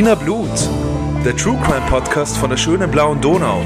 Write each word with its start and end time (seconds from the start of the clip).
Wiener 0.00 0.16
Blut, 0.16 0.48
der 1.26 1.36
True 1.36 1.60
Crime 1.62 1.86
Podcast 1.90 2.38
von 2.38 2.48
der 2.48 2.56
schönen 2.56 2.90
blauen 2.90 3.20
Donau. 3.20 3.60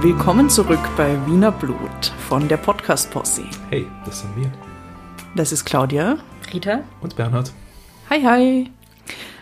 Willkommen 0.00 0.48
zurück 0.48 0.80
bei 0.96 1.18
Wiener 1.26 1.52
Blut 1.52 2.14
von 2.30 2.48
der 2.48 2.56
Podcast 2.56 3.10
Posse. 3.10 3.42
Hey, 3.68 3.86
das 4.06 4.20
sind 4.20 4.34
wir. 4.36 4.50
Das 5.36 5.52
ist 5.52 5.66
Claudia. 5.66 6.16
Rita? 6.50 6.80
Und 7.02 7.14
Bernhard. 7.14 7.52
Hi, 8.08 8.22
hi. 8.22 8.70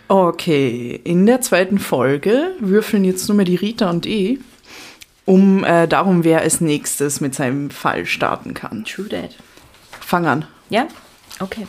Okay, 0.09 1.01
in 1.05 1.25
der 1.25 1.41
zweiten 1.41 1.79
Folge 1.79 2.57
würfeln 2.59 3.05
jetzt 3.05 3.29
nur 3.29 3.37
mehr 3.37 3.47
die 3.47 3.55
Rita 3.55 3.91
und 3.91 4.07
ich 4.07 4.41
um 5.25 5.63
äh, 5.63 5.87
darum, 5.87 6.25
wer 6.25 6.41
als 6.41 6.61
nächstes 6.61 7.21
mit 7.21 7.33
seinem 7.33 7.71
Fall 7.71 8.07
starten 8.07 8.55
kann. 8.55 8.85
True 8.85 9.07
Dad. 9.07 9.37
Fang 10.01 10.27
an. 10.27 10.47
Ja? 10.69 10.89
Okay. 11.39 11.69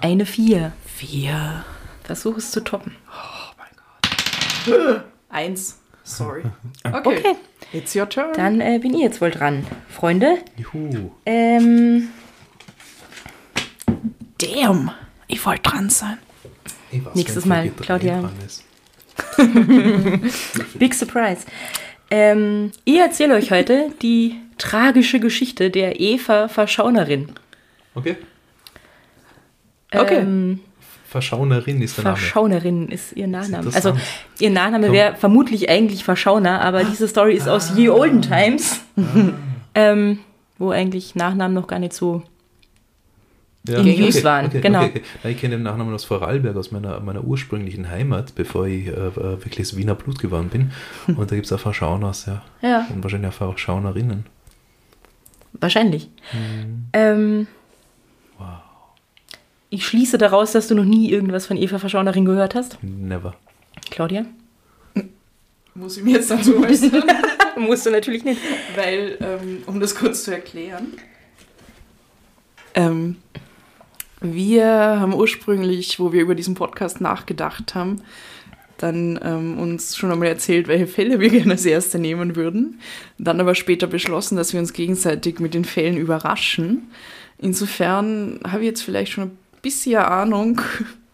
Eine 0.00 0.26
Vier. 0.26 0.72
Vier. 0.86 1.64
Versuch 2.04 2.36
es 2.38 2.50
zu 2.50 2.60
toppen. 2.64 2.96
Eins. 5.28 5.78
Sorry. 6.04 6.42
Okay. 6.84 7.36
It's 7.72 7.94
your 7.94 8.08
turn. 8.08 8.32
Dann 8.34 8.60
äh, 8.60 8.78
bin 8.80 8.92
ich 8.94 9.00
jetzt 9.00 9.20
wohl 9.20 9.30
dran. 9.30 9.64
Freunde, 9.88 10.38
Juhu. 10.56 11.10
ähm, 11.24 12.08
Damn. 14.38 14.90
Ich 15.28 15.44
wollte 15.46 15.62
dran 15.62 15.88
sein. 15.88 16.18
Nächstes 17.14 17.46
Mal, 17.46 17.70
Claudia. 17.70 18.30
eh. 19.38 19.42
Big 20.78 20.92
Surprise. 20.94 21.46
Ähm, 22.10 22.72
ich 22.84 22.98
erzähle 22.98 23.34
euch 23.36 23.50
heute 23.50 23.90
die 24.02 24.38
tragische 24.58 25.20
Geschichte 25.20 25.70
der 25.70 26.00
Eva 26.00 26.48
Verschaunerin. 26.48 27.32
Okay. 27.94 28.16
Okay. 29.92 30.18
Ähm, 30.20 30.60
Verschaunerin 31.12 31.82
ist 31.82 31.98
der 31.98 32.04
Name. 32.04 32.16
Verschaunerin 32.16 32.88
ist 32.88 33.12
ihr 33.12 33.26
Nachname. 33.26 33.68
Ist 33.68 33.76
Also 33.76 33.94
ihr 34.38 34.50
Nachname 34.50 34.90
wäre 34.92 35.14
vermutlich 35.14 35.68
eigentlich 35.68 36.04
Verschauner, 36.04 36.62
aber 36.62 36.84
diese 36.84 37.06
Story 37.06 37.34
ist 37.34 37.48
aus 37.48 37.76
ye 37.76 37.90
olden 37.90 38.22
times, 38.22 38.80
ähm, 39.74 40.20
wo 40.58 40.70
eigentlich 40.70 41.14
Nachnamen 41.14 41.54
noch 41.54 41.66
gar 41.66 41.78
nicht 41.78 41.92
so 41.92 42.22
ja, 43.68 43.78
in 43.78 44.02
Use 44.02 44.24
waren, 44.24 44.50
genau. 44.50 44.80
Okay, 44.80 44.88
okay. 44.88 45.02
Nein, 45.22 45.32
Ich 45.34 45.40
kenne 45.40 45.56
den 45.56 45.62
Nachnamen 45.62 45.94
aus 45.94 46.04
Vorarlberg, 46.04 46.56
aus 46.56 46.72
meiner, 46.72 46.98
meiner 47.00 47.22
ursprünglichen 47.22 47.90
Heimat, 47.90 48.34
bevor 48.34 48.66
ich 48.66 48.86
äh, 48.86 48.90
äh, 48.90 49.14
wirklich 49.14 49.68
das 49.68 49.76
Wiener 49.76 49.94
Blut 49.94 50.18
geworden 50.18 50.48
bin. 50.48 50.72
Und 51.16 51.30
da 51.30 51.34
gibt 51.36 51.46
es 51.46 51.52
auch 51.52 51.60
Verschauners, 51.60 52.26
ja. 52.26 52.42
Ja. 52.62 52.86
Und 52.92 53.04
wahrscheinlich 53.04 53.30
auch 53.30 53.34
Verschaunerinnen. 53.34 54.24
wahrscheinlich. 55.60 56.08
Ähm, 56.92 57.46
Wow. 57.46 57.46
Ich 59.72 59.86
schließe 59.86 60.18
daraus, 60.18 60.52
dass 60.52 60.68
du 60.68 60.74
noch 60.74 60.84
nie 60.84 61.10
irgendwas 61.10 61.46
von 61.46 61.56
Eva 61.56 61.78
Verschaunerin 61.78 62.26
gehört 62.26 62.54
hast. 62.54 62.76
Never. 62.82 63.34
Claudia? 63.90 64.26
Muss 65.74 65.96
ich 65.96 66.04
mir 66.04 66.16
jetzt 66.16 66.30
dazu 66.30 66.62
äußern? 66.62 67.02
Musst 67.56 67.86
du 67.86 67.90
natürlich 67.90 68.22
nicht. 68.22 68.38
Weil, 68.76 69.16
ähm, 69.20 69.62
um 69.64 69.80
das 69.80 69.94
kurz 69.94 70.24
zu 70.24 70.30
erklären, 70.30 70.88
ähm, 72.74 73.16
wir 74.20 74.66
haben 74.66 75.14
ursprünglich, 75.14 75.98
wo 75.98 76.12
wir 76.12 76.20
über 76.20 76.34
diesen 76.34 76.54
Podcast 76.54 77.00
nachgedacht 77.00 77.74
haben, 77.74 78.02
dann 78.76 79.18
ähm, 79.22 79.58
uns 79.58 79.96
schon 79.96 80.12
einmal 80.12 80.28
erzählt, 80.28 80.68
welche 80.68 80.86
Fälle 80.86 81.18
wir 81.18 81.28
gerne 81.30 81.52
als 81.52 81.64
erste 81.64 81.98
nehmen 81.98 82.36
würden. 82.36 82.78
Dann 83.16 83.40
aber 83.40 83.54
später 83.54 83.86
beschlossen, 83.86 84.36
dass 84.36 84.52
wir 84.52 84.60
uns 84.60 84.74
gegenseitig 84.74 85.40
mit 85.40 85.54
den 85.54 85.64
Fällen 85.64 85.96
überraschen. 85.96 86.90
Insofern 87.38 88.38
habe 88.46 88.60
ich 88.60 88.66
jetzt 88.66 88.82
vielleicht 88.82 89.12
schon 89.12 89.24
ein 89.24 89.38
bisschen 89.62 89.96
Ahnung, 90.02 90.60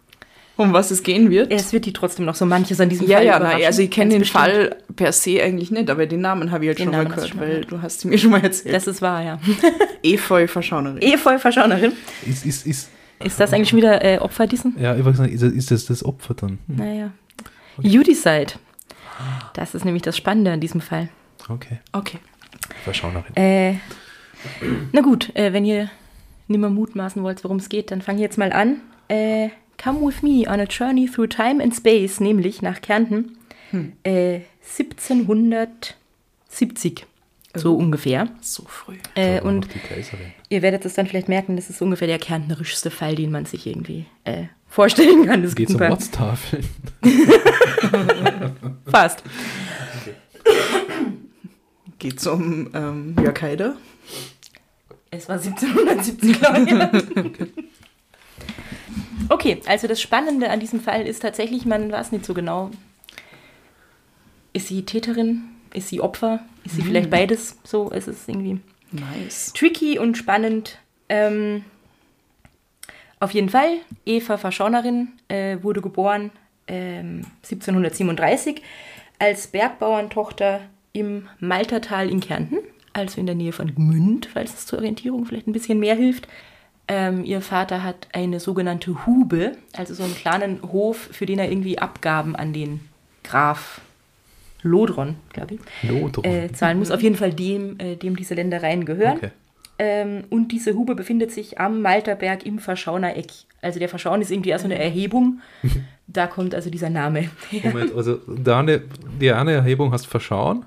um 0.56 0.72
was 0.72 0.91
es 0.91 1.03
gehen 1.03 1.31
wird. 1.31 1.53
Es 1.53 1.72
wird 1.72 1.84
die 1.86 1.92
trotzdem 1.92 2.25
noch 2.25 2.34
so 2.34 2.44
manches 2.47 2.81
an 2.81 2.88
diesem 2.88 3.06
Ja, 3.09 3.19
Fall 3.19 3.26
ja, 3.26 3.38
nein, 3.38 3.64
also 3.64 3.81
ich 3.82 3.91
kenne 3.91 4.10
den 4.10 4.20
bestimmt. 4.20 4.42
Fall 4.44 4.76
per 4.97 5.12
se 5.12 5.41
eigentlich 5.42 5.70
nicht, 5.70 5.88
aber 5.91 6.06
den 6.06 6.20
Namen 6.20 6.50
habe 6.50 6.64
ich 6.64 6.69
halt 6.70 6.78
Den 6.78 6.87
schon 6.87 6.92
mal 6.92 6.98
Namen 7.04 7.10
hast 7.10 7.16
gehört, 7.16 7.28
schon 7.31 7.38
mal 7.38 7.47
weil 7.47 7.50
gehört. 7.60 7.70
du 7.72 7.82
hast 7.82 8.04
ihn 8.04 8.10
mir 8.10 8.19
schon 8.19 8.31
mal 8.31 8.42
erzählt. 8.42 8.75
Das 8.75 8.87
ist 8.87 9.00
wahr, 9.03 9.22
ja. 9.22 9.38
Efeu 10.03 10.47
Verschaunerin. 10.48 11.00
Efeu 11.03 11.38
Verschaunerin. 11.38 11.92
Ist, 12.26 12.44
ist, 12.44 12.66
ist, 12.66 12.91
Ist 13.25 13.38
das 13.38 13.53
eigentlich 13.53 13.69
schon 13.69 13.76
wieder 13.78 14.04
äh, 14.04 14.19
Opfer 14.19 14.47
diesen? 14.47 14.75
ja, 14.81 14.97
ich 14.97 15.04
wollte 15.04 15.19
sagen, 15.19 15.32
ist, 15.32 15.42
das- 15.42 15.53
ist 15.53 15.70
das 15.70 15.87
das 15.87 16.04
Opfer 16.04 16.34
dann? 16.34 16.58
Hm, 16.66 16.76
Naja. 16.76 17.10
You 17.81 18.03
decide. 18.03 18.54
Das 19.54 19.75
ist 19.75 19.84
nämlich 19.84 20.03
das 20.03 20.16
Spannende 20.16 20.50
an 20.53 20.60
diesem 20.60 20.81
Fall. 20.81 21.08
Okay. 21.48 21.78
Okay. 21.92 22.19
Verschaunerin. 22.84 23.34
Äh, 23.37 23.75
na 24.92 25.00
gut, 25.00 25.34
äh, 25.37 25.53
wenn 25.53 25.64
ihr 25.64 25.88
nimmer 26.48 26.70
mutmaßen 26.70 27.22
wollt, 27.22 27.44
worum 27.44 27.59
es 27.59 27.69
geht, 27.69 27.91
dann 27.91 28.03
fange 28.03 28.19
ich 28.19 28.22
jetzt 28.22 28.38
mal 28.38 28.53
an. 28.53 28.81
Äh, 29.09 29.50
come 29.82 30.00
with 30.06 30.22
me 30.22 30.44
on 30.50 30.60
a 30.60 30.64
journey 30.64 31.09
through 31.09 31.28
time 31.28 31.62
and 31.62 31.75
space, 31.75 32.20
nämlich 32.20 32.62
nach 32.62 32.81
Kärnten. 32.81 33.36
Äh, 34.03 34.41
1770. 34.78 37.06
So 37.54 37.75
ungefähr. 37.76 38.28
So 38.41 38.64
früh. 38.66 38.97
Äh, 39.14 39.41
und 39.41 39.69
ihr 40.48 40.62
werdet 40.62 40.84
es 40.84 40.94
dann 40.94 41.06
vielleicht 41.06 41.28
merken, 41.28 41.56
das 41.56 41.70
ist 41.70 41.81
ungefähr 41.82 42.08
der 42.08 42.19
kärntnerischste 42.19 42.91
Fall, 42.91 43.14
den 43.16 43.31
man 43.31 43.44
sich 43.47 43.66
irgendwie 43.66 44.06
äh, 44.25 44.44
vorstellen 44.69 45.26
kann. 45.26 45.42
Es 45.44 45.54
Geht 45.54 45.76
paar- 45.76 45.91
Ortstafeln. 45.91 46.64
Fast. 48.87 49.22
Geht 51.98 52.25
um 52.26 52.70
ähm, 52.75 53.16
Jörg 53.20 53.42
Haider. 53.42 53.76
Es 55.10 55.28
war 55.28 55.36
1770, 55.36 56.41
glaube 56.41 57.10
ich. 57.20 57.48
Okay, 59.30 59.60
also 59.66 59.86
das 59.86 60.00
Spannende 60.00 60.48
an 60.48 60.58
diesem 60.58 60.80
Fall 60.80 61.06
ist 61.06 61.20
tatsächlich, 61.20 61.66
man 61.66 61.92
weiß 61.92 62.12
nicht 62.12 62.24
so 62.24 62.32
genau. 62.32 62.70
Ist 64.54 64.69
sie 64.69 64.84
Täterin? 64.86 65.42
Ist 65.74 65.88
sie 65.88 66.00
Opfer? 66.00 66.41
Ist 66.64 66.76
sie 66.76 66.82
vielleicht 66.82 67.10
beides? 67.10 67.58
So, 67.62 67.91
es 67.92 68.08
ist 68.08 68.26
irgendwie 68.28 68.60
Nice. 68.91 69.52
tricky 69.52 69.98
und 69.98 70.16
spannend. 70.16 70.78
Ähm, 71.10 71.64
auf 73.20 73.32
jeden 73.32 73.50
Fall, 73.50 73.78
Eva 74.06 74.38
Verschaunerin 74.38 75.08
äh, 75.28 75.58
wurde 75.62 75.82
geboren 75.82 76.30
ähm, 76.66 77.26
1737 77.42 78.62
als 79.19 79.48
Bergbauerntochter 79.48 80.60
im 80.92 81.28
Maltertal 81.38 82.08
in 82.08 82.20
Kärnten, 82.20 82.58
also 82.98 83.20
in 83.20 83.26
der 83.26 83.34
Nähe 83.34 83.53
von 83.53 83.75
Gmünd, 83.75 84.28
falls 84.32 84.54
es 84.54 84.66
zur 84.66 84.78
Orientierung 84.78 85.25
vielleicht 85.25 85.47
ein 85.47 85.53
bisschen 85.53 85.78
mehr 85.78 85.94
hilft. 85.94 86.28
Ähm, 86.88 87.25
ihr 87.25 87.42
Vater 87.42 87.82
hat 87.82 88.09
eine 88.12 88.41
sogenannte 88.41 89.06
Hube, 89.06 89.53
also 89.76 89.92
so 89.94 90.04
einen 90.04 90.14
kleinen 90.14 90.62
Hof, 90.62 91.08
für 91.12 91.26
den 91.26 91.38
er 91.38 91.50
irgendwie 91.50 91.78
Abgaben 91.78 92.34
an 92.34 92.53
den 92.53 92.81
Graf 93.25 93.82
Lodron, 94.62 95.16
glaube 95.32 95.54
ich, 95.54 95.88
Lodron. 95.88 96.25
äh, 96.25 96.50
zahlen 96.53 96.78
muss. 96.78 96.91
Auf 96.91 97.03
jeden 97.03 97.16
Fall 97.16 97.32
dem, 97.32 97.78
äh, 97.78 97.97
dem 97.97 98.16
diese 98.16 98.34
Ländereien 98.34 98.84
gehören. 98.84 99.19
Okay. 99.19 99.31
Ähm, 99.78 100.25
und 100.31 100.48
diese 100.48 100.75
Hube 100.75 100.94
befindet 100.97 101.31
sich 101.31 101.60
am 101.60 101.82
Malterberg 101.82 102.44
im 102.44 102.58
Verschauner 102.58 103.16
Eck. 103.16 103.28
Also 103.62 103.78
der 103.78 103.88
Verschaun 103.88 104.20
ist 104.20 104.31
irgendwie 104.31 104.50
erst 104.50 104.62
so 104.62 104.70
eine 104.70 104.78
Erhebung. 104.78 105.41
Da 106.10 106.26
kommt 106.26 106.54
also 106.54 106.70
dieser 106.70 106.88
Name. 106.88 107.28
her. 107.50 107.70
Moment, 107.70 107.94
also 107.94 108.14
der 108.26 108.56
eine, 108.56 108.81
die 109.20 109.31
eine 109.31 109.53
Erhebung 109.53 109.92
heißt 109.92 110.06
Verschauen 110.06 110.64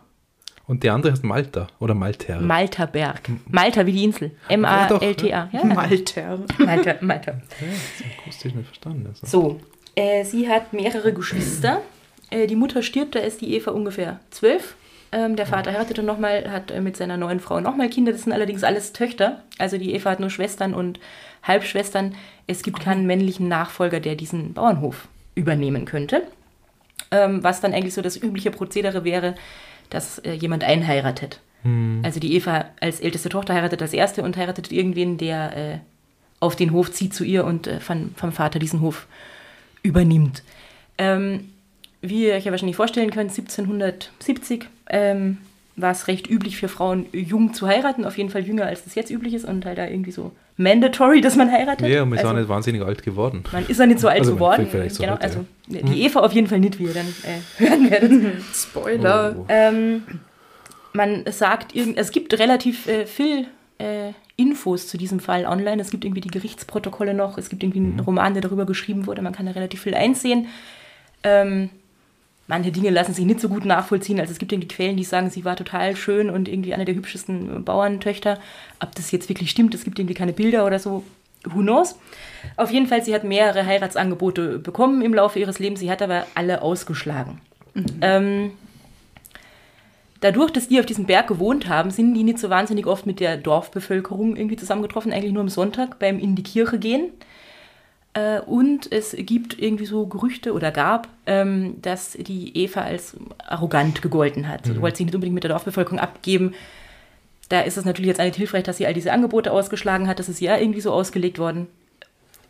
und 0.72 0.84
die 0.84 0.90
andere 0.90 1.12
heißt 1.12 1.26
Malta 1.26 1.68
oder 1.82 1.94
Malter. 1.94 2.40
Malterberg. 2.40 3.24
Malta 3.50 3.86
wie 3.86 3.92
die 3.92 4.06
Insel. 4.06 4.32
M-A-L-T-A. 4.47 5.50
Ja, 5.52 5.59
ja. 5.59 5.64
Malter. 5.66 6.40
Malta, 6.59 6.96
Malta. 7.02 7.32
ja, 7.32 7.38
das 7.59 8.00
ist 8.00 8.06
akustisch 8.18 8.53
nicht 8.53 8.68
verstanden. 8.68 9.06
Also. 9.06 9.28
So, 9.28 9.59
äh, 9.96 10.23
sie 10.23 10.47
hat 10.47 10.72
mehrere 10.72 11.12
Geschwister. 11.12 11.82
Äh, 12.29 12.47
die 12.47 12.56
Mutter 12.56 12.84
stirbt, 12.84 13.16
da 13.16 13.20
ist 13.20 13.41
die 13.41 13.53
Eva 13.53 13.72
ungefähr 13.72 14.22
zwölf. 14.29 14.76
Ähm, 15.12 15.35
der 15.35 15.46
Vater 15.46 15.73
heiratete 15.73 16.03
nochmal, 16.03 16.50
hat 16.50 16.72
äh, 16.72 16.79
mit 16.79 16.96
seiner 16.96 17.17
neuen 17.17 17.41
Frau 17.41 17.59
nochmal 17.59 17.90
Kinder. 17.90 18.14
Das 18.14 18.24
sind 18.24 18.32
allerdings 18.32 18.64
alles 18.64 18.94
Töchter. 18.94 19.44
Also 19.58 19.78
die 19.78 19.94
Eva 19.94 20.12
hat 20.12 20.22
nur 20.22 20.29
Schwestern 20.29 20.74
und 20.74 21.02
Halbschwestern. 21.44 22.16
Es 22.47 22.64
gibt 22.64 22.79
keinen 22.79 23.06
männlichen 23.06 23.50
Nachfolger, 23.50 24.00
der 24.00 24.16
diesen 24.16 24.53
Bauernhof 24.53 25.09
übernehmen 25.35 25.84
könnte. 25.84 26.24
Ähm, 27.12 27.44
was 27.44 27.59
dann 27.59 27.74
eigentlich 27.74 27.94
so 27.94 28.02
das 28.02 28.16
übliche 28.16 28.52
Prozedere 28.52 29.03
wäre, 29.03 29.35
dass 29.91 30.17
äh, 30.20 30.34
jemand 30.34 30.64
einheiratet. 30.64 31.40
Also 32.02 32.20
die 32.20 32.34
Eva 32.34 32.66
als 32.79 33.02
älteste 33.02 33.29
Tochter 33.29 33.53
heiratet 33.53 33.84
als 33.84 33.93
erste 33.93 34.23
und 34.23 34.35
heiratet 34.35 34.72
irgendwen, 34.72 35.20
der 35.20 35.55
äh, 35.55 35.78
auf 36.40 36.55
den 36.55 36.72
Hof 36.72 36.91
zieht 36.91 37.14
zu 37.14 37.23
ihr 37.23 37.46
und 37.46 37.67
äh, 37.67 37.79
von, 37.79 38.16
vom 38.16 38.32
Vater 38.32 38.58
diesen 38.58 38.82
Hof 38.82 39.05
übernimmt. 39.84 40.41
Ähm, 40.97 41.52
wie 42.02 42.26
ihr 42.26 42.34
euch 42.34 42.46
ja 42.46 42.52
wahrscheinlich 42.52 42.76
vorstellen 42.76 43.11
könnt, 43.11 43.29
1770 43.29 44.66
ähm, 44.90 45.38
war 45.76 45.91
es 45.91 46.08
recht 46.08 46.28
üblich 46.28 46.58
für 46.58 46.67
Frauen 46.67 47.05
jung 47.11 47.53
zu 47.53 47.67
heiraten, 47.67 48.05
auf 48.05 48.17
jeden 48.17 48.32
Fall 48.32 48.41
jünger 48.41 48.66
als 48.66 48.84
das 48.84 48.96
jetzt 48.96 49.11
üblich 49.11 49.35
ist 49.35 49.46
und 49.46 49.64
halt 49.64 49.78
da 49.78 49.85
irgendwie 49.85 50.11
so 50.11 50.32
mandatory, 50.58 51.22
dass 51.22 51.35
man 51.35 51.52
heiratet. 51.52 51.88
Ja, 51.88 52.02
und 52.02 52.09
wir 52.09 52.17
sind 52.17 52.26
also, 52.26 52.35
auch 52.35 52.40
nicht 52.40 52.49
wahnsinnig 52.49 52.82
alt 52.82 53.03
geworden. 53.03 53.43
man 53.52 53.67
ist 53.67 53.79
ja 53.79 53.85
nicht 53.85 53.99
so 53.99 54.08
alt 54.08 54.22
Also, 54.22 54.34
geworden. 54.34 54.67
vielleicht 54.70 54.96
so 54.96 55.03
genau, 55.03 55.14
heute, 55.14 55.23
also 55.23 55.46
die 55.72 56.03
Eva 56.03 56.22
auf 56.22 56.34
jeden 56.34 56.47
Fall 56.47 56.59
nicht, 56.59 56.79
wie 56.79 56.84
ihr 56.84 56.94
dann 56.94 57.08
äh, 57.23 57.40
hören 57.58 57.90
werdet. 57.90 58.44
Spoiler. 58.53 59.35
Oh. 59.38 59.46
Ähm, 59.50 60.03
man 60.94 61.23
sagt, 61.32 61.76
irgend, 61.76 61.97
es 61.97 62.12
gibt 62.12 62.38
relativ 62.38 62.88
äh, 62.88 63.06
viel 63.06 63.47
äh, 63.78 64.12
Infos 64.35 64.88
zu 64.88 64.97
diesem 64.97 65.20
Fall 65.20 65.46
online. 65.46 65.82
Es 65.82 65.90
gibt 65.90 66.03
irgendwie 66.03 66.22
die 66.22 66.29
Gerichtsprotokolle 66.29 67.14
noch, 67.14 67.38
es 67.38 67.50
gibt 67.50 67.64
irgendwie 67.64 67.79
einen 67.79 68.00
Roman, 68.00 68.34
der 68.34 68.41
darüber 68.41 68.66
geschrieben 68.66 69.08
wurde, 69.08 69.22
man 69.22 69.34
kann 69.34 69.46
da 69.46 69.52
relativ 69.53 69.82
viel 69.82 69.96
einsehen. 69.96 70.47
Ähm, 71.23 71.70
manche 72.47 72.72
Dinge 72.72 72.90
lassen 72.90 73.14
sich 73.14 73.26
nicht 73.26 73.40
so 73.40 73.50
gut 73.50 73.66
nachvollziehen. 73.66 74.20
Also 74.20 74.32
es 74.32 74.40
gibt 74.40 74.52
irgendwie 74.52 74.67
Quellen, 74.67 74.97
die 74.97 75.03
sagen, 75.03 75.29
sie 75.29 75.46
war 75.46 75.56
total 75.56 75.96
schön 75.96 76.29
und 76.29 76.47
irgendwie 76.47 76.74
eine 76.74 76.85
der 76.85 76.96
hübschesten 76.96 77.64
Bauerntöchter. 77.64 78.40
Ob 78.79 78.94
das 78.96 79.12
jetzt 79.12 79.29
wirklich 79.29 79.52
stimmt, 79.52 79.74
es 79.74 79.84
gibt 79.84 80.00
irgendwie 80.00 80.16
keine 80.16 80.34
Bilder 80.34 80.66
oder 80.66 80.79
so, 80.79 81.03
who 81.46 81.61
knows. 81.61 81.97
Auf 82.58 82.72
jeden 82.72 82.88
Fall, 82.88 83.03
sie 83.03 83.14
hat 83.14 83.23
mehrere 83.23 83.66
Heiratsangebote 83.66 84.59
bekommen 84.59 85.02
im 85.02 85.14
Laufe 85.14 85.40
ihres 85.40 85.59
Lebens, 85.59 85.79
sie 85.79 85.91
hat 85.91 86.02
aber 86.02 86.26
alle 86.35 86.61
ausgeschlagen. 86.61 87.41
Ähm, 88.02 88.52
dadurch, 90.20 90.52
dass 90.52 90.67
die 90.67 90.79
auf 90.79 90.85
diesem 90.85 91.05
Berg 91.05 91.28
gewohnt 91.28 91.67
haben, 91.67 91.91
sind 91.91 92.14
die 92.14 92.23
nicht 92.23 92.40
so 92.40 92.49
wahnsinnig 92.49 92.85
oft 92.85 93.05
mit 93.05 93.20
der 93.20 93.38
Dorfbevölkerung 93.38 94.35
irgendwie 94.35 94.58
zusammengetroffen, 94.58 95.11
eigentlich 95.14 95.34
nur 95.34 95.41
am 95.41 95.49
Sonntag 95.49 95.99
beim 95.99 96.20
in 96.20 96.35
die 96.35 96.43
Kirche 96.43 96.79
gehen. 96.79 97.09
Äh, 98.14 98.41
und 98.41 98.91
es 98.91 99.16
gibt 99.17 99.59
irgendwie 99.59 99.85
so 99.85 100.05
Gerüchte 100.05 100.53
oder 100.53 100.72
gab, 100.72 101.08
ähm, 101.26 101.82
dass 101.82 102.14
die 102.14 102.58
Eva 102.58 102.82
als 102.82 103.16
arrogant 103.38 104.02
gegolten 104.02 104.47
hat. 104.47 104.66
Sie 104.66 104.82
wollte 104.82 104.97
sich 104.97 105.05
nicht 105.05 105.16
unbedingt 105.16 105.35
mit 105.35 105.43
der 105.43 105.52
Dorfbevölkerung 105.52 105.99
abgeben. 105.99 106.53
Da 107.52 107.62
ist 107.62 107.78
es 107.78 107.84
natürlich 107.84 108.08
jetzt 108.08 108.20
nicht 108.22 108.38
hilfreich, 108.38 108.64
dass 108.64 108.78
sie 108.78 108.86
all 108.88 108.94
diese 108.94 109.12
Angebote 109.12 109.52
ausgeschlagen 109.52 110.08
hat. 110.08 110.20
Das 110.20 110.30
ist 110.30 110.40
ja 110.40 110.58
irgendwie 110.58 110.80
so 110.80 110.92
ausgelegt 110.94 111.38
worden. 111.38 111.68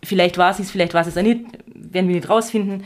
Vielleicht 0.03 0.38
war 0.38 0.53
sie 0.53 0.62
es, 0.62 0.69
vielleicht 0.69 0.94
war 0.94 1.03
sie 1.03 1.09
es 1.09 1.15
ja 1.15 1.24
nicht. 1.24 1.45
Werden 1.65 2.07
wir 2.07 2.15
nicht 2.15 2.30
rausfinden. 2.30 2.83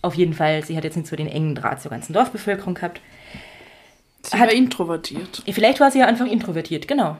Auf 0.00 0.14
jeden 0.14 0.32
Fall, 0.32 0.64
sie 0.64 0.76
hat 0.76 0.84
jetzt 0.84 0.96
nicht 0.96 1.08
so 1.08 1.14
den 1.16 1.28
engen 1.28 1.54
Draht 1.54 1.82
zur 1.82 1.90
ganzen 1.90 2.14
Dorfbevölkerung 2.14 2.72
gehabt. 2.74 3.02
Sie 4.22 4.38
Hat- 4.38 4.48
war 4.48 4.54
introvertiert. 4.54 5.42
Vielleicht 5.50 5.80
war 5.80 5.90
sie 5.90 5.98
ja 5.98 6.06
einfach 6.06 6.26
introvertiert, 6.26 6.88
genau. 6.88 7.18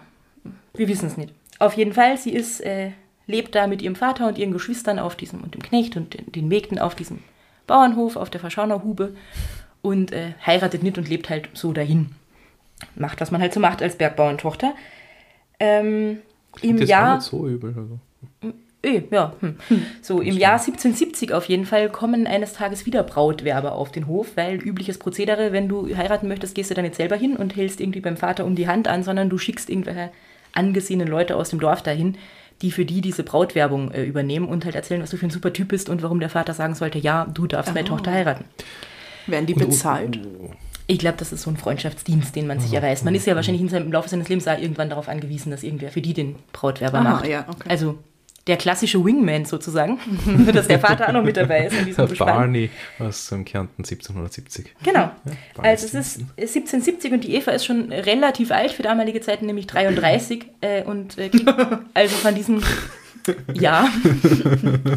Wir 0.75 0.89
wissen 0.89 1.07
es 1.09 1.17
nicht. 1.19 1.35
Auf 1.59 1.75
jeden 1.75 1.93
Fall, 1.93 2.17
sie 2.17 2.33
ist, 2.33 2.61
äh, 2.61 2.93
lebt 3.27 3.55
da 3.55 3.67
mit 3.67 3.83
ihrem 3.83 3.97
Vater 3.97 4.27
und 4.29 4.39
ihren 4.39 4.53
Geschwistern 4.53 4.99
auf 4.99 5.15
diesem, 5.15 5.43
und 5.43 5.55
dem 5.55 5.63
Knecht 5.63 5.97
und 5.97 6.15
den, 6.15 6.33
den 6.33 6.49
Mägden 6.49 6.79
auf 6.79 6.95
diesem 6.95 7.19
Bauernhof, 7.67 8.17
auf 8.17 8.31
der 8.31 8.41
Verschaunerhube 8.41 9.15
und 9.83 10.11
äh, 10.13 10.33
heiratet 10.47 10.83
nicht 10.83 10.97
und 10.97 11.09
lebt 11.09 11.29
halt 11.29 11.51
so 11.53 11.73
dahin. 11.73 12.15
Macht, 12.95 13.21
was 13.21 13.31
man 13.31 13.41
halt 13.41 13.53
so 13.55 13.61
macht 13.61 13.83
als 13.83 13.97
Bergbauerntochter. 13.97 14.75
Ähm, 15.61 16.19
Im 16.61 16.79
Das 16.81 16.89
Jahr. 16.89 17.17
nicht 17.17 17.25
so 17.25 17.47
übel. 17.47 17.75
Also. 17.77 17.99
Eh, 18.85 19.03
ja. 19.13 19.33
Hm. 19.41 19.57
So, 20.01 20.21
im 20.21 20.37
Jahr 20.37 20.55
1770 20.59 21.33
auf 21.33 21.45
jeden 21.45 21.67
Fall 21.67 21.89
kommen 21.89 22.27
eines 22.27 22.53
Tages 22.55 22.85
wieder 22.85 23.05
Brautwerber 23.05 23.73
auf 23.73 23.93
den 23.93 24.09
Hof, 24.09 24.33
weil 24.37 24.57
übliches 24.57 24.99
Prozedere, 24.99 25.53
wenn 25.53 25.69
du 25.69 25.97
heiraten 25.97 26.27
möchtest, 26.27 26.55
gehst 26.57 26.71
du 26.71 26.75
dann 26.75 26.85
nicht 26.85 26.97
selber 26.97 27.15
hin 27.17 27.37
und 27.37 27.55
hältst 27.55 27.81
irgendwie 27.81 28.01
beim 28.01 28.17
Vater 28.17 28.45
um 28.45 28.57
die 28.57 28.67
Hand 28.67 28.89
an, 28.89 29.05
sondern 29.05 29.31
du 29.31 29.39
schickst 29.39 29.71
irgendwelche 29.71 30.11
angesehenen 30.53 31.07
Leute 31.07 31.37
aus 31.37 31.51
dem 31.51 31.61
Dorf 31.61 31.83
dahin, 31.83 32.17
die 32.61 32.73
für 32.73 32.85
die 32.85 33.01
diese 33.01 33.23
Brautwerbung 33.23 33.93
äh, 33.93 34.03
übernehmen 34.05 34.49
und 34.49 34.65
halt 34.65 34.75
erzählen, 34.75 35.01
was 35.03 35.11
du 35.11 35.17
für 35.17 35.27
ein 35.27 35.31
super 35.31 35.53
Typ 35.53 35.69
bist 35.69 35.89
und 35.89 36.03
warum 36.03 36.19
der 36.21 36.29
Vater 36.29 36.53
sagen 36.53 36.75
sollte, 36.75 36.99
ja, 36.99 37.27
du 37.33 37.47
darfst 37.47 37.73
meine 37.75 37.87
Oh. 37.87 37.91
Tochter 37.91 38.11
heiraten. 38.13 38.45
Werden 39.29 39.47
die 39.47 39.55
bezahlt? 39.55 40.19
Ich 40.87 40.99
glaube, 40.99 41.17
das 41.19 41.33
ist 41.33 41.43
so 41.43 41.51
ein 41.51 41.57
Freundschaftsdienst, 41.57 42.35
den 42.35 42.47
man 42.47 42.61
sich 42.61 42.73
erweist. 42.73 43.05
Man 43.05 43.15
ist 43.15 43.27
ja 43.27 43.37
wahrscheinlich 43.37 43.63
in 43.63 43.69
seinem, 43.69 43.87
im 43.87 43.93
Laufe 43.93 44.09
seines 44.09 44.29
Lebens 44.29 44.49
auch 44.49 44.59
irgendwann 44.59 44.91
darauf 44.91 45.09
angewiesen, 45.09 45.51
dass 45.51 45.63
irgendwer 45.63 45.91
für 45.91 46.03
die 46.03 46.13
den 46.13 46.37
Brautwerber 46.53 46.99
Aha, 46.99 47.11
macht. 47.11 47.27
ja, 47.29 47.47
okay. 47.49 47.69
Also 47.69 47.99
der 48.47 48.57
klassische 48.57 49.05
Wingman 49.05 49.45
sozusagen, 49.45 49.99
dass 50.53 50.67
der 50.67 50.81
Vater 50.81 51.09
auch 51.09 51.13
noch 51.13 51.23
mit 51.23 51.37
dabei 51.37 51.67
ist 51.67 51.79
in 51.79 51.87
diesem 51.87 52.07
Gespann. 52.09 52.27
Barney 52.27 52.71
aus 52.99 53.29
dem 53.29 53.45
Kärnten 53.45 53.83
1770. 53.83 54.75
Genau. 54.83 55.11
Barney 55.55 55.69
Also 55.69 55.87
es 55.87 55.95
ist 55.95 56.21
1770 56.37 57.13
und 57.13 57.25
die 57.25 57.37
Eva 57.37 57.53
ist 57.53 57.65
schon 57.65 57.93
relativ 57.93 58.51
alt 58.51 58.73
für 58.73 58.83
damalige 58.83 59.21
Zeiten, 59.21 59.47
nämlich 59.47 59.69
33 59.69 60.47
äh, 60.61 60.83
und 60.83 61.19
äh, 61.19 61.29
kriegt 61.29 61.49
also 61.95 62.17
von 62.17 62.35
diesem 62.35 62.63
ja, 63.55 63.89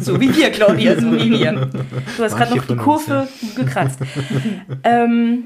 so 0.00 0.20
wie 0.20 0.34
wir, 0.34 0.50
Claudia, 0.50 1.00
so 1.00 1.12
wie 1.12 1.30
wir. 1.30 1.70
Du 2.16 2.24
hast 2.24 2.36
gerade 2.36 2.56
noch 2.56 2.64
die 2.66 2.74
Kurve 2.74 3.28
gekratzt. 3.54 4.00
ähm, 4.82 5.44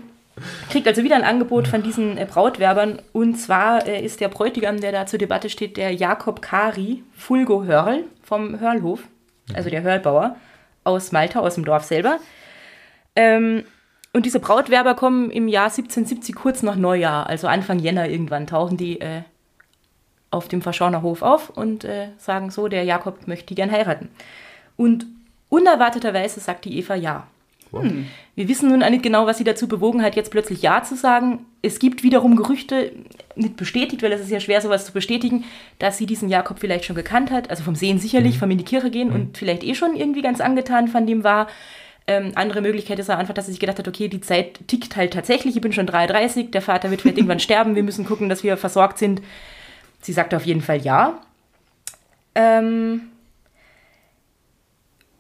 kriegt 0.71 0.87
also 0.87 1.03
wieder 1.03 1.17
ein 1.17 1.25
Angebot 1.25 1.69
von 1.69 1.83
diesen 1.83 2.19
äh, 2.19 2.27
Brautwerbern 2.27 3.01
und 3.13 3.37
zwar 3.37 3.87
äh, 3.87 4.05
ist 4.05 4.21
der 4.21 4.29
Bräutigam, 4.29 4.81
der 4.81 4.93
da 4.93 5.07
zur 5.07 5.19
Debatte 5.19 5.51
steht, 5.51 5.77
der 5.77 5.93
Jakob 5.93 6.43
Kari 6.43 7.03
Fulgo 7.13 7.65
Hörl 7.65 8.05
vom 8.23 8.61
Hörlhof, 8.61 9.03
also 9.55 9.71
der 9.71 9.83
Hörlbauer 9.83 10.37
aus 10.85 11.13
Malta, 11.13 11.41
aus 11.41 11.55
dem 11.55 11.65
Dorf 11.65 11.85
selber. 11.85 12.19
Ähm, 13.17 13.65
und 14.13 14.27
diese 14.27 14.41
Brautwerber 14.41 14.95
kommen 14.95 15.31
im 15.31 15.47
Jahr 15.47 15.67
1770 15.67 16.35
kurz 16.35 16.63
nach 16.63 16.77
Neujahr, 16.77 17.29
also 17.29 17.47
Anfang 17.47 17.79
Jänner 17.79 18.09
irgendwann, 18.09 18.47
tauchen 18.47 18.77
die 18.77 19.01
äh, 19.01 19.23
auf 20.31 20.49
dem 20.49 20.63
Verschauner 20.63 21.03
Hof 21.03 21.23
auf 21.23 21.51
und 21.51 21.85
äh, 21.85 22.09
sagen 22.19 22.51
so, 22.51 22.69
der 22.69 22.85
Jakob 22.85 23.27
möchte 23.27 23.47
die 23.47 23.55
gern 23.55 23.71
heiraten. 23.71 24.09
Und 24.77 25.07
unerwarteterweise 25.49 26.41
sagt 26.41 26.65
die 26.65 26.79
Eva 26.79 26.95
ja. 26.95 27.27
Wow. 27.72 27.84
Wir 28.34 28.49
wissen 28.49 28.69
nun 28.69 28.82
auch 28.82 28.90
nicht 28.90 29.02
genau, 29.02 29.26
was 29.26 29.38
sie 29.38 29.44
dazu 29.44 29.69
bewogen 29.69 30.02
hat, 30.02 30.17
jetzt 30.17 30.31
plötzlich 30.31 30.62
Ja 30.62 30.82
zu 30.82 30.96
sagen. 30.96 31.46
Es 31.62 31.78
gibt 31.78 32.02
wiederum 32.02 32.37
Gerüchte, 32.37 32.93
nicht 33.37 33.56
bestätigt, 33.56 34.02
weil 34.02 34.12
es 34.12 34.20
ist 34.20 34.31
ja 34.31 34.40
schwer, 34.40 34.61
sowas 34.61 34.87
zu 34.87 34.93
bestätigen, 34.93 35.44
dass 35.78 35.99
sie 35.99 36.06
diesen 36.06 36.28
Jakob 36.28 36.58
vielleicht 36.58 36.84
schon 36.84 36.96
gekannt 36.96 37.31
hat. 37.31 37.50
Also 37.50 37.62
vom 37.62 37.75
Sehen 37.75 37.99
sicherlich, 37.99 38.38
vom 38.38 38.50
in 38.50 38.58
die 38.58 38.64
Kirche 38.64 38.90
gehen 38.90 39.11
und 39.11 39.38
vielleicht 39.38 39.62
eh 39.62 39.75
schon 39.75 39.94
irgendwie 39.94 40.22
ganz 40.22 40.40
angetan 40.40 40.88
von 40.88 41.06
dem 41.06 41.22
war. 41.22 41.49
Ähm, 42.06 42.32
andere 42.34 42.61
Möglichkeit 42.61 42.99
ist 42.99 43.08
auch 43.08 43.19
einfach, 43.19 43.34
dass 43.34 43.46
sie 43.46 43.52
sich 43.52 43.61
gedacht 43.61 43.78
hat, 43.78 43.87
okay, 43.87 44.08
die 44.08 44.20
Zeit 44.20 44.67
tickt 44.67 44.96
halt 44.96 45.12
tatsächlich, 45.12 45.55
ich 45.55 45.62
bin 45.62 45.72
schon 45.72 45.87
33, 45.87 46.50
der 46.50 46.62
Vater 46.62 46.90
wird 46.90 47.02
vielleicht 47.02 47.19
irgendwann 47.19 47.40
sterben, 47.40 47.76
wir 47.76 47.84
müssen 47.84 48.05
gucken, 48.05 48.28
dass 48.28 48.43
wir 48.43 48.56
versorgt 48.56 48.99
sind. 48.99 49.22
Sie 50.00 50.12
sagt 50.12 50.34
auf 50.34 50.44
jeden 50.44 50.62
Fall 50.62 50.78
ja. 50.78 51.20
Ähm, 52.34 53.10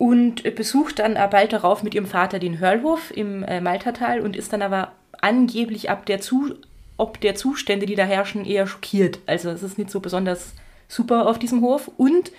und 0.00 0.54
besucht 0.54 0.98
dann 0.98 1.14
äh, 1.14 1.28
bald 1.30 1.52
darauf 1.52 1.82
mit 1.82 1.94
ihrem 1.94 2.06
Vater 2.06 2.38
den 2.38 2.58
Hörlhof 2.58 3.10
im 3.14 3.42
äh, 3.42 3.60
Maltertal 3.60 4.20
und 4.22 4.34
ist 4.34 4.50
dann 4.50 4.62
aber 4.62 4.92
angeblich 5.20 5.90
ab 5.90 6.06
der 6.06 6.22
Zu 6.22 6.54
ob 6.96 7.20
der 7.20 7.34
Zustände, 7.34 7.84
die 7.84 7.94
da 7.94 8.04
herrschen, 8.04 8.46
eher 8.46 8.66
schockiert. 8.66 9.20
Also 9.26 9.50
es 9.50 9.62
ist 9.62 9.78
nicht 9.78 9.90
so 9.90 10.00
besonders 10.00 10.54
super 10.88 11.28
auf 11.28 11.38
diesem 11.38 11.60
Hof 11.60 11.90
und 11.98 12.32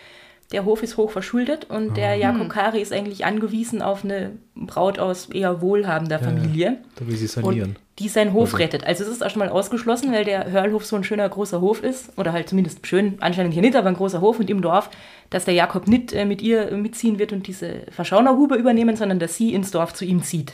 der 0.52 0.66
Hof 0.66 0.84
ist 0.84 0.98
hoch 0.98 1.12
verschuldet 1.12 1.66
und 1.70 1.96
der 1.98 2.16
Jakob 2.16 2.50
Kari 2.50 2.82
ist 2.82 2.92
eigentlich 2.94 3.26
angewiesen 3.26 3.82
auf 3.82 4.04
eine 4.04 4.32
Braut 4.56 5.00
aus 5.00 5.30
eher 5.30 5.62
wohlhabender 5.62 6.20
Familie 6.20 6.78
Da 6.96 7.08
will 7.08 7.16
sie 7.16 7.28
sanieren. 7.28 7.70
und 7.70 7.76
die 8.00 8.10
seinen 8.10 8.34
Hof 8.34 8.46
Also- 8.54 8.58
rettet. 8.58 8.84
Also 8.86 9.04
es 9.04 9.10
ist 9.10 9.24
auch 9.26 9.30
schon 9.30 9.40
mal 9.40 9.50
ausgeschlossen, 9.50 10.12
weil 10.12 10.26
der 10.26 10.52
Hörlhof 10.52 10.86
so 10.86 10.96
ein 10.96 11.04
schöner 11.04 11.28
großer 11.30 11.62
Hof 11.62 11.84
ist, 11.84 12.18
oder 12.18 12.34
halt 12.34 12.50
zumindest 12.50 12.86
schön, 12.88 13.16
anscheinend 13.22 13.54
hier 13.54 13.62
nicht, 13.62 13.76
aber 13.76 13.88
ein 13.90 13.96
großer 13.96 14.22
Hof 14.22 14.40
und 14.40 14.50
im 14.50 14.62
Dorf, 14.62 14.90
dass 15.30 15.46
der 15.46 15.54
Jakob 15.54 15.88
nicht 15.88 16.12
äh, 16.14 16.26
mit 16.26 16.42
ihr 16.42 16.72
mitziehen 16.72 17.18
wird 17.20 17.32
und 17.32 17.48
diese 17.48 17.84
Verschaunerhube 17.92 18.56
übernehmen, 18.56 18.96
sondern 18.96 19.20
dass 19.20 19.36
sie 19.36 19.54
ins 19.54 19.72
Dorf 19.72 19.94
zu 19.94 20.04
ihm 20.06 20.22
zieht. 20.24 20.54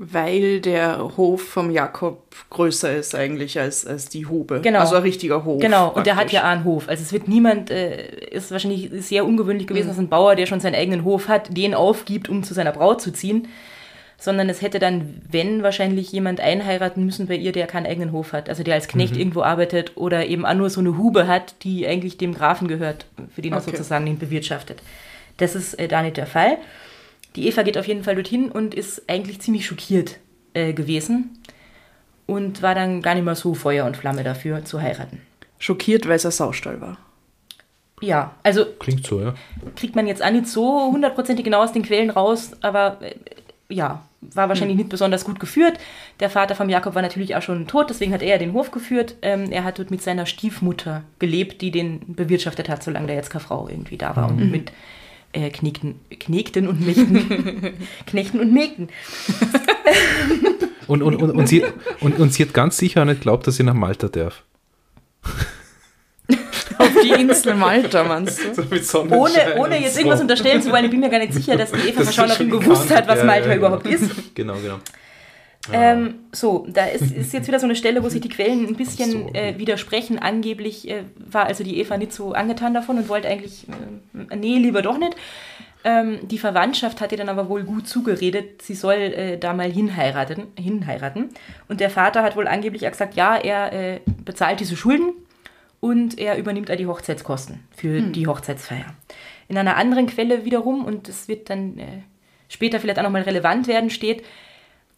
Weil 0.00 0.60
der 0.60 1.16
Hof 1.16 1.42
vom 1.42 1.72
Jakob 1.72 2.22
größer 2.50 2.96
ist 2.96 3.16
eigentlich 3.16 3.58
als, 3.58 3.84
als 3.84 4.08
die 4.08 4.26
Hube. 4.26 4.60
Genau. 4.60 4.78
Also 4.78 4.94
ein 4.94 5.02
richtiger 5.02 5.44
Hof. 5.44 5.60
Genau, 5.60 5.88
und 5.88 6.06
der 6.06 6.14
hat 6.14 6.26
praktisch. 6.26 6.34
ja 6.34 6.42
auch 6.42 6.52
einen 6.52 6.62
Hof. 6.64 6.88
Also 6.88 7.02
es 7.02 7.12
wird 7.12 7.26
niemand, 7.26 7.72
äh, 7.72 8.28
ist 8.30 8.52
wahrscheinlich 8.52 8.90
sehr 9.04 9.24
ungewöhnlich 9.26 9.66
gewesen, 9.66 9.88
dass 9.88 9.98
ein 9.98 10.08
Bauer, 10.08 10.36
der 10.36 10.46
schon 10.46 10.60
seinen 10.60 10.76
eigenen 10.76 11.02
Hof 11.02 11.26
hat, 11.26 11.56
den 11.56 11.74
aufgibt, 11.74 12.28
um 12.28 12.44
zu 12.44 12.54
seiner 12.54 12.70
Braut 12.70 13.02
zu 13.02 13.12
ziehen. 13.12 13.48
Sondern 14.20 14.48
es 14.48 14.62
hätte 14.62 14.78
dann, 14.78 15.20
wenn, 15.28 15.64
wahrscheinlich 15.64 16.12
jemand 16.12 16.40
einheiraten 16.40 17.04
müssen 17.04 17.26
bei 17.26 17.34
ihr, 17.34 17.50
der 17.50 17.66
keinen 17.66 17.86
eigenen 17.86 18.12
Hof 18.12 18.32
hat. 18.32 18.48
Also 18.48 18.62
der 18.62 18.74
als 18.74 18.86
Knecht 18.86 19.16
irgendwo 19.16 19.42
arbeitet 19.42 19.96
oder 19.96 20.26
eben 20.26 20.46
auch 20.46 20.54
nur 20.54 20.70
so 20.70 20.80
eine 20.80 20.96
Hube 20.96 21.26
hat, 21.26 21.56
die 21.64 21.86
eigentlich 21.88 22.18
dem 22.18 22.34
Grafen 22.34 22.68
gehört, 22.68 23.06
für 23.34 23.42
den 23.42 23.52
er 23.52 23.58
Okay. 23.58 23.70
sozusagen 23.72 24.06
den 24.06 24.18
bewirtschaftet. 24.18 24.78
Das 25.38 25.56
ist 25.56 25.74
äh, 25.74 25.88
da 25.88 26.02
nicht 26.02 26.16
der 26.16 26.26
Fall. 26.26 26.58
Die 27.36 27.46
Eva 27.46 27.62
geht 27.62 27.78
auf 27.78 27.86
jeden 27.86 28.04
Fall 28.04 28.14
dorthin 28.14 28.50
und 28.50 28.74
ist 28.74 29.08
eigentlich 29.08 29.40
ziemlich 29.40 29.66
schockiert 29.66 30.18
äh, 30.54 30.72
gewesen 30.72 31.38
und 32.26 32.62
war 32.62 32.74
dann 32.74 33.02
gar 33.02 33.14
nicht 33.14 33.24
mehr 33.24 33.34
so 33.34 33.54
Feuer 33.54 33.86
und 33.86 33.96
Flamme 33.96 34.24
dafür 34.24 34.64
zu 34.64 34.80
heiraten. 34.80 35.22
Schockiert, 35.58 36.06
weil 36.06 36.16
es 36.16 36.26
ein 36.26 36.32
Saustall 36.32 36.80
war. 36.80 36.98
Ja, 38.00 38.34
also 38.42 38.64
Klingt 38.78 39.06
so, 39.06 39.20
ja. 39.20 39.34
kriegt 39.74 39.96
man 39.96 40.06
jetzt 40.06 40.22
auch 40.22 40.30
nicht 40.30 40.46
so 40.46 40.90
hundertprozentig 40.92 41.44
genau 41.44 41.62
aus 41.62 41.72
den 41.72 41.82
Quellen 41.82 42.10
raus, 42.10 42.52
aber 42.60 42.98
äh, 43.00 43.14
ja, 43.68 44.02
war 44.20 44.48
wahrscheinlich 44.48 44.76
nicht 44.76 44.88
besonders 44.88 45.24
gut 45.24 45.40
geführt. 45.40 45.78
Der 46.20 46.30
Vater 46.30 46.54
vom 46.54 46.68
Jakob 46.68 46.94
war 46.94 47.02
natürlich 47.02 47.36
auch 47.36 47.42
schon 47.42 47.66
tot, 47.66 47.90
deswegen 47.90 48.12
hat 48.12 48.22
er 48.22 48.38
den 48.38 48.52
Hof 48.52 48.70
geführt. 48.70 49.16
Ähm, 49.22 49.50
er 49.50 49.64
hat 49.64 49.78
dort 49.78 49.90
mit 49.90 50.02
seiner 50.02 50.26
Stiefmutter 50.26 51.02
gelebt, 51.18 51.60
die 51.60 51.70
den 51.70 52.00
bewirtschaftet 52.14 52.68
hat, 52.68 52.82
solange 52.82 53.08
da 53.08 53.14
jetzt 53.14 53.30
keine 53.30 53.44
Frau 53.44 53.68
irgendwie 53.68 53.96
da 53.96 54.16
war 54.16 54.28
und 54.28 54.50
mit 54.50 54.72
äh, 55.32 55.50
Knekten, 55.50 56.00
Knekten 56.18 56.68
und 56.68 56.84
Mägden. 56.84 57.74
Knechten 58.06 58.40
und 58.40 58.52
Mägden. 58.52 58.88
Und, 60.86 61.02
und, 61.02 61.16
und, 61.16 61.30
und, 61.32 61.46
sie, 61.46 61.64
und, 62.00 62.18
und 62.18 62.32
sie 62.32 62.44
hat 62.44 62.54
ganz 62.54 62.78
sicher 62.78 63.04
nicht 63.04 63.20
geglaubt, 63.20 63.46
dass 63.46 63.56
sie 63.56 63.62
nach 63.62 63.74
Malta 63.74 64.08
darf. 64.08 64.42
Auf 66.78 66.90
die 67.02 67.10
Insel 67.20 67.54
Malta, 67.54 68.04
meinst 68.04 68.40
du? 68.56 69.00
Ohne, 69.10 69.56
ohne 69.56 69.80
jetzt 69.82 69.98
irgendwas 69.98 70.20
unterstellen 70.20 70.62
zu 70.62 70.70
wollen, 70.70 70.84
ich 70.84 70.90
bin 70.90 71.00
mir 71.00 71.10
gar 71.10 71.18
nicht 71.18 71.34
sicher, 71.34 71.56
dass 71.56 71.72
die 71.72 71.88
Eva 71.88 72.04
Das 72.04 72.14
schon 72.14 72.50
gewusst 72.50 72.94
hat, 72.94 73.08
was 73.08 73.18
ja, 73.18 73.24
Malta 73.24 73.48
ja, 73.48 73.56
überhaupt 73.56 73.86
ja. 73.86 73.92
ist. 73.92 74.34
Genau, 74.34 74.54
genau. 74.62 74.78
Ähm, 75.72 76.14
so, 76.32 76.66
da 76.68 76.86
ist, 76.86 77.10
ist 77.16 77.32
jetzt 77.32 77.48
wieder 77.48 77.60
so 77.60 77.66
eine 77.66 77.76
Stelle, 77.76 78.02
wo 78.02 78.08
sich 78.08 78.20
die 78.20 78.28
Quellen 78.28 78.66
ein 78.66 78.76
bisschen 78.76 79.10
So. 79.10 79.30
äh, 79.34 79.58
widersprechen. 79.58 80.18
Angeblich 80.18 80.88
äh, 80.88 81.04
war 81.16 81.46
also 81.46 81.64
die 81.64 81.78
Eva 81.78 81.96
nicht 81.96 82.12
so 82.12 82.32
angetan 82.32 82.74
davon 82.74 82.98
und 82.98 83.08
wollte 83.08 83.28
eigentlich, 83.28 83.66
äh, 84.30 84.36
nee, 84.36 84.56
lieber 84.58 84.82
doch 84.82 84.98
nicht. 84.98 85.14
Ähm, 85.84 86.18
die 86.26 86.38
Verwandtschaft 86.38 87.00
hat 87.00 87.12
ihr 87.12 87.18
dann 87.18 87.28
aber 87.28 87.48
wohl 87.48 87.62
gut 87.62 87.86
zugeredet, 87.86 88.62
sie 88.62 88.74
soll 88.74 88.94
äh, 88.96 89.38
da 89.38 89.52
mal 89.52 89.70
hinheiraten, 89.70 90.48
hinheiraten. 90.58 91.28
Und 91.68 91.80
der 91.80 91.88
Vater 91.90 92.22
hat 92.24 92.36
wohl 92.36 92.48
angeblich 92.48 92.86
auch 92.86 92.90
gesagt, 92.90 93.14
ja, 93.14 93.36
er 93.36 93.72
äh, 93.72 94.00
bezahlt 94.24 94.58
diese 94.60 94.76
Schulden 94.76 95.12
und 95.80 96.18
er 96.18 96.36
übernimmt 96.36 96.70
auch 96.70 96.76
die 96.76 96.86
Hochzeitskosten 96.86 97.60
für 97.76 98.00
die 98.02 98.26
Hochzeitsfeier. 98.26 98.86
In 99.46 99.56
einer 99.56 99.76
anderen 99.76 100.08
Quelle 100.08 100.44
wiederum, 100.44 100.84
und 100.84 101.08
das 101.08 101.28
wird 101.28 101.48
dann 101.48 101.78
äh, 101.78 101.84
später 102.48 102.80
vielleicht 102.80 102.98
auch 102.98 103.04
nochmal 103.04 103.22
relevant 103.22 103.68
werden, 103.68 103.88
steht, 103.90 104.24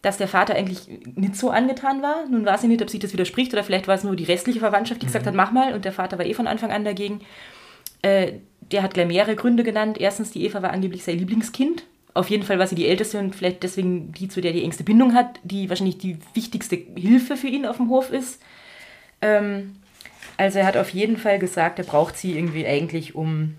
dass 0.01 0.17
der 0.17 0.27
Vater 0.27 0.55
eigentlich 0.55 0.87
nicht 1.15 1.35
so 1.35 1.51
angetan 1.51 2.01
war. 2.01 2.25
Nun 2.27 2.45
weiß 2.45 2.63
ich 2.63 2.69
nicht, 2.69 2.81
ob 2.81 2.89
sich 2.89 2.99
das 2.99 3.13
widerspricht 3.13 3.53
oder 3.53 3.63
vielleicht 3.63 3.87
war 3.87 3.95
es 3.95 4.03
nur 4.03 4.15
die 4.15 4.23
restliche 4.23 4.59
Verwandtschaft, 4.59 5.01
die 5.01 5.05
gesagt 5.05 5.27
hat, 5.27 5.35
mach 5.35 5.51
mal. 5.51 5.73
Und 5.73 5.85
der 5.85 5.93
Vater 5.93 6.17
war 6.17 6.25
eh 6.25 6.33
von 6.33 6.47
Anfang 6.47 6.71
an 6.71 6.83
dagegen. 6.83 7.21
Äh, 8.01 8.33
der 8.71 8.83
hat 8.83 8.93
gleich 8.93 9.07
mehrere 9.07 9.35
Gründe 9.35 9.63
genannt. 9.63 9.99
Erstens, 9.99 10.31
die 10.31 10.43
Eva 10.43 10.61
war 10.61 10.71
angeblich 10.71 11.03
sein 11.03 11.19
Lieblingskind. 11.19 11.83
Auf 12.13 12.29
jeden 12.29 12.43
Fall 12.43 12.59
war 12.59 12.67
sie 12.67 12.75
die 12.75 12.87
Älteste 12.87 13.19
und 13.19 13.35
vielleicht 13.35 13.63
deswegen 13.63 14.11
die, 14.11 14.27
zu 14.27 14.41
der 14.41 14.53
die 14.53 14.63
engste 14.63 14.83
Bindung 14.83 15.13
hat, 15.13 15.39
die 15.43 15.69
wahrscheinlich 15.69 15.97
die 15.97 16.17
wichtigste 16.33 16.75
Hilfe 16.75 17.37
für 17.37 17.47
ihn 17.47 17.65
auf 17.65 17.77
dem 17.77 17.89
Hof 17.89 18.11
ist. 18.11 18.41
Ähm, 19.21 19.75
also 20.37 20.59
er 20.59 20.65
hat 20.65 20.77
auf 20.77 20.89
jeden 20.89 21.17
Fall 21.17 21.39
gesagt, 21.39 21.79
er 21.79 21.85
braucht 21.85 22.17
sie 22.17 22.35
irgendwie 22.37 22.65
eigentlich, 22.65 23.15
um, 23.15 23.55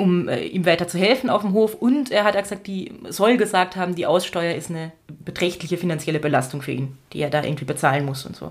um 0.00 0.28
äh, 0.30 0.46
ihm 0.46 0.64
weiter 0.64 0.88
zu 0.88 0.98
helfen 0.98 1.28
auf 1.28 1.42
dem 1.42 1.52
Hof. 1.52 1.74
Und 1.74 2.10
er 2.10 2.24
hat 2.24 2.34
auch 2.34 2.42
gesagt, 2.42 2.66
die 2.66 2.90
soll 3.10 3.36
gesagt 3.36 3.76
haben, 3.76 3.94
die 3.94 4.06
Aussteuer 4.06 4.54
ist 4.54 4.70
eine 4.70 4.92
beträchtliche 5.08 5.76
finanzielle 5.76 6.20
Belastung 6.20 6.62
für 6.62 6.72
ihn, 6.72 6.96
die 7.12 7.20
er 7.20 7.28
da 7.28 7.44
irgendwie 7.44 7.66
bezahlen 7.66 8.06
muss 8.06 8.24
und 8.24 8.34
so. 8.34 8.50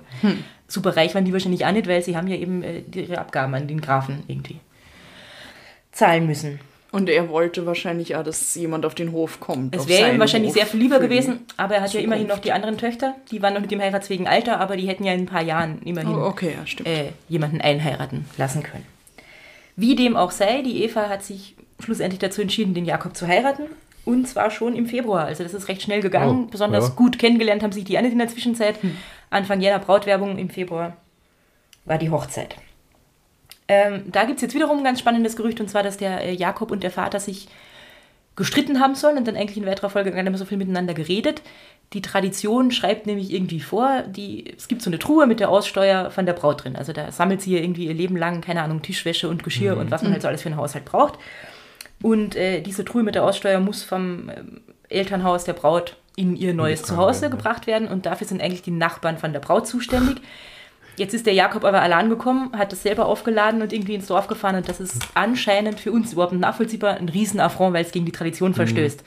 Super 0.67 0.95
reich 0.95 1.15
waren 1.15 1.25
die 1.25 1.33
wahrscheinlich 1.33 1.65
auch 1.65 1.71
nicht, 1.71 1.87
weil 1.87 2.03
sie 2.03 2.15
haben 2.15 2.27
ja 2.27 2.35
eben 2.35 2.61
äh, 2.61 2.83
ihre 2.93 3.17
Abgaben 3.17 3.55
an 3.55 3.67
den 3.67 3.81
Grafen 3.81 4.21
irgendwie 4.27 4.59
zahlen 5.91 6.27
müssen. 6.27 6.59
Und 6.91 7.09
er 7.09 7.29
wollte 7.29 7.65
wahrscheinlich 7.65 8.15
auch, 8.15 8.23
dass 8.23 8.53
jemand 8.53 8.85
auf 8.85 8.93
den 8.93 9.11
Hof 9.11 9.39
kommt. 9.39 9.75
Es 9.75 9.87
wäre 9.87 10.11
ihm 10.11 10.19
wahrscheinlich 10.19 10.49
Hof 10.49 10.57
sehr 10.57 10.67
viel 10.67 10.81
lieber 10.81 10.99
gewesen, 10.99 11.39
aber 11.57 11.75
er 11.75 11.81
hat 11.81 11.93
ja 11.93 11.99
immerhin 11.99 12.27
noch 12.27 12.39
die 12.39 12.51
anderen 12.51 12.77
Töchter, 12.77 13.15
die 13.31 13.41
waren 13.41 13.55
noch 13.55 13.61
mit 13.61 13.71
dem 13.71 13.81
heiratswegen 13.81 14.27
Alter, 14.27 14.59
aber 14.59 14.77
die 14.77 14.87
hätten 14.87 15.03
ja 15.03 15.13
in 15.13 15.21
ein 15.21 15.25
paar 15.25 15.41
Jahren 15.41 15.81
immerhin 15.83 16.13
Oh, 16.13 16.25
okay, 16.25 16.53
ja, 16.55 16.91
äh, 16.91 17.09
jemanden 17.27 17.59
einheiraten 17.59 18.25
lassen 18.37 18.61
können. 18.61 18.85
Wie 19.79 19.95
dem 19.95 20.17
auch 20.17 20.31
sei, 20.31 20.61
die 20.61 20.83
Eva 20.83 21.07
hat 21.07 21.23
sich 21.23 21.55
schlussendlich 21.79 22.19
dazu 22.19 22.41
entschieden, 22.41 22.73
den 22.73 22.85
Jakob 22.85 23.15
zu 23.15 23.27
heiraten. 23.27 23.63
Und 24.05 24.27
zwar 24.27 24.51
schon 24.51 24.75
im 24.75 24.87
Februar. 24.87 25.25
Also 25.25 25.43
das 25.43 25.53
ist 25.53 25.67
recht 25.67 25.81
schnell 25.81 26.01
gegangen. 26.01 26.45
Oh, 26.45 26.51
Besonders 26.51 26.89
ja. 26.89 26.93
gut 26.95 27.19
kennengelernt 27.19 27.63
haben 27.63 27.71
sich 27.71 27.83
die 27.83 27.97
anderen 27.97 28.13
in 28.13 28.19
der 28.19 28.27
Zwischenzeit. 28.27 28.79
Anfang 29.29 29.61
jener 29.61 29.79
Brautwerbung 29.79 30.37
im 30.37 30.49
Februar 30.49 30.97
war 31.85 31.97
die 31.97 32.09
Hochzeit. 32.09 32.55
Ähm, 33.67 34.03
da 34.11 34.23
gibt 34.25 34.37
es 34.37 34.41
jetzt 34.41 34.55
wiederum 34.55 34.79
ein 34.79 34.83
ganz 34.83 34.99
spannendes 34.99 35.35
Gerücht, 35.35 35.61
und 35.61 35.69
zwar, 35.69 35.83
dass 35.83 35.97
der 35.97 36.23
äh, 36.23 36.33
Jakob 36.33 36.71
und 36.71 36.81
der 36.81 36.91
Vater 36.91 37.19
sich 37.19 37.47
gestritten 38.39 38.79
haben 38.79 38.95
sollen 38.95 39.17
und 39.17 39.27
dann 39.27 39.35
eigentlich 39.35 39.57
in 39.57 39.65
weiterer 39.65 39.89
Folge 39.89 40.11
gar 40.11 40.23
nicht 40.23 40.31
mehr 40.31 40.39
so 40.39 40.45
viel 40.45 40.57
miteinander 40.57 40.93
geredet. 40.93 41.41
Die 41.91 42.01
Tradition 42.01 42.71
schreibt 42.71 43.05
nämlich 43.05 43.33
irgendwie 43.33 43.59
vor, 43.59 44.03
die, 44.07 44.53
es 44.55 44.69
gibt 44.69 44.81
so 44.81 44.89
eine 44.89 44.97
Truhe 44.97 45.27
mit 45.27 45.41
der 45.41 45.49
Aussteuer 45.49 46.09
von 46.09 46.25
der 46.25 46.31
Braut 46.31 46.63
drin. 46.63 46.77
Also 46.77 46.93
da 46.93 47.11
sammelt 47.11 47.41
sie 47.41 47.53
ja 47.53 47.61
irgendwie 47.61 47.87
ihr 47.87 47.93
Leben 47.93 48.15
lang, 48.15 48.39
keine 48.39 48.61
Ahnung, 48.61 48.81
Tischwäsche 48.81 49.27
und 49.27 49.43
Geschirr 49.43 49.75
und 49.75 49.91
was 49.91 50.03
man 50.03 50.13
halt 50.13 50.21
so 50.21 50.29
alles 50.29 50.41
für 50.41 50.47
einen 50.47 50.57
Haushalt 50.57 50.85
braucht. 50.85 51.19
Und 52.01 52.37
äh, 52.37 52.61
diese 52.61 52.85
Truhe 52.85 53.03
mit 53.03 53.15
der 53.15 53.25
Aussteuer 53.25 53.59
muss 53.59 53.83
vom 53.83 54.29
ähm, 54.29 54.61
Elternhaus 54.87 55.43
der 55.43 55.51
Braut 55.51 55.97
in 56.15 56.37
ihr 56.37 56.53
neues 56.53 56.83
Zuhause 56.83 57.29
gebracht 57.29 57.67
werden 57.67 57.89
und 57.89 58.05
dafür 58.05 58.25
sind 58.25 58.41
eigentlich 58.41 58.61
die 58.61 58.71
Nachbarn 58.71 59.17
von 59.17 59.33
der 59.33 59.41
Braut 59.41 59.67
zuständig. 59.67 60.21
Jetzt 60.99 61.13
ist 61.13 61.25
der 61.25 61.33
Jakob 61.33 61.63
aber 61.63 61.81
allein 61.81 62.09
gekommen, 62.09 62.51
hat 62.57 62.71
das 62.71 62.83
selber 62.83 63.05
aufgeladen 63.05 63.61
und 63.61 63.71
irgendwie 63.73 63.95
ins 63.95 64.07
Dorf 64.07 64.27
gefahren 64.27 64.55
und 64.57 64.67
das 64.69 64.79
ist 64.79 64.97
anscheinend 65.15 65.79
für 65.79 65.91
uns 65.91 66.13
überhaupt 66.13 66.33
nachvollziehbar 66.33 66.97
ein 66.97 67.09
Riesenaffront, 67.09 67.73
weil 67.73 67.85
es 67.85 67.91
gegen 67.91 68.05
die 68.05 68.11
Tradition 68.11 68.53
verstößt. 68.53 69.03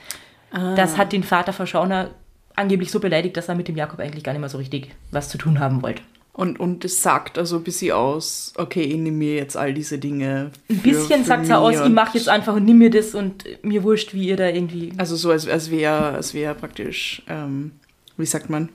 Das 0.75 0.97
hat 0.97 1.13
den 1.13 1.23
Vater 1.23 1.53
Verschauner 1.53 2.09
angeblich 2.55 2.91
so 2.91 2.99
beleidigt, 2.99 3.37
dass 3.37 3.47
er 3.49 3.55
mit 3.55 3.67
dem 3.67 3.75
Jakob 3.75 3.99
eigentlich 3.99 4.23
gar 4.23 4.33
nicht 4.33 4.39
mehr 4.41 4.49
so 4.49 4.57
richtig 4.57 4.89
was 5.11 5.29
zu 5.29 5.37
tun 5.37 5.59
haben 5.59 5.81
wollte. 5.81 6.01
Und, 6.35 6.59
und 6.59 6.83
es 6.83 7.03
sagt 7.03 7.37
also 7.37 7.57
ein 7.57 7.63
bisschen 7.63 7.91
aus, 7.91 8.53
okay, 8.57 8.81
ich 8.81 8.95
nehme 8.97 9.17
mir 9.17 9.35
jetzt 9.35 9.55
all 9.55 9.71
diese 9.71 9.99
Dinge. 9.99 10.49
Ein 10.67 10.75
für- 10.77 10.81
bisschen 10.89 11.21
für 11.21 11.25
sagt 11.27 11.47
er 11.47 11.59
mich 11.59 11.67
aus, 11.67 11.75
ich 11.75 11.81
und- 11.85 11.93
mach 11.93 12.13
jetzt 12.15 12.27
einfach 12.27 12.55
und 12.55 12.65
nimm 12.65 12.79
mir 12.79 12.89
das 12.89 13.13
und 13.13 13.45
mir 13.61 13.83
wurscht, 13.83 14.15
wie 14.15 14.29
ihr 14.29 14.37
da 14.37 14.47
irgendwie 14.47 14.93
Also 14.97 15.15
so, 15.15 15.29
als, 15.29 15.47
als 15.47 15.69
wäre 15.69 15.93
als 16.13 16.33
wär 16.33 16.55
praktisch, 16.55 17.21
ähm, 17.27 17.73
wie 18.17 18.25
sagt 18.25 18.49
man? 18.49 18.69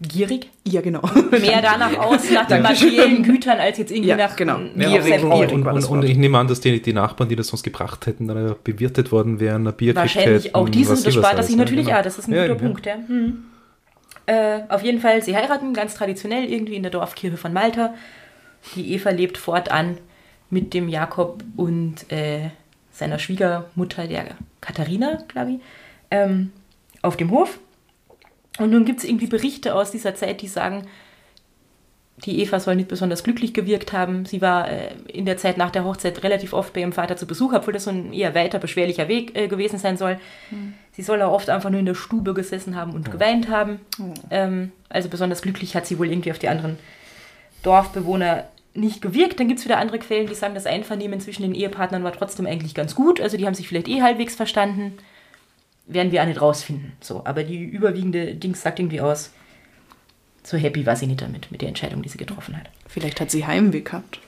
Gierig. 0.00 0.50
Ja, 0.66 0.80
genau. 0.80 1.02
Mehr 1.30 1.62
danach 1.62 1.96
aus, 1.98 2.30
nach 2.30 2.46
den 2.46 2.62
materiellen 2.62 3.22
Gütern, 3.22 3.58
als 3.58 3.78
jetzt 3.78 3.90
irgendwie 3.90 4.10
Ja, 4.10 4.16
nach 4.16 4.36
genau. 4.36 4.58
Ja, 4.76 4.88
Gierig, 4.88 5.22
und, 5.22 5.30
gierig 5.30 5.52
und, 5.52 5.66
und, 5.66 5.74
das 5.74 5.86
und 5.86 6.04
ich 6.04 6.16
nehme 6.16 6.38
an, 6.38 6.48
dass 6.48 6.60
die, 6.60 6.80
die 6.80 6.92
Nachbarn, 6.92 7.28
die 7.28 7.36
das 7.36 7.48
sonst 7.48 7.62
gebracht 7.62 8.06
hätten, 8.06 8.26
dann 8.28 8.48
ja 8.48 8.56
bewirtet 8.62 9.12
worden 9.12 9.40
wären, 9.40 9.66
ein 9.66 9.74
Bier 9.74 9.94
Wahrscheinlich 9.94 10.46
hätten, 10.46 10.54
auch 10.54 10.68
diesen, 10.68 10.92
was 10.92 11.02
das 11.02 11.12
sie 11.12 11.18
was 11.18 11.24
spart 11.24 11.34
er 11.34 11.36
alles, 11.38 11.46
sich 11.48 11.56
ja, 11.56 11.64
natürlich 11.64 11.86
genau. 11.86 11.98
auch, 11.98 12.02
das 12.02 12.18
ist 12.18 12.28
ein 12.28 12.34
Ja, 12.34 12.46
guter 12.46 12.60
ja. 12.60 12.66
Punkt, 12.66 12.86
ja. 12.86 12.94
Hm. 12.94 13.44
Äh, 14.26 14.60
auf 14.68 14.82
jeden 14.82 15.00
Fall, 15.00 15.22
sie 15.22 15.36
heiraten 15.36 15.74
ganz 15.74 15.94
traditionell 15.94 16.44
irgendwie 16.44 16.76
in 16.76 16.82
der 16.82 16.92
Dorfkirche 16.92 17.36
von 17.36 17.52
Malta. 17.52 17.94
Die 18.76 18.94
Eva 18.94 19.10
lebt 19.10 19.38
fortan 19.38 19.98
mit 20.50 20.74
dem 20.74 20.88
Jakob 20.88 21.42
und 21.56 22.10
äh, 22.12 22.50
seiner 22.92 23.18
Schwiegermutter, 23.18 24.06
der 24.06 24.24
Katharina, 24.60 25.18
glaube 25.28 25.52
ich, 25.52 25.60
ähm, 26.10 26.52
auf 27.02 27.16
dem 27.16 27.30
Hof. 27.30 27.58
Und 28.60 28.70
nun 28.70 28.84
gibt 28.84 28.98
es 28.98 29.04
irgendwie 29.04 29.26
Berichte 29.26 29.74
aus 29.74 29.90
dieser 29.90 30.14
Zeit, 30.14 30.42
die 30.42 30.48
sagen, 30.48 30.86
die 32.24 32.40
Eva 32.40 32.60
soll 32.60 32.76
nicht 32.76 32.88
besonders 32.88 33.24
glücklich 33.24 33.54
gewirkt 33.54 33.94
haben. 33.94 34.26
Sie 34.26 34.42
war 34.42 34.68
äh, 34.70 34.90
in 35.08 35.24
der 35.24 35.38
Zeit 35.38 35.56
nach 35.56 35.70
der 35.70 35.84
Hochzeit 35.84 36.22
relativ 36.22 36.52
oft 36.52 36.74
bei 36.74 36.80
ihrem 36.80 36.92
Vater 36.92 37.16
zu 37.16 37.26
Besuch, 37.26 37.54
obwohl 37.54 37.72
das 37.72 37.84
so 37.84 37.90
ein 37.90 38.12
eher 38.12 38.34
weiter 38.34 38.58
beschwerlicher 38.58 39.08
Weg 39.08 39.34
äh, 39.34 39.48
gewesen 39.48 39.78
sein 39.78 39.96
soll. 39.96 40.18
Sie 40.92 41.02
soll 41.02 41.22
auch 41.22 41.32
oft 41.32 41.48
einfach 41.48 41.70
nur 41.70 41.80
in 41.80 41.86
der 41.86 41.94
Stube 41.94 42.34
gesessen 42.34 42.76
haben 42.76 42.92
und 42.92 43.10
geweint 43.10 43.48
haben. 43.48 43.80
Ähm, 44.30 44.72
also 44.90 45.08
besonders 45.08 45.40
glücklich 45.40 45.74
hat 45.74 45.86
sie 45.86 45.98
wohl 45.98 46.10
irgendwie 46.10 46.30
auf 46.30 46.38
die 46.38 46.48
anderen 46.48 46.78
Dorfbewohner 47.62 48.44
nicht 48.74 49.00
gewirkt. 49.00 49.40
Dann 49.40 49.48
gibt 49.48 49.60
es 49.60 49.64
wieder 49.64 49.78
andere 49.78 49.98
Quellen, 49.98 50.26
die 50.26 50.34
sagen, 50.34 50.54
das 50.54 50.66
Einvernehmen 50.66 51.20
zwischen 51.20 51.42
den 51.42 51.54
Ehepartnern 51.54 52.04
war 52.04 52.12
trotzdem 52.12 52.46
eigentlich 52.46 52.74
ganz 52.74 52.94
gut. 52.94 53.20
Also 53.20 53.38
die 53.38 53.46
haben 53.46 53.54
sich 53.54 53.68
vielleicht 53.68 53.88
eh 53.88 54.02
halbwegs 54.02 54.34
verstanden. 54.34 54.98
Werden 55.92 56.12
wir 56.12 56.22
auch 56.22 56.26
nicht 56.26 56.40
rausfinden. 56.40 56.92
So, 57.00 57.22
aber 57.24 57.42
die 57.42 57.62
überwiegende 57.62 58.34
Dings 58.34 58.62
sagt 58.62 58.78
irgendwie 58.78 59.00
aus, 59.00 59.32
so 60.42 60.56
happy 60.56 60.86
war 60.86 60.96
sie 60.96 61.06
nicht 61.06 61.20
damit, 61.20 61.50
mit 61.50 61.60
der 61.60 61.68
Entscheidung, 61.68 62.02
die 62.02 62.08
sie 62.08 62.18
getroffen 62.18 62.56
hat. 62.56 62.70
Vielleicht 62.88 63.20
hat 63.20 63.30
sie 63.30 63.46
Heimweh 63.46 63.80
gehabt. 63.80 64.20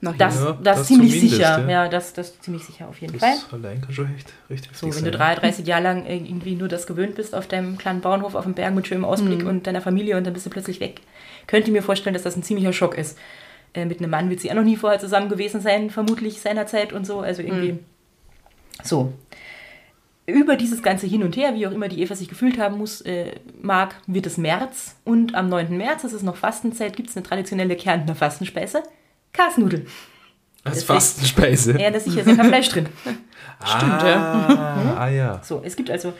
Nach 0.00 0.16
Das, 0.16 0.34
Ja, 0.40 0.52
das, 0.52 0.78
das 0.78 0.86
ziemlich 0.88 1.20
sicher. 1.20 1.60
ja. 1.60 1.68
Ja, 1.70 1.88
das, 1.88 2.12
das 2.12 2.40
ziemlich 2.40 2.64
sicher 2.64 2.88
auf 2.88 3.00
jeden 3.00 3.18
Fall. 3.18 3.34
Das 3.34 3.52
allein 3.52 3.80
kann 3.80 3.94
schon 3.94 4.14
echt 4.16 4.32
richtig 4.50 4.76
So, 4.76 4.86
wenn 4.86 5.04
du 5.04 5.10
sein. 5.10 5.12
33 5.12 5.66
Jahre 5.66 5.82
lang 5.84 6.06
irgendwie 6.06 6.56
nur 6.56 6.68
das 6.68 6.86
gewöhnt 6.86 7.14
bist 7.14 7.34
auf 7.34 7.46
deinem 7.46 7.78
kleinen 7.78 8.00
Bauernhof 8.00 8.34
auf 8.34 8.44
dem 8.44 8.54
Berg 8.54 8.74
mit 8.74 8.86
schönem 8.86 9.04
Ausblick 9.04 9.44
und 9.46 9.66
deiner 9.66 9.80
Familie 9.80 10.16
und 10.16 10.24
dann 10.24 10.34
bist 10.34 10.44
du 10.44 10.50
plötzlich 10.50 10.80
weg. 10.80 11.00
Könnte 11.46 11.68
ich 11.68 11.72
mir 11.72 11.82
vorstellen, 11.82 12.14
dass 12.14 12.24
das 12.24 12.36
ein 12.36 12.42
ziemlicher 12.42 12.72
Schock 12.72 12.98
ist. 12.98 13.16
Äh, 13.74 13.84
mit 13.84 14.00
einem 14.00 14.10
Mann 14.10 14.28
wird 14.28 14.40
sie 14.40 14.50
auch 14.50 14.56
noch 14.56 14.64
nie 14.64 14.76
vorher 14.76 14.98
zusammen 14.98 15.28
gewesen 15.28 15.60
sein, 15.60 15.88
vermutlich 15.90 16.40
seinerzeit 16.40 16.92
und 16.92 17.06
so. 17.06 17.20
Also 17.20 17.42
irgendwie. 17.42 17.78
So. 18.82 19.12
Über 20.32 20.56
dieses 20.56 20.82
ganze 20.82 21.06
Hin 21.06 21.22
und 21.22 21.36
Her, 21.36 21.54
wie 21.54 21.66
auch 21.66 21.72
immer 21.72 21.88
die 21.88 22.00
Eva 22.00 22.14
sich 22.14 22.28
gefühlt 22.28 22.58
haben 22.58 22.78
muss, 22.78 23.00
äh, 23.02 23.32
mag, 23.60 23.96
wird 24.06 24.26
es 24.26 24.38
März. 24.38 24.96
Und 25.04 25.34
am 25.34 25.48
9. 25.48 25.76
März, 25.76 26.02
das 26.02 26.12
ist 26.12 26.22
noch 26.22 26.36
Fastenzeit, 26.36 26.96
gibt 26.96 27.10
es 27.10 27.16
eine 27.16 27.24
traditionelle 27.24 27.76
Kärntner 27.76 28.14
Fastenspeise. 28.14 28.82
Kasnudeln. 29.32 29.86
Als 30.64 30.84
Fastenspeise. 30.84 31.78
Ja, 31.78 31.90
das 31.90 32.06
ist 32.06 32.12
sicher, 32.12 32.20
ist 32.22 32.28
ja 32.28 32.36
kein 32.36 32.48
Fleisch 32.48 32.68
drin. 32.68 32.86
Stimmt, 33.64 34.02
ah, 34.02 34.96
ah 34.98 35.08
ja. 35.08 35.40
So, 35.42 35.60
es 35.64 35.76
gibt 35.76 35.90
also 35.90 36.12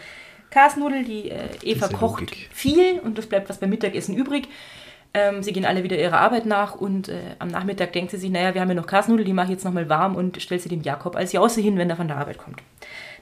Kasnudel, 0.51 1.05
die 1.05 1.31
äh, 1.31 1.49
Eva 1.63 1.89
Diese 1.89 1.99
kocht 1.99 2.21
Logik. 2.21 2.49
viel 2.53 3.01
und 3.01 3.19
es 3.19 3.27
bleibt 3.27 3.49
was 3.49 3.59
beim 3.59 3.71
Mittagessen 3.71 4.17
übrig. 4.17 4.49
Ähm, 5.15 5.43
sie 5.43 5.53
gehen 5.53 5.67
alle 5.67 5.83
wieder 5.83 5.99
ihrer 5.99 6.21
Arbeit 6.21 6.47
nach 6.47 6.75
und 6.75 7.09
äh, 7.09 7.19
am 7.39 7.49
Nachmittag 7.49 7.93
denkt 7.93 8.13
sie 8.13 8.17
sich, 8.17 8.31
naja, 8.31 8.55
wir 8.55 8.61
haben 8.61 8.69
ja 8.69 8.75
noch 8.75 8.87
Kasnudel, 8.87 9.25
die 9.25 9.33
mache 9.33 9.47
ich 9.47 9.53
jetzt 9.53 9.65
nochmal 9.65 9.89
warm 9.89 10.15
und 10.17 10.41
stellt 10.41 10.63
sie 10.63 10.69
dem 10.69 10.83
Jakob 10.83 11.17
als 11.17 11.33
Jause 11.33 11.61
hin, 11.61 11.77
wenn 11.77 11.91
er 11.91 11.97
von 11.97 12.09
der 12.09 12.17
Arbeit 12.17 12.39
kommt. 12.39 12.63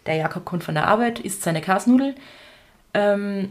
Der 0.06 0.16
Jakob 0.16 0.44
kommt 0.44 0.64
von 0.64 0.74
der 0.74 0.86
Arbeit, 0.86 1.20
isst 1.20 1.42
seine 1.42 1.60
Kasnudel, 1.60 2.14
ähm, 2.94 3.50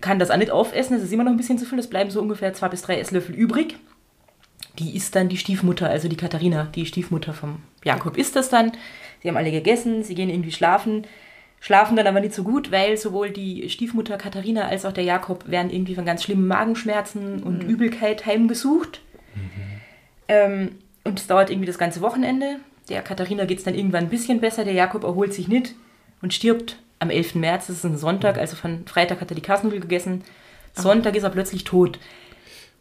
kann 0.00 0.18
das 0.18 0.30
auch 0.30 0.36
nicht 0.36 0.50
aufessen, 0.50 0.96
es 0.96 1.02
ist 1.02 1.12
immer 1.12 1.24
noch 1.24 1.30
ein 1.30 1.36
bisschen 1.36 1.58
zu 1.58 1.66
viel, 1.66 1.78
es 1.78 1.90
bleiben 1.90 2.10
so 2.10 2.20
ungefähr 2.20 2.52
zwei 2.54 2.68
bis 2.68 2.82
drei 2.82 2.98
Esslöffel 2.98 3.34
übrig. 3.34 3.76
Die 4.78 4.96
isst 4.96 5.16
dann 5.16 5.28
die 5.28 5.36
Stiefmutter, 5.36 5.88
also 5.88 6.08
die 6.08 6.16
Katharina, 6.16 6.68
die 6.74 6.86
Stiefmutter 6.86 7.34
vom 7.34 7.62
Jakob, 7.84 8.16
isst 8.16 8.36
das 8.36 8.48
dann. 8.48 8.72
Sie 9.22 9.28
haben 9.28 9.36
alle 9.36 9.50
gegessen, 9.50 10.02
sie 10.02 10.14
gehen 10.14 10.30
irgendwie 10.30 10.52
schlafen, 10.52 11.06
schlafen 11.60 11.96
dann 11.96 12.06
aber 12.06 12.20
nicht 12.20 12.34
so 12.34 12.44
gut, 12.44 12.70
weil 12.72 12.96
sowohl 12.96 13.30
die 13.30 13.68
Stiefmutter 13.68 14.16
Katharina 14.16 14.68
als 14.68 14.86
auch 14.86 14.92
der 14.92 15.04
Jakob 15.04 15.50
werden 15.50 15.70
irgendwie 15.70 15.94
von 15.94 16.06
ganz 16.06 16.22
schlimmen 16.22 16.46
Magenschmerzen 16.46 17.42
und 17.42 17.62
Übelkeit 17.62 18.24
heimgesucht. 18.24 19.02
Ähm, 20.28 20.78
und 21.04 21.18
es 21.18 21.26
dauert 21.26 21.50
irgendwie 21.50 21.66
das 21.66 21.78
ganze 21.78 22.00
Wochenende. 22.00 22.60
Der 22.90 23.02
Katharina 23.02 23.46
geht 23.46 23.58
es 23.58 23.64
dann 23.64 23.74
irgendwann 23.74 24.04
ein 24.04 24.10
bisschen 24.10 24.40
besser, 24.40 24.64
der 24.64 24.74
Jakob 24.74 25.04
erholt 25.04 25.32
sich 25.32 25.48
nicht 25.48 25.74
und 26.20 26.34
stirbt 26.34 26.76
am 26.98 27.08
11. 27.08 27.36
März, 27.36 27.68
das 27.68 27.76
ist 27.76 27.84
ein 27.84 27.96
Sonntag, 27.96 28.36
also 28.36 28.56
von 28.56 28.86
Freitag 28.86 29.20
hat 29.20 29.30
er 29.30 29.34
die 29.36 29.42
Kasnudel 29.42 29.80
gegessen, 29.80 30.22
Sonntag 30.74 31.16
ist 31.16 31.22
er 31.22 31.30
plötzlich 31.30 31.64
tot. 31.64 31.98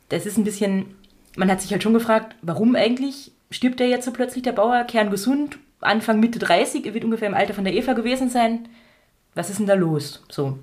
Das 0.10 0.26
ist 0.26 0.38
ein 0.38 0.44
bisschen, 0.44 0.96
man 1.38 1.50
hat 1.50 1.62
sich 1.62 1.72
halt 1.72 1.84
schon 1.84 1.94
gefragt, 1.94 2.36
warum 2.42 2.76
eigentlich 2.76 3.32
stirbt 3.52 3.80
der 3.80 3.88
jetzt 3.88 4.06
so 4.06 4.12
plötzlich, 4.12 4.44
der 4.44 4.52
Bauer, 4.52 4.84
kerngesund, 4.84 5.58
Anfang, 5.80 6.20
Mitte 6.20 6.40
30, 6.40 6.86
er 6.86 6.94
wird 6.94 7.06
ungefähr 7.06 7.30
im 7.30 7.34
Alter 7.34 7.54
von 7.54 7.64
der 7.64 7.74
Eva 7.74 7.94
gewesen 7.94 8.30
sein. 8.30 8.68
Was 9.36 9.50
ist 9.50 9.60
denn 9.60 9.68
da 9.68 9.76
los? 9.76 10.22
So. 10.30 10.58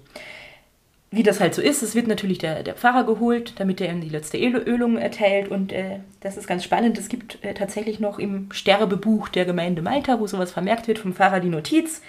Wie 1.13 1.23
das 1.23 1.41
halt 1.41 1.55
so 1.55 1.63
ist, 1.63 1.83
es 1.83 1.95
wird 1.95 2.09
natürlich 2.09 2.39
der, 2.39 2.63
der 2.65 2.75
Pfarrer 2.75 3.05
geholt, 3.05 3.55
damit 3.61 3.81
er 3.81 3.91
ihm 3.91 4.01
die 4.01 4.09
letzte 4.09 4.39
Öl 4.39 4.57
Ölung 4.57 4.99
erteilt. 4.99 5.49
Und 5.49 5.73
äh, 5.73 6.01
das 6.21 6.37
ist 6.37 6.49
ganz 6.49 6.65
spannend. 6.65 6.99
Es 6.99 7.09
gibt 7.09 7.39
äh, 7.43 7.55
tatsächlich 7.55 8.01
noch 8.01 8.19
im 8.19 8.49
Sterbebuch 8.53 9.29
der 9.29 9.45
Gemeinde 9.45 9.83
Malta, 9.83 10.19
wo 10.19 10.27
sowas 10.27 10.51
vermerkt 10.51 10.89
wird, 10.89 10.99
vom 10.99 11.15
Pfarrer 11.15 11.41
die 11.41 11.49
Notiz. 11.49 12.03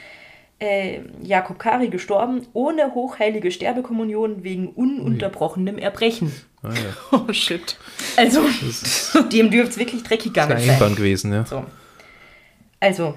Äh, 0.60 1.01
Jakob 1.22 1.60
Kari 1.60 1.89
gestorben 1.89 2.48
ohne 2.54 2.96
hochheilige 2.96 3.51
Sterbekommunion 3.51 4.44
wegen 4.44 4.70
ununterbrochenem 4.70 5.77
Erbrechen. 5.77 6.34
Ah, 6.63 6.70
ja. 6.70 7.20
Oh 7.27 7.32
shit. 7.32 7.77
Also, 8.16 8.42
dem 9.32 9.51
dürfte 9.51 9.74
es 9.74 9.77
wirklich 9.77 10.01
dreckig 10.01 10.34
Das 10.34 10.48
gegangen 10.48 10.58
ist 10.58 10.63
ein 10.63 10.66
sein. 10.66 10.74
Einbahn 10.74 10.96
gewesen, 10.96 11.32
ja. 11.32 11.46
So. 11.46 11.63
Also, 12.80 13.13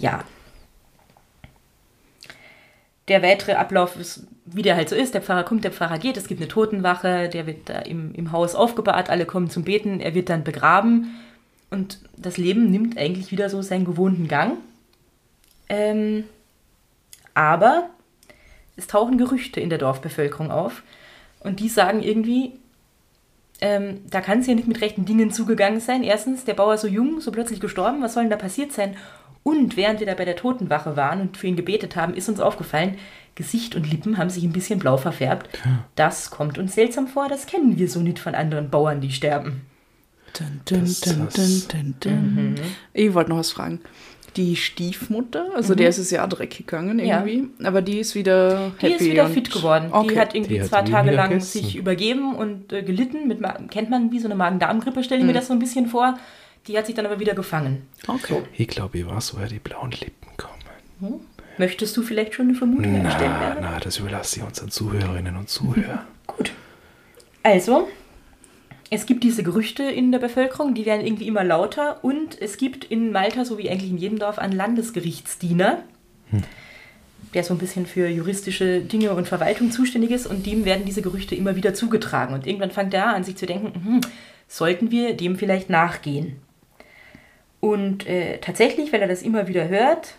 ja. 0.00 0.24
Der 3.08 3.22
weitere 3.22 3.52
Ablauf 3.52 3.96
ist, 3.96 4.26
wie 4.44 4.62
der 4.62 4.76
halt 4.76 4.88
so 4.88 4.96
ist. 4.96 5.14
Der 5.14 5.22
Pfarrer 5.22 5.44
kommt, 5.44 5.64
der 5.64 5.72
Pfarrer 5.72 5.98
geht, 5.98 6.16
es 6.16 6.28
gibt 6.28 6.40
eine 6.40 6.48
Totenwache, 6.48 7.28
der 7.28 7.46
wird 7.46 7.68
da 7.68 7.80
im, 7.80 8.14
im 8.14 8.32
Haus 8.32 8.54
aufgebahrt, 8.54 9.10
alle 9.10 9.26
kommen 9.26 9.50
zum 9.50 9.64
Beten, 9.64 10.00
er 10.00 10.14
wird 10.14 10.28
dann 10.28 10.44
begraben 10.44 11.14
und 11.70 12.00
das 12.16 12.36
Leben 12.36 12.70
nimmt 12.70 12.96
eigentlich 12.96 13.30
wieder 13.30 13.50
so 13.50 13.62
seinen 13.62 13.84
gewohnten 13.84 14.28
Gang. 14.28 14.58
Ähm, 15.68 16.24
aber 17.34 17.90
es 18.76 18.86
tauchen 18.86 19.18
Gerüchte 19.18 19.60
in 19.60 19.70
der 19.70 19.78
Dorfbevölkerung 19.78 20.50
auf 20.50 20.82
und 21.40 21.60
die 21.60 21.68
sagen 21.68 22.02
irgendwie, 22.02 22.52
ähm, 23.60 24.00
da 24.08 24.20
kann 24.20 24.40
es 24.40 24.46
ja 24.46 24.54
nicht 24.54 24.68
mit 24.68 24.80
rechten 24.80 25.04
Dingen 25.04 25.32
zugegangen 25.32 25.80
sein. 25.80 26.02
Erstens, 26.02 26.44
der 26.44 26.54
Bauer 26.54 26.78
so 26.78 26.86
jung, 26.86 27.20
so 27.20 27.32
plötzlich 27.32 27.60
gestorben, 27.60 28.02
was 28.02 28.14
soll 28.14 28.24
denn 28.24 28.30
da 28.30 28.36
passiert 28.36 28.72
sein? 28.72 28.96
Und 29.42 29.76
während 29.76 30.00
wir 30.00 30.06
da 30.06 30.14
bei 30.14 30.24
der 30.24 30.36
Totenwache 30.36 30.96
waren 30.96 31.20
und 31.20 31.36
für 31.36 31.46
ihn 31.46 31.56
gebetet 31.56 31.96
haben, 31.96 32.14
ist 32.14 32.28
uns 32.28 32.40
aufgefallen, 32.40 32.96
Gesicht 33.34 33.76
und 33.76 33.90
Lippen 33.90 34.18
haben 34.18 34.30
sich 34.30 34.42
ein 34.44 34.52
bisschen 34.52 34.78
blau 34.78 34.96
verfärbt. 34.96 35.48
Das 35.94 36.30
kommt 36.30 36.58
uns 36.58 36.74
seltsam 36.74 37.06
vor, 37.06 37.28
das 37.28 37.46
kennen 37.46 37.78
wir 37.78 37.88
so 37.88 38.00
nicht 38.00 38.18
von 38.18 38.34
anderen 38.34 38.68
Bauern, 38.68 39.00
die 39.00 39.10
sterben. 39.12 39.62
Dun, 40.38 40.60
dun, 40.66 40.80
Das- 40.80 41.00
dun, 41.00 41.14
dun, 41.18 41.28
das- 41.34 41.68
dun, 41.68 41.94
dun. 42.00 42.54
Ich 42.92 43.14
wollte 43.14 43.30
noch 43.30 43.38
was 43.38 43.52
fragen. 43.52 43.80
Die 44.36 44.56
Stiefmutter, 44.56 45.46
also 45.54 45.74
der 45.74 45.88
ist 45.88 45.98
es 45.98 46.10
ja 46.10 46.26
dreckig 46.26 46.66
gegangen 46.66 46.98
Ja. 46.98 47.24
irgendwie, 47.24 47.48
aber 47.64 47.80
die 47.80 47.98
ist 47.98 48.14
wieder 48.14 48.72
Die 48.80 48.86
happy. 48.86 48.94
ist 49.04 49.10
wieder 49.10 49.28
fit 49.28 49.50
geworden. 49.50 49.88
Okay. 49.90 50.08
Die 50.14 50.20
hat 50.20 50.34
irgendwie 50.34 50.54
Die 50.54 50.60
hat 50.60 50.68
zwei 50.68 50.82
Tage 50.82 51.10
lang 51.12 51.30
gegessen. 51.30 51.60
sich 51.62 51.76
übergeben 51.76 52.34
und 52.36 52.72
äh, 52.72 52.82
gelitten. 52.82 53.26
Mit, 53.26 53.40
kennt 53.70 53.88
man 53.90 54.12
wie 54.12 54.18
so 54.20 54.26
eine 54.26 54.34
Magen-Darm-Grippe, 54.34 55.02
stelle 55.02 55.20
ich 55.20 55.24
Mhm. 55.24 55.28
mir 55.28 55.34
das 55.38 55.46
so 55.48 55.54
ein 55.54 55.58
bisschen 55.58 55.86
vor. 55.86 56.18
Die 56.66 56.76
hat 56.76 56.86
sich 56.86 56.94
dann 56.94 57.06
aber 57.06 57.20
wieder 57.20 57.34
gefangen. 57.34 57.86
okay. 58.06 58.42
Ich 58.56 58.68
glaube, 58.68 58.98
ich 58.98 59.06
weiß, 59.06 59.34
woher 59.34 59.48
die 59.48 59.58
blauen 59.58 59.90
Lippen 59.92 60.28
kommen. 60.36 61.20
Möchtest 61.58 61.96
du 61.96 62.02
vielleicht 62.02 62.34
schon 62.34 62.48
eine 62.48 62.54
Vermutung? 62.54 63.02
Na, 63.02 63.16
Bärbel? 63.16 63.58
na, 63.60 63.80
das 63.80 63.98
überlasse 63.98 64.38
ich 64.38 64.46
unseren 64.46 64.70
Zuhörerinnen 64.70 65.36
und 65.36 65.48
Zuhörern. 65.48 66.06
Gut. 66.26 66.52
Also, 67.42 67.88
es 68.90 69.06
gibt 69.06 69.24
diese 69.24 69.42
Gerüchte 69.42 69.82
in 69.82 70.12
der 70.12 70.18
Bevölkerung, 70.18 70.74
die 70.74 70.86
werden 70.86 71.04
irgendwie 71.04 71.26
immer 71.26 71.44
lauter 71.44 72.02
und 72.02 72.40
es 72.40 72.56
gibt 72.56 72.84
in 72.84 73.12
Malta, 73.12 73.44
so 73.44 73.58
wie 73.58 73.70
eigentlich 73.70 73.90
in 73.90 73.98
jedem 73.98 74.18
Dorf, 74.18 74.38
einen 74.38 74.54
Landesgerichtsdiener, 74.54 75.82
der 77.34 77.44
so 77.44 77.54
ein 77.54 77.58
bisschen 77.58 77.86
für 77.86 78.08
juristische 78.08 78.80
Dinge 78.80 79.12
und 79.12 79.28
Verwaltung 79.28 79.70
zuständig 79.70 80.10
ist 80.10 80.26
und 80.26 80.46
dem 80.46 80.64
werden 80.64 80.84
diese 80.84 81.02
Gerüchte 81.02 81.34
immer 81.34 81.56
wieder 81.56 81.74
zugetragen. 81.74 82.34
Und 82.34 82.46
irgendwann 82.46 82.70
fängt 82.70 82.94
er 82.94 83.14
an, 83.14 83.24
sich 83.24 83.36
zu 83.36 83.46
denken, 83.46 83.72
hm, 83.74 84.00
sollten 84.46 84.90
wir 84.90 85.14
dem 85.14 85.36
vielleicht 85.36 85.70
nachgehen? 85.70 86.36
Und 87.60 88.06
äh, 88.06 88.38
tatsächlich, 88.38 88.92
weil 88.92 89.02
er 89.02 89.08
das 89.08 89.22
immer 89.22 89.48
wieder 89.48 89.68
hört, 89.68 90.14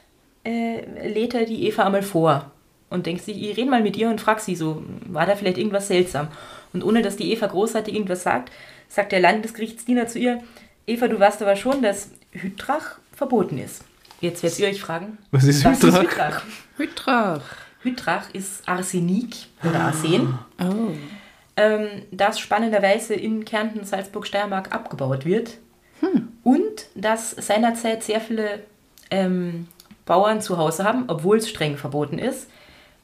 äh, 0.45 0.81
lädt 1.07 1.33
er 1.33 1.45
die 1.45 1.67
Eva 1.67 1.85
einmal 1.85 2.01
vor 2.03 2.51
und 2.89 3.05
denkt 3.05 3.23
sich, 3.23 3.41
ich 3.41 3.55
rede 3.57 3.69
mal 3.69 3.81
mit 3.83 3.95
ihr 3.97 4.09
und 4.09 4.19
frag 4.19 4.39
sie 4.39 4.55
so, 4.55 4.83
war 5.07 5.25
da 5.25 5.35
vielleicht 5.35 5.57
irgendwas 5.57 5.87
seltsam? 5.87 6.27
Und 6.73 6.83
ohne 6.83 7.01
dass 7.01 7.15
die 7.17 7.31
Eva 7.31 7.47
großartig 7.47 7.93
irgendwas 7.93 8.23
sagt, 8.23 8.51
sagt 8.87 9.11
der 9.11 9.19
Landesgerichtsdiener 9.21 10.07
zu 10.07 10.19
ihr, 10.19 10.41
Eva, 10.87 11.07
du 11.07 11.19
weißt 11.19 11.41
aber 11.41 11.55
schon, 11.55 11.81
dass 11.81 12.09
Hydrach 12.31 12.97
verboten 13.15 13.57
ist. 13.57 13.83
Jetzt 14.21 14.43
werdet 14.43 14.59
ihr 14.59 14.67
euch 14.67 14.81
fragen, 14.81 15.17
Was 15.31 15.45
ist 15.45 15.63
was 15.63 15.83
ist 15.83 15.97
Hydrach? 15.97 16.09
Hydrach? 16.09 16.43
Hydrach. 16.77 17.41
Hydrach 17.83 18.33
ist 18.33 18.67
Arsenik 18.67 19.35
oder 19.63 19.79
Arsen, 19.79 20.37
Oh. 20.61 20.91
ähm, 21.55 21.87
das 22.11 22.39
spannenderweise 22.39 23.13
in 23.13 23.45
Kärnten, 23.45 23.85
Salzburg, 23.85 24.27
Steiermark 24.27 24.73
abgebaut 24.73 25.25
wird. 25.25 25.57
Und 26.43 26.87
dass 26.95 27.31
seinerzeit 27.31 28.03
sehr 28.03 28.21
viele 28.21 28.61
ähm, 29.11 29.67
Bauern 30.05 30.41
zu 30.41 30.57
Hause 30.57 30.83
haben, 30.83 31.05
obwohl 31.07 31.37
es 31.37 31.49
streng 31.49 31.77
verboten 31.77 32.17
ist, 32.17 32.49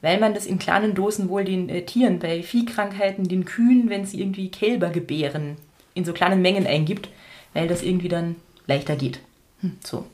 weil 0.02 0.18
man 0.18 0.34
das 0.34 0.46
in 0.46 0.58
kleinen 0.58 0.94
Dosen 0.94 1.28
wohl 1.28 1.44
den 1.44 1.68
äh, 1.68 1.82
Tieren 1.82 2.18
bei 2.18 2.42
Viehkrankheiten, 2.42 3.28
den 3.28 3.44
Kühen, 3.44 3.88
wenn 3.88 4.04
sie 4.04 4.20
irgendwie 4.20 4.50
Kälber 4.50 4.90
gebären, 4.90 5.56
in 5.94 6.04
so 6.04 6.12
kleinen 6.12 6.42
Mengen 6.42 6.66
eingibt, 6.66 7.08
weil 7.54 7.68
das 7.68 7.82
irgendwie 7.82 8.08
dann 8.08 8.36
leichter 8.66 8.96
geht. 8.96 9.20
Hm, 9.62 9.78
So. 9.82 10.04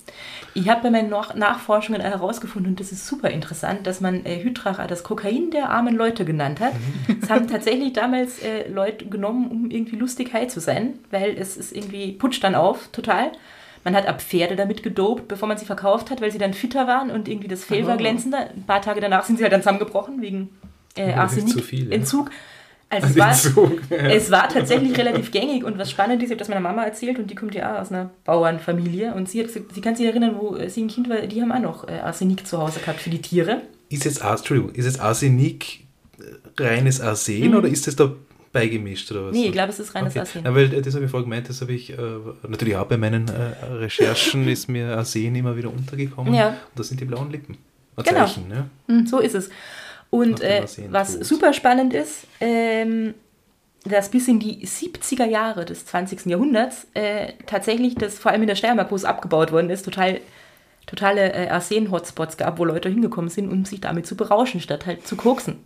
Ich 0.54 0.68
habe 0.68 0.82
bei 0.82 0.90
meinen 0.90 1.10
Nach 1.10 1.34
Nachforschungen 1.34 2.00
herausgefunden, 2.00 2.72
und 2.72 2.80
das 2.80 2.92
ist 2.92 3.06
super 3.06 3.30
interessant, 3.30 3.86
dass 3.86 4.00
man 4.00 4.24
äh, 4.24 4.42
Hydracha 4.42 4.86
das 4.86 5.02
Kokain 5.02 5.50
der 5.50 5.70
armen 5.70 5.96
Leute 5.96 6.24
genannt 6.24 6.60
hat. 6.60 6.72
Es 7.20 7.28
haben 7.30 7.48
tatsächlich 7.48 7.92
damals 7.92 8.38
äh, 8.40 8.68
Leute 8.68 9.06
genommen, 9.06 9.50
um 9.50 9.70
irgendwie 9.70 9.96
lustig 9.96 10.32
high 10.32 10.48
zu 10.48 10.60
sein, 10.60 10.98
weil 11.10 11.36
es 11.36 11.56
ist 11.56 11.72
irgendwie, 11.74 12.12
putscht 12.12 12.44
dann 12.44 12.54
auf, 12.54 12.88
total. 12.92 13.32
Man 13.84 13.96
hat 13.96 14.06
ab 14.06 14.22
Pferde 14.22 14.54
damit 14.54 14.84
gedopt, 14.84 15.26
bevor 15.26 15.48
man 15.48 15.58
sie 15.58 15.64
verkauft 15.66 16.10
hat, 16.10 16.20
weil 16.20 16.30
sie 16.30 16.38
dann 16.38 16.54
fitter 16.54 16.86
waren 16.86 17.10
und 17.10 17.26
irgendwie 17.26 17.48
das 17.48 17.64
Fell 17.64 17.84
war 17.88 17.94
Oh. 17.96 17.98
glänzender. 17.98 18.50
Ein 18.50 18.62
paar 18.64 18.80
Tage 18.80 19.00
danach 19.00 19.24
sind 19.24 19.38
sie 19.38 19.42
halt 19.42 19.52
dann 19.52 19.62
zusammengebrochen 19.62 20.22
wegen 20.22 20.50
äh, 20.94 21.14
viel, 21.62 21.88
ja. 21.88 21.94
Also 22.92 23.06
es 23.06 23.16
war, 23.16 23.72
ja. 23.90 24.08
es 24.10 24.30
war 24.30 24.48
tatsächlich 24.50 24.96
relativ 24.98 25.30
gängig 25.30 25.64
und 25.64 25.78
was 25.78 25.90
spannend 25.90 26.22
ist, 26.22 26.26
ich 26.26 26.32
habe 26.32 26.38
das 26.40 26.48
meiner 26.48 26.60
Mama 26.60 26.84
erzählt 26.84 27.18
und 27.18 27.30
die 27.30 27.34
kommt 27.34 27.54
ja 27.54 27.74
auch 27.74 27.80
aus 27.80 27.90
einer 27.90 28.10
Bauernfamilie 28.24 29.14
und 29.14 29.30
sie 29.30 29.42
hat 29.42 29.48
sie 29.50 29.80
kann 29.80 29.96
sich 29.96 30.04
erinnern, 30.04 30.36
wo 30.38 30.58
sie 30.68 30.82
ein 30.82 30.88
Kind 30.88 31.08
war, 31.08 31.22
die 31.22 31.40
haben 31.40 31.52
auch 31.52 31.60
noch 31.60 31.88
äh, 31.88 31.92
Arsenik 32.00 32.46
zu 32.46 32.58
Hause 32.58 32.80
gehabt 32.80 33.00
für 33.00 33.08
die 33.08 33.22
Tiere. 33.22 33.62
Ist 33.88 34.04
jetzt, 34.04 34.22
Entschuldigung, 34.22 34.74
ist 34.74 34.84
jetzt 34.84 35.00
Arsenik 35.00 35.86
äh, 36.18 36.62
reines 36.62 37.00
Arsen 37.00 37.54
oder 37.54 37.68
ist 37.68 37.86
das 37.86 37.96
da 37.96 38.12
beigemischt 38.52 39.10
oder 39.10 39.26
was? 39.26 39.32
Mhm. 39.34 39.40
Nee, 39.40 39.46
ich 39.46 39.52
glaube, 39.52 39.70
es 39.70 39.80
ist 39.80 39.94
reines 39.94 40.12
okay. 40.12 40.20
Arsen. 40.20 40.44
Ja, 40.44 40.54
weil 40.54 40.74
äh, 40.74 40.82
das 40.82 40.94
habe 40.94 41.06
ich 41.06 41.10
vorher 41.10 41.24
gemeint, 41.24 41.48
das 41.48 41.62
habe 41.62 41.72
ich 41.72 41.90
äh, 41.90 41.96
natürlich 42.46 42.76
auch 42.76 42.86
bei 42.86 42.98
meinen 42.98 43.26
äh, 43.28 43.64
Recherchen 43.72 44.46
ist 44.48 44.68
mir 44.68 44.98
Arsen 44.98 45.34
immer 45.34 45.56
wieder 45.56 45.72
untergekommen. 45.72 46.34
Ja. 46.34 46.48
Und 46.48 46.56
das 46.76 46.88
sind 46.88 47.00
die 47.00 47.06
blauen 47.06 47.30
Lippen. 47.30 47.56
Ein 47.96 48.04
Genau. 48.04 48.20
Zeichen, 48.20 48.48
ne? 48.48 48.70
So 49.06 49.18
ist 49.18 49.34
es. 49.34 49.50
Und 50.12 50.42
äh, 50.42 50.64
was 50.90 51.14
tot. 51.14 51.24
super 51.24 51.52
spannend 51.54 51.94
ist, 51.94 52.26
ähm, 52.38 53.14
dass 53.84 54.10
bis 54.10 54.28
in 54.28 54.40
die 54.40 54.66
70er 54.66 55.24
Jahre 55.24 55.64
des 55.64 55.86
20. 55.86 56.26
Jahrhunderts 56.26 56.86
äh, 56.92 57.32
tatsächlich 57.46 57.94
das, 57.94 58.18
vor 58.18 58.30
allem 58.30 58.42
in 58.42 58.48
der 58.48 58.54
Steiermark, 58.54 58.90
wo 58.90 58.94
es 58.94 59.06
abgebaut 59.06 59.52
worden 59.52 59.70
ist, 59.70 59.86
total, 59.86 60.20
totale 60.84 61.32
äh, 61.32 61.48
Arsen-Hotspots 61.48 62.36
gab, 62.36 62.58
wo 62.58 62.66
Leute 62.66 62.90
hingekommen 62.90 63.30
sind, 63.30 63.50
um 63.50 63.64
sich 63.64 63.80
damit 63.80 64.06
zu 64.06 64.14
berauschen, 64.14 64.60
statt 64.60 64.84
halt 64.84 65.06
zu 65.06 65.16
koksen. 65.16 65.60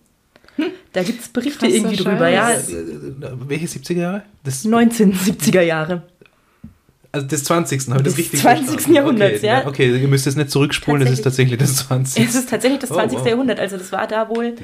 Da 0.93 1.03
gibt 1.03 1.23
es 1.23 1.29
Berichte 1.29 1.67
Krasser 1.67 1.75
irgendwie 1.75 1.97
drüber, 1.97 2.29
ja. 2.29 2.51
Scheiß. 2.51 2.71
Äh, 2.71 2.77
äh, 2.77 3.15
Welche 3.49 3.67
70er 3.67 3.99
Jahre? 3.99 4.23
Das, 4.45 4.65
1970er 4.65 5.63
Jahre. 5.63 6.03
Also 7.12 7.27
des 7.27 7.45
20. 7.45 7.88
habe 7.88 7.99
ich 7.99 8.05
das 8.05 8.14
Des 8.14 8.19
richtig 8.19 8.40
20. 8.40 8.66
verstanden? 8.69 8.95
Jahrhunderts, 8.97 9.38
okay, 9.38 9.47
ja. 9.47 9.66
Okay, 9.66 9.97
ihr 10.01 10.09
müsst 10.09 10.27
es 10.27 10.37
nicht 10.37 10.51
zurückspulen, 10.51 11.01
das 11.03 11.11
ist 11.11 11.23
tatsächlich 11.23 11.59
das 11.59 11.77
20. 11.77 12.25
Es 12.25 12.35
ist 12.35 12.51
tatsächlich 12.51 12.81
das 12.81 12.90
Oh, 12.90 12.95
20. 12.95 13.19
wow. 13.21 13.27
Jahrhundert, 13.27 13.61
also 13.61 13.77
das 13.77 13.92
war 13.92 14.07
da 14.07 14.29
wohl 14.29 14.55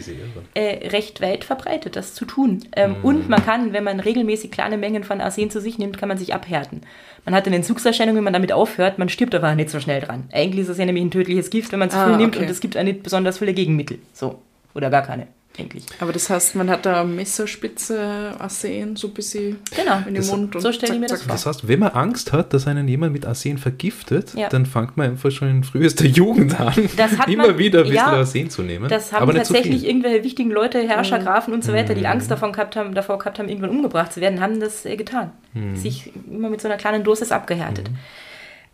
äh, 0.54 0.88
recht 0.88 1.20
weit 1.20 1.44
verbreitet, 1.44 1.96
das 1.96 2.14
zu 2.14 2.24
tun. 2.24 2.60
Ähm, 2.76 2.90
Mhm. 2.98 3.04
Und 3.04 3.28
man 3.28 3.44
kann, 3.44 3.72
wenn 3.72 3.84
man 3.84 4.00
regelmäßig 4.00 4.50
kleine 4.50 4.76
Mengen 4.76 5.04
von 5.04 5.20
Arsen 5.20 5.50
zu 5.50 5.60
sich 5.60 5.78
nimmt, 5.78 5.98
kann 5.98 6.08
man 6.08 6.18
sich 6.18 6.34
abhärten. 6.34 6.82
Man 7.24 7.34
hat 7.34 7.46
eine 7.46 7.56
Entzugserscheinung, 7.56 8.16
wenn 8.16 8.24
man 8.24 8.32
damit 8.32 8.52
aufhört, 8.52 8.98
man 8.98 9.08
stirbt 9.08 9.34
aber 9.34 9.54
nicht 9.54 9.70
so 9.70 9.78
schnell 9.80 10.00
dran. 10.00 10.24
Eigentlich 10.32 10.62
ist 10.64 10.68
es 10.70 10.78
ja 10.78 10.84
nämlich 10.84 11.04
ein 11.04 11.10
tödliches 11.10 11.50
Gift, 11.50 11.72
wenn 11.72 11.78
man 11.78 11.88
zu 11.90 11.96
Ah, 11.96 12.06
viel 12.08 12.16
nimmt 12.16 12.34
okay. 12.36 12.44
und 12.44 12.50
es 12.50 12.60
gibt 12.60 12.76
auch 12.76 12.82
nicht 12.82 13.02
besonders 13.02 13.38
viele 13.38 13.54
Gegenmittel. 13.54 13.98
So. 14.12 14.40
Oder 14.74 14.90
gar 14.90 15.02
keine, 15.02 15.26
eigentlich. 15.58 15.84
Aber 16.00 16.12
das 16.12 16.30
heißt, 16.30 16.54
man 16.54 16.70
hat 16.70 16.86
da 16.86 17.04
Messerspitze 17.04 18.34
Arsen, 18.38 18.96
so 18.96 19.08
ein 19.08 19.14
bisschen 19.14 19.58
Genau. 19.76 19.98
in 19.98 20.04
den 20.06 20.14
Das- 20.16 20.30
Mund. 20.30 20.54
und 20.56 20.60
so 20.62 20.72
stell 20.72 20.90
ich 20.92 20.98
mir 20.98 21.06
das 21.06 21.20
zack, 21.20 21.28
vor. 21.28 21.32
Das 21.34 21.46
heißt, 21.46 21.68
wenn 21.68 21.78
man 21.80 21.90
Angst 21.92 22.32
hat, 22.32 22.52
dass 22.54 22.66
einen 22.66 22.88
jemand 22.88 23.12
mit 23.12 23.26
Arsen 23.26 23.58
vergiftet, 23.58 24.34
Ja. 24.34 24.48
dann 24.48 24.66
fängt 24.66 24.96
man 24.96 25.10
einfach 25.10 25.30
schon 25.30 25.48
in 25.50 25.64
frühester 25.64 26.06
Jugend 26.06 26.58
an, 26.60 26.72
Das 26.96 27.18
hat 27.18 27.28
immer 27.28 27.48
man- 27.48 27.58
wieder 27.58 27.80
ein 27.80 27.82
bisschen 27.84 27.96
ja, 27.96 28.06
Arsen 28.06 28.50
zu 28.50 28.62
nehmen. 28.62 28.88
Das 28.88 29.12
haben 29.12 29.34
tatsächlich 29.34 29.80
viel. 29.80 29.88
irgendwelche 29.90 30.24
wichtigen 30.24 30.50
Leute, 30.50 30.86
Herrscher, 30.86 31.18
Mhm. 31.20 31.24
Grafen 31.24 31.54
und 31.54 31.62
so 31.64 31.72
weiter, 31.72 31.94
die 31.94 32.06
Angst 32.06 32.30
davon 32.30 32.52
gehabt 32.52 32.76
haben, 32.76 32.94
davor 32.94 33.18
gehabt 33.18 33.38
haben, 33.38 33.48
irgendwann 33.48 33.70
umgebracht 33.70 34.12
zu 34.12 34.20
werden, 34.20 34.40
haben 34.40 34.58
das 34.60 34.84
äh, 34.86 34.96
getan. 34.96 35.32
Mhm. 35.54 35.76
Sich 35.76 36.12
immer 36.30 36.48
mit 36.50 36.60
so 36.60 36.68
einer 36.68 36.76
kleinen 36.78 37.04
Dosis 37.04 37.30
abgehärtet. 37.32 37.90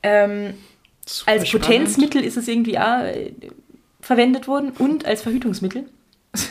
Ähm, 0.03 0.55
Super 1.07 1.33
als 1.33 1.49
spannend. 1.49 1.67
Potenzmittel 1.67 2.23
ist 2.25 2.37
es 2.37 2.47
irgendwie 2.49 2.79
auch, 2.79 3.03
äh, 3.03 3.33
verwendet 4.01 4.47
wurden 4.47 4.71
und 4.79 5.05
als 5.07 5.23
Verhütungsmittel. 5.23 5.87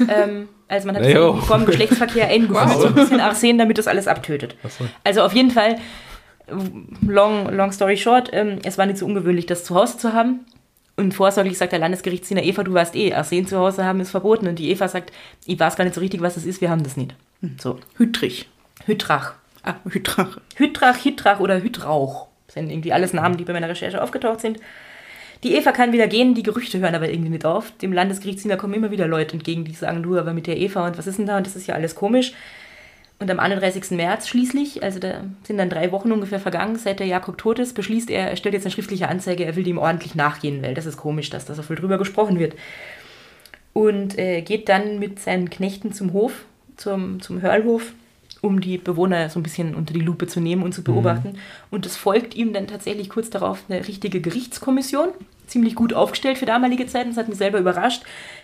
ähm, 0.09 0.47
also 0.67 0.87
man 0.87 0.95
hat 0.97 1.03
Ja, 1.05 1.09
jo. 1.11 1.35
vom 1.37 1.65
Geschlechtsverkehr 1.65 2.27
eingeführt, 2.29 2.69
Wow. 2.69 2.81
so 2.81 2.87
ein 2.87 2.95
bisschen 2.95 3.19
Arsen, 3.19 3.57
damit 3.57 3.77
das 3.77 3.87
alles 3.87 4.07
abtötet. 4.07 4.55
So. 4.67 4.85
Also 5.03 5.21
auf 5.23 5.33
jeden 5.33 5.51
Fall, 5.51 5.77
long, 7.05 7.49
long 7.53 7.71
story 7.71 7.97
short, 7.97 8.29
ähm, 8.33 8.59
es 8.63 8.77
war 8.77 8.85
nicht 8.85 8.97
so 8.97 9.05
ungewöhnlich, 9.05 9.45
das 9.45 9.63
zu 9.63 9.75
Hause 9.75 9.97
zu 9.97 10.13
haben. 10.13 10.45
Und 10.95 11.13
vorsorglich 11.13 11.57
sagt 11.57 11.73
der 11.73 11.79
Landesgerichtsdiener, 11.79 12.41
Eva, 12.43 12.63
du 12.63 12.73
weißt 12.73 12.95
eh, 12.95 13.13
Arsen 13.13 13.45
zu 13.45 13.57
Hause 13.59 13.85
haben 13.85 13.99
ist 13.99 14.09
verboten. 14.09 14.47
Und 14.47 14.57
die 14.57 14.71
Eva 14.71 14.87
sagt, 14.87 15.11
ich 15.45 15.59
weiß 15.59 15.75
gar 15.75 15.83
nicht 15.83 15.93
so 15.93 16.01
richtig, 16.01 16.21
was 16.21 16.33
das 16.35 16.45
ist, 16.45 16.59
wir 16.59 16.71
haben 16.71 16.81
das 16.83 16.97
nicht. 16.97 17.13
So, 17.59 17.77
Hütrich. 17.97 18.49
Hydrach. 18.85 19.33
Ah, 19.63 19.75
Hydrache. 19.87 20.41
Hydrach, 20.55 21.03
Hydrach 21.05 21.39
oder 21.39 21.61
Hydrauch. 21.61 22.25
Das 22.47 22.55
sind 22.55 22.71
irgendwie 22.71 22.93
alles 22.93 23.13
Namen, 23.13 23.37
die 23.37 23.43
bei 23.43 23.53
meiner 23.53 23.69
Recherche 23.69 24.01
aufgetaucht 24.01 24.39
sind. 24.41 24.59
Die 25.43 25.55
Eva 25.55 25.71
kann 25.71 25.91
wieder 25.91 26.07
gehen, 26.07 26.33
die 26.33 26.43
Gerüchte 26.43 26.79
hören 26.79 26.95
aber 26.95 27.09
irgendwie 27.09 27.29
nicht 27.29 27.45
auf. 27.45 27.71
Dem 27.77 27.93
Landesgerichtsdiener 27.93 28.57
kommen 28.57 28.73
immer 28.73 28.91
wieder 28.91 29.07
Leute 29.07 29.33
entgegen, 29.33 29.65
die 29.65 29.73
sagen, 29.73 30.03
du, 30.03 30.17
aber 30.17 30.33
mit 30.33 30.47
der 30.47 30.57
Eva 30.57 30.87
und 30.87 30.97
was 30.97 31.07
ist 31.07 31.19
denn 31.19 31.27
da? 31.27 31.37
Und 31.37 31.45
das 31.45 31.55
ist 31.55 31.67
ja 31.67 31.75
alles 31.75 31.95
komisch. 31.95 32.33
Und 33.19 33.31
am 33.31 33.39
31. 33.39 33.91
März 33.91 34.27
schließlich, 34.27 34.83
also 34.83 34.99
da 34.99 35.23
sind 35.43 35.57
dann 35.57 35.69
drei 35.69 35.91
Wochen 35.91 36.11
ungefähr 36.11 36.39
vergangen, 36.39 36.75
seit 36.75 36.99
der 36.99 37.07
Jakob 37.07 37.37
tot 37.37 37.57
ist, 37.57 37.73
beschließt 37.73 38.11
er, 38.11 38.29
er 38.29 38.35
stellt 38.35 38.53
jetzt 38.53 38.65
eine 38.65 38.71
schriftliche 38.71 39.09
Anzeige, 39.09 39.43
er 39.43 39.55
will 39.55 39.63
dem 39.63 39.79
ordentlich 39.79 40.13
nachgehen, 40.13 40.61
weil 40.61 40.75
das 40.75 40.85
ist 40.85 40.97
komisch, 40.97 41.31
dass 41.31 41.45
da 41.45 41.55
so 41.55 41.63
viel 41.63 41.75
drüber 41.75 41.97
gesprochen 41.97 42.37
wird. 42.37 42.53
Und 43.73 44.17
äh, 44.19 44.41
geht 44.41 44.69
dann 44.69 44.99
mit 44.99 45.19
seinen 45.19 45.49
Knechten 45.49 45.93
zum 45.93 46.13
Hof, 46.13 46.45
zum, 46.75 47.19
zum 47.19 47.41
Hörlhof, 47.41 47.91
um 48.41 48.61
die 48.61 48.77
Bewohner 48.77 49.29
so 49.29 49.39
ein 49.39 49.43
bisschen 49.43 49.75
unter 49.75 49.93
die 49.93 50.01
Lupe 50.01 50.27
zu 50.27 50.39
nehmen 50.39 50.63
und 50.63 50.73
zu 50.73 50.83
beobachten. 50.83 51.37
Und 51.71 51.85
es 51.85 51.95
folgt 51.95 52.35
ihm 52.35 52.53
dann 52.53 52.67
tatsächlich 52.67 53.09
kurz 53.09 53.29
darauf 53.29 53.63
eine 53.69 53.87
richtige 53.87 54.21
Gerichtskommission, 54.21 55.09
ziemlich 55.47 55.75
gut 55.75 55.93
aufgestellt 55.93 56.37
für 56.37 56.45
damalige 56.45 56.87
Zeiten, 56.87 57.09
das 57.09 57.17
hat 57.17 57.29
mich 57.29 57.37
selber 57.37 57.59
überrascht. 57.59 58.03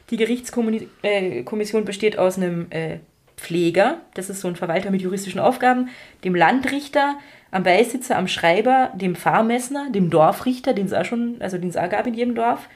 Die 0.10 0.18
Gerichtskommission 0.18 1.82
äh, 1.82 1.86
besteht 1.86 2.18
aus 2.18 2.38
einem 2.38 2.68
äh, 2.70 2.98
Pfleger, 3.38 3.98
das 4.14 4.30
ist 4.30 4.42
so 4.42 4.48
ein 4.48 4.56
Verwalter 4.56 4.92
mit 4.92 5.02
juristischen 5.02 5.40
Aufgaben, 5.40 5.90
dem 6.24 6.36
Landrichter, 6.36 7.18
am 7.52 7.64
Beisitzer, 7.64 8.18
am 8.18 8.28
Schreiber, 8.28 8.92
dem 8.96 9.16
Pfarrmessner, 9.16 9.90
dem 9.92 10.10
Dorfrichter, 10.10 10.74
den 10.74 10.88
es 10.88 10.94
auch 10.94 11.06
schon, 11.06 11.36
also 11.40 11.58
den 11.58 11.70
es 11.70 11.78
auch 11.78 11.90
gab 11.90 12.08
in 12.08 12.16
jedem 12.16 12.36
Dorf, 12.36 12.68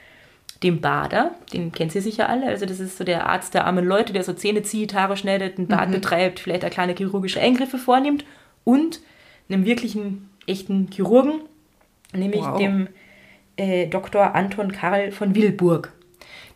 dem 0.62 0.80
Bader, 0.80 1.32
den 1.52 1.70
kennt 1.72 1.94
ihr 1.94 2.02
sicher 2.02 2.28
alle, 2.28 2.46
also 2.46 2.66
das 2.66 2.80
ist 2.80 2.98
so 2.98 3.04
der 3.04 3.28
Arzt 3.28 3.54
der 3.54 3.64
armen 3.66 3.84
Leute, 3.86 4.12
der 4.12 4.24
so 4.24 4.32
Zähne 4.32 4.62
zieht, 4.62 4.94
Haare 4.94 5.16
schneidet, 5.16 5.58
ein 5.58 5.68
Bad 5.68 5.92
betreibt, 5.92 6.40
vielleicht 6.40 6.64
auch 6.64 6.70
kleine 6.70 6.94
chirurgische 6.94 7.40
Eingriffe 7.40 7.78
vornimmt 7.78 8.24
und 8.64 9.00
einem 9.48 9.64
wirklichen, 9.64 10.30
echten 10.46 10.88
Chirurgen, 10.92 11.42
nämlich 12.12 12.42
Wow. 12.42 12.58
dem 12.58 12.88
äh, 13.56 13.86
Dr. 13.86 14.34
Anton 14.34 14.72
Karl 14.72 15.12
von 15.12 15.34
Wilburg. 15.34 15.92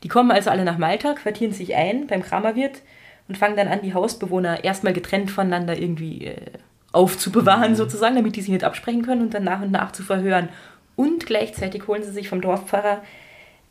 Die 0.03 0.09
kommen 0.09 0.31
also 0.31 0.51
alle 0.51 0.65
nach 0.65 0.79
Malta, 0.79 1.15
quartieren 1.15 1.53
sich 1.53 1.75
ein 1.77 2.07
beim 2.09 2.23
Kramerwirt 2.23 2.83
und 3.29 3.39
fangen 3.39 3.57
dann 3.57 3.69
an, 3.69 3.83
die 3.83 3.95
Hausbewohner 3.95 4.65
erstmal 4.65 4.93
getrennt 4.93 5.31
voneinander 5.31 5.79
irgendwie 5.79 6.27
äh, 6.27 6.37
aufzubewahren, 6.91 7.77
sozusagen, 7.77 8.17
damit 8.17 8.37
die 8.37 8.43
sich 8.43 8.51
nicht 8.51 8.65
absprechen 8.65 9.03
können 9.03 9.23
und 9.23 9.35
dann 9.35 9.45
nach 9.45 9.63
und 9.63 9.71
nach 9.71 9.93
zu 9.93 10.03
verhören. 10.03 10.49
Und 10.97 11.27
gleichzeitig 11.27 11.87
holen 11.87 12.03
sie 12.03 12.13
sich 12.13 12.29
vom 12.29 12.41
Dorfpfarrer 12.41 13.03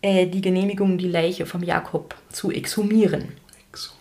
äh, 0.02 0.28
die 0.28 0.42
Genehmigung, 0.42 0.98
die 0.98 1.08
Leiche 1.08 1.46
vom 1.46 1.64
Jakob 1.64 2.16
zu 2.30 2.52
exhumieren. 2.52 3.30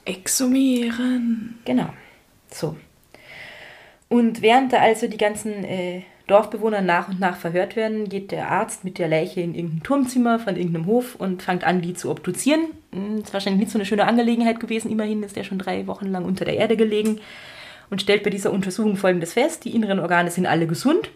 Exhumieren. 0.05 1.59
Genau. 1.65 1.91
So. 2.51 2.77
Und 4.09 4.43
während 4.43 4.73
da 4.73 4.79
also 4.79 5.07
die 5.07 5.19
ganzen 5.19 5.65
äh, 5.65 6.03
Dorfbewohner 6.27 6.81
nach 6.81 7.09
und 7.09 7.21
nach 7.21 7.37
verhört 7.37 7.77
werden, 7.77 8.09
geht 8.09 8.33
der 8.33 8.51
Arzt 8.51 8.85
mit 8.85 8.99
der 8.99 9.09
Leiche 9.09 9.41
in 9.41 9.55
irgendein 9.55 9.83
Turmzimmer 9.83 10.39
von 10.39 10.57
irgendeinem 10.57 10.87
Hof 10.87 11.15
und 11.17 11.43
fängt 11.43 11.65
an, 11.65 11.81
die 11.81 11.95
zu 11.95 12.11
obduzieren. 12.11 12.67
Hm, 12.93 13.19
Ist 13.19 13.33
wahrscheinlich 13.33 13.61
nicht 13.61 13.73
so 13.73 13.79
eine 13.79 13.87
schöne 13.87 14.07
Angelegenheit 14.07 14.59
gewesen. 14.59 14.91
Immerhin 14.91 15.23
ist 15.23 15.37
der 15.37 15.45
schon 15.45 15.59
drei 15.59 15.87
Wochen 15.87 16.07
lang 16.07 16.25
unter 16.25 16.45
der 16.45 16.57
Erde 16.57 16.77
gelegen 16.77 17.21
und 17.91 18.03
stellt 18.03 18.23
bei 18.23 18.31
dieser 18.31 18.53
Untersuchung 18.53 18.97
Folgendes 18.97 19.35
fest. 19.35 19.65
Die 19.65 19.75
inneren 19.75 19.99
Organe 19.99 20.31
sind 20.31 20.47
alle 20.47 20.67
gesund, 20.67 21.11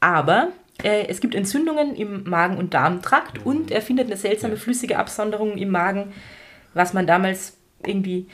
aber 0.00 0.48
äh, 0.82 1.06
es 1.08 1.20
gibt 1.20 1.34
Entzündungen 1.34 1.94
im 1.94 2.28
Magen- 2.28 2.56
und 2.56 2.74
Darmtrakt 2.74 3.44
und 3.44 3.70
er 3.70 3.82
findet 3.82 4.06
eine 4.06 4.16
seltsame 4.16 4.56
flüssige 4.56 4.98
Absonderung 4.98 5.56
im 5.56 5.70
Magen, 5.70 6.12
was 6.74 6.92
man 6.92 7.06
damals 7.06 7.56
irgendwie 7.84 8.26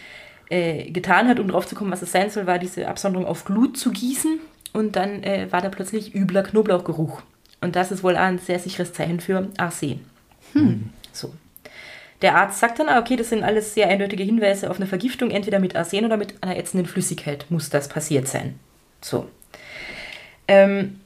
äh, 0.51 0.91
getan 0.91 1.29
hat, 1.29 1.41
um 1.41 1.49
drauf 1.49 1.67
zu 1.67 1.75
kommen, 1.75 1.91
was 1.91 2.03
es 2.03 2.13
sein 2.13 2.31
soll, 2.31 2.47
war 2.47 2.59
diese 2.59 2.89
Absonderung 2.89 3.27
auf 3.27 3.45
Glut 3.45 3.77
zu 3.77 3.91
gießen 3.91 4.41
und 4.73 4.97
dann 4.97 5.23
äh, 5.23 5.49
war 5.51 5.61
da 5.61 5.69
plötzlich 5.69 6.15
übler 6.15 6.43
Knoblauchgeruch. 6.43 7.23
Und 7.61 7.77
das 7.77 7.91
ist 7.91 8.05
wohl 8.05 8.17
ein 8.17 8.39
sehr 8.39 8.59
sicheres 8.59 8.93
Zeichen 8.93 9.21
für 9.21 9.49
Arsen. 9.57 10.05
So. 11.13 11.33
Der 12.23 12.37
Arzt 12.37 12.61
sagt 12.61 12.79
dann, 12.79 12.89
ah, 12.89 12.99
okay, 12.99 13.17
das 13.17 13.31
sind 13.31 13.43
alles 13.43 13.75
sehr 13.75 13.89
eindeutige 13.89 14.23
Hinweise 14.23 14.71
auf 14.71 14.77
eine 14.77 14.87
Vergiftung, 14.87 15.31
entweder 15.31 15.59
mit 15.59 15.77
Arsen 15.77 16.05
oder 16.05 16.17
mit 16.17 16.43
einer 16.43 16.57
ätzenden 16.57 16.87
Flüssigkeit 16.87 17.47
muss 17.49 17.71
das 17.71 17.89
passiert 17.89 18.29
sein. 18.29 18.59
So. 19.01 19.29
Ähm, 20.47 21.01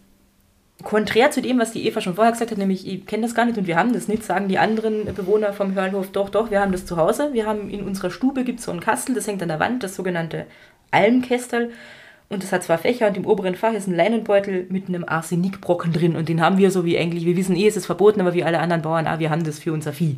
konträr 0.82 1.30
zu 1.30 1.42
dem, 1.42 1.58
was 1.58 1.72
die 1.72 1.86
Eva 1.86 2.00
schon 2.00 2.14
vorher 2.14 2.32
gesagt 2.32 2.50
hat, 2.50 2.58
nämlich, 2.58 2.86
ich 2.86 3.06
kenne 3.06 3.22
das 3.22 3.34
gar 3.34 3.44
nicht 3.44 3.58
und 3.58 3.66
wir 3.66 3.76
haben 3.76 3.92
das 3.92 4.08
nicht, 4.08 4.24
sagen 4.24 4.48
die 4.48 4.58
anderen 4.58 5.14
Bewohner 5.14 5.52
vom 5.52 5.74
Hörnhof, 5.74 6.10
doch, 6.12 6.28
doch, 6.28 6.50
wir 6.50 6.60
haben 6.60 6.72
das 6.72 6.86
zu 6.86 6.96
Hause. 6.96 7.30
Wir 7.32 7.46
haben 7.46 7.70
in 7.70 7.82
unserer 7.82 8.10
Stube 8.10 8.44
gibt 8.44 8.60
so 8.60 8.72
ein 8.72 8.80
Kastel, 8.80 9.14
das 9.14 9.26
hängt 9.26 9.42
an 9.42 9.48
der 9.48 9.60
Wand, 9.60 9.82
das 9.82 9.96
sogenannte 9.96 10.46
Almkästel. 10.90 11.70
Und 12.28 12.42
das 12.42 12.52
hat 12.52 12.62
zwei 12.62 12.78
Fächer 12.78 13.08
und 13.08 13.16
im 13.16 13.26
oberen 13.26 13.54
Fach 13.54 13.74
ist 13.74 13.88
ein 13.88 13.94
Leinenbeutel 13.94 14.66
mit 14.70 14.88
einem 14.88 15.04
Arsenikbrocken 15.06 15.92
drin. 15.92 16.16
Und 16.16 16.30
den 16.30 16.40
haben 16.40 16.56
wir 16.56 16.70
so 16.70 16.84
wie 16.84 16.98
eigentlich, 16.98 17.26
wir 17.26 17.36
wissen 17.36 17.56
eh, 17.56 17.66
es 17.66 17.76
ist 17.76 17.86
verboten, 17.86 18.20
aber 18.22 18.32
wie 18.32 18.42
alle 18.42 18.58
anderen 18.58 18.82
Bauern, 18.82 19.06
ah, 19.06 19.18
wir 19.18 19.28
haben 19.28 19.44
das 19.44 19.58
für 19.58 19.72
unser 19.72 19.92
Vieh. 19.92 20.16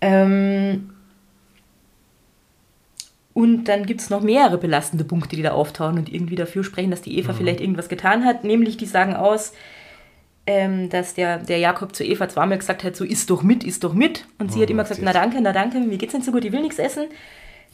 Ähm, 0.00 0.90
und 3.40 3.64
dann 3.64 3.86
gibt 3.86 4.02
es 4.02 4.10
noch 4.10 4.20
mehrere 4.20 4.58
belastende 4.58 5.02
Punkte, 5.02 5.34
die 5.34 5.40
da 5.40 5.52
auftauchen 5.52 5.96
und 5.96 6.12
irgendwie 6.12 6.36
dafür 6.36 6.62
sprechen, 6.62 6.90
dass 6.90 7.00
die 7.00 7.16
Eva 7.16 7.32
vielleicht 7.32 7.62
irgendwas 7.62 7.88
getan 7.88 8.26
hat. 8.26 8.44
Nämlich, 8.44 8.76
die 8.76 8.84
sagen 8.84 9.16
aus, 9.16 9.54
ähm, 10.46 10.90
dass 10.90 11.14
der, 11.14 11.38
der 11.38 11.56
Jakob 11.56 11.96
zu 11.96 12.04
Eva 12.04 12.28
zweimal 12.28 12.58
gesagt 12.58 12.84
hat, 12.84 12.94
so 12.96 13.02
isst 13.02 13.30
doch 13.30 13.42
mit, 13.42 13.64
isst 13.64 13.82
doch 13.82 13.94
mit. 13.94 14.26
Und 14.38 14.52
sie 14.52 14.60
hat 14.60 14.68
immer 14.68 14.82
gesagt, 14.82 15.00
na 15.02 15.14
danke, 15.14 15.40
na 15.40 15.54
danke, 15.54 15.80
mir 15.80 15.96
geht's 15.96 16.12
nicht 16.12 16.26
so 16.26 16.32
gut, 16.32 16.44
ich 16.44 16.52
will 16.52 16.60
nichts 16.60 16.78
essen. 16.78 17.04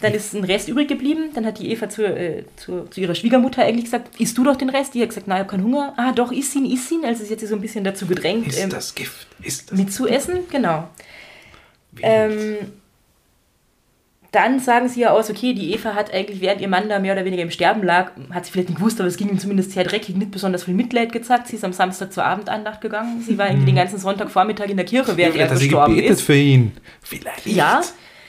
Dann 0.00 0.14
ist 0.14 0.34
ein 0.34 0.44
Rest 0.44 0.68
übrig 0.68 0.86
geblieben. 0.86 1.30
Dann 1.34 1.44
hat 1.44 1.58
die 1.58 1.72
Eva 1.72 1.88
zu, 1.88 2.04
äh, 2.04 2.44
zu, 2.54 2.84
zu 2.84 3.00
ihrer 3.00 3.16
Schwiegermutter 3.16 3.64
eigentlich 3.64 3.86
gesagt, 3.86 4.20
isst 4.20 4.38
du 4.38 4.44
doch 4.44 4.54
den 4.54 4.68
Rest? 4.68 4.94
Die 4.94 5.02
hat 5.02 5.08
gesagt, 5.08 5.26
na, 5.26 5.34
ich 5.34 5.40
habe 5.40 5.50
keinen 5.50 5.64
Hunger. 5.64 5.94
Ah, 5.96 6.12
doch, 6.12 6.30
isst 6.30 6.54
ihn, 6.54 6.70
isst 6.70 6.92
ihn. 6.92 7.04
Also 7.04 7.24
sie 7.24 7.32
hat 7.32 7.40
sie 7.40 7.46
so 7.48 7.56
ein 7.56 7.60
bisschen 7.60 7.82
dazu 7.82 8.06
gedrängt, 8.06 8.46
Ist 8.46 8.62
ähm, 8.62 8.70
das 8.70 8.94
Gift? 8.94 9.26
Ist 9.42 9.72
das 9.72 9.78
mitzuessen. 9.78 10.40
Genau. 10.48 10.88
Ähm, 12.02 12.58
dann 14.36 14.60
sagen 14.60 14.88
sie 14.88 15.00
ja 15.00 15.10
aus, 15.10 15.30
okay, 15.30 15.54
die 15.54 15.72
Eva 15.74 15.94
hat 15.94 16.12
eigentlich, 16.14 16.40
während 16.40 16.60
ihr 16.60 16.68
Mann 16.68 16.88
da 16.88 16.98
mehr 17.00 17.14
oder 17.14 17.24
weniger 17.24 17.42
im 17.42 17.50
Sterben 17.50 17.82
lag, 17.82 18.12
hat 18.30 18.44
sie 18.46 18.52
vielleicht 18.52 18.68
nicht 18.68 18.78
gewusst, 18.78 19.00
aber 19.00 19.08
es 19.08 19.16
ging 19.16 19.28
ihm 19.30 19.38
zumindest 19.38 19.72
sehr 19.72 19.82
dreckig, 19.84 20.14
nicht 20.14 20.30
besonders 20.30 20.64
viel 20.64 20.74
Mitleid 20.74 21.10
gezeigt. 21.12 21.48
Sie 21.48 21.56
ist 21.56 21.64
am 21.64 21.72
Samstag 21.72 22.12
zur 22.12 22.24
Abendandacht 22.24 22.80
gegangen. 22.80 23.22
Sie 23.26 23.36
war 23.38 23.48
irgendwie 23.48 23.66
den 23.66 23.76
ganzen 23.76 23.98
Sonntagvormittag 23.98 24.68
in 24.68 24.76
der 24.76 24.86
Kirche, 24.86 25.16
während 25.16 25.34
Vielleicht 25.34 25.50
er 25.50 25.54
hat 25.54 25.58
sie 25.58 25.68
gestorben 25.68 25.94
gebetet 25.96 26.18
ist. 26.18 26.22
für 26.22 26.36
ihn. 26.36 26.72
Vielleicht. 27.02 27.46
Ja, 27.46 27.80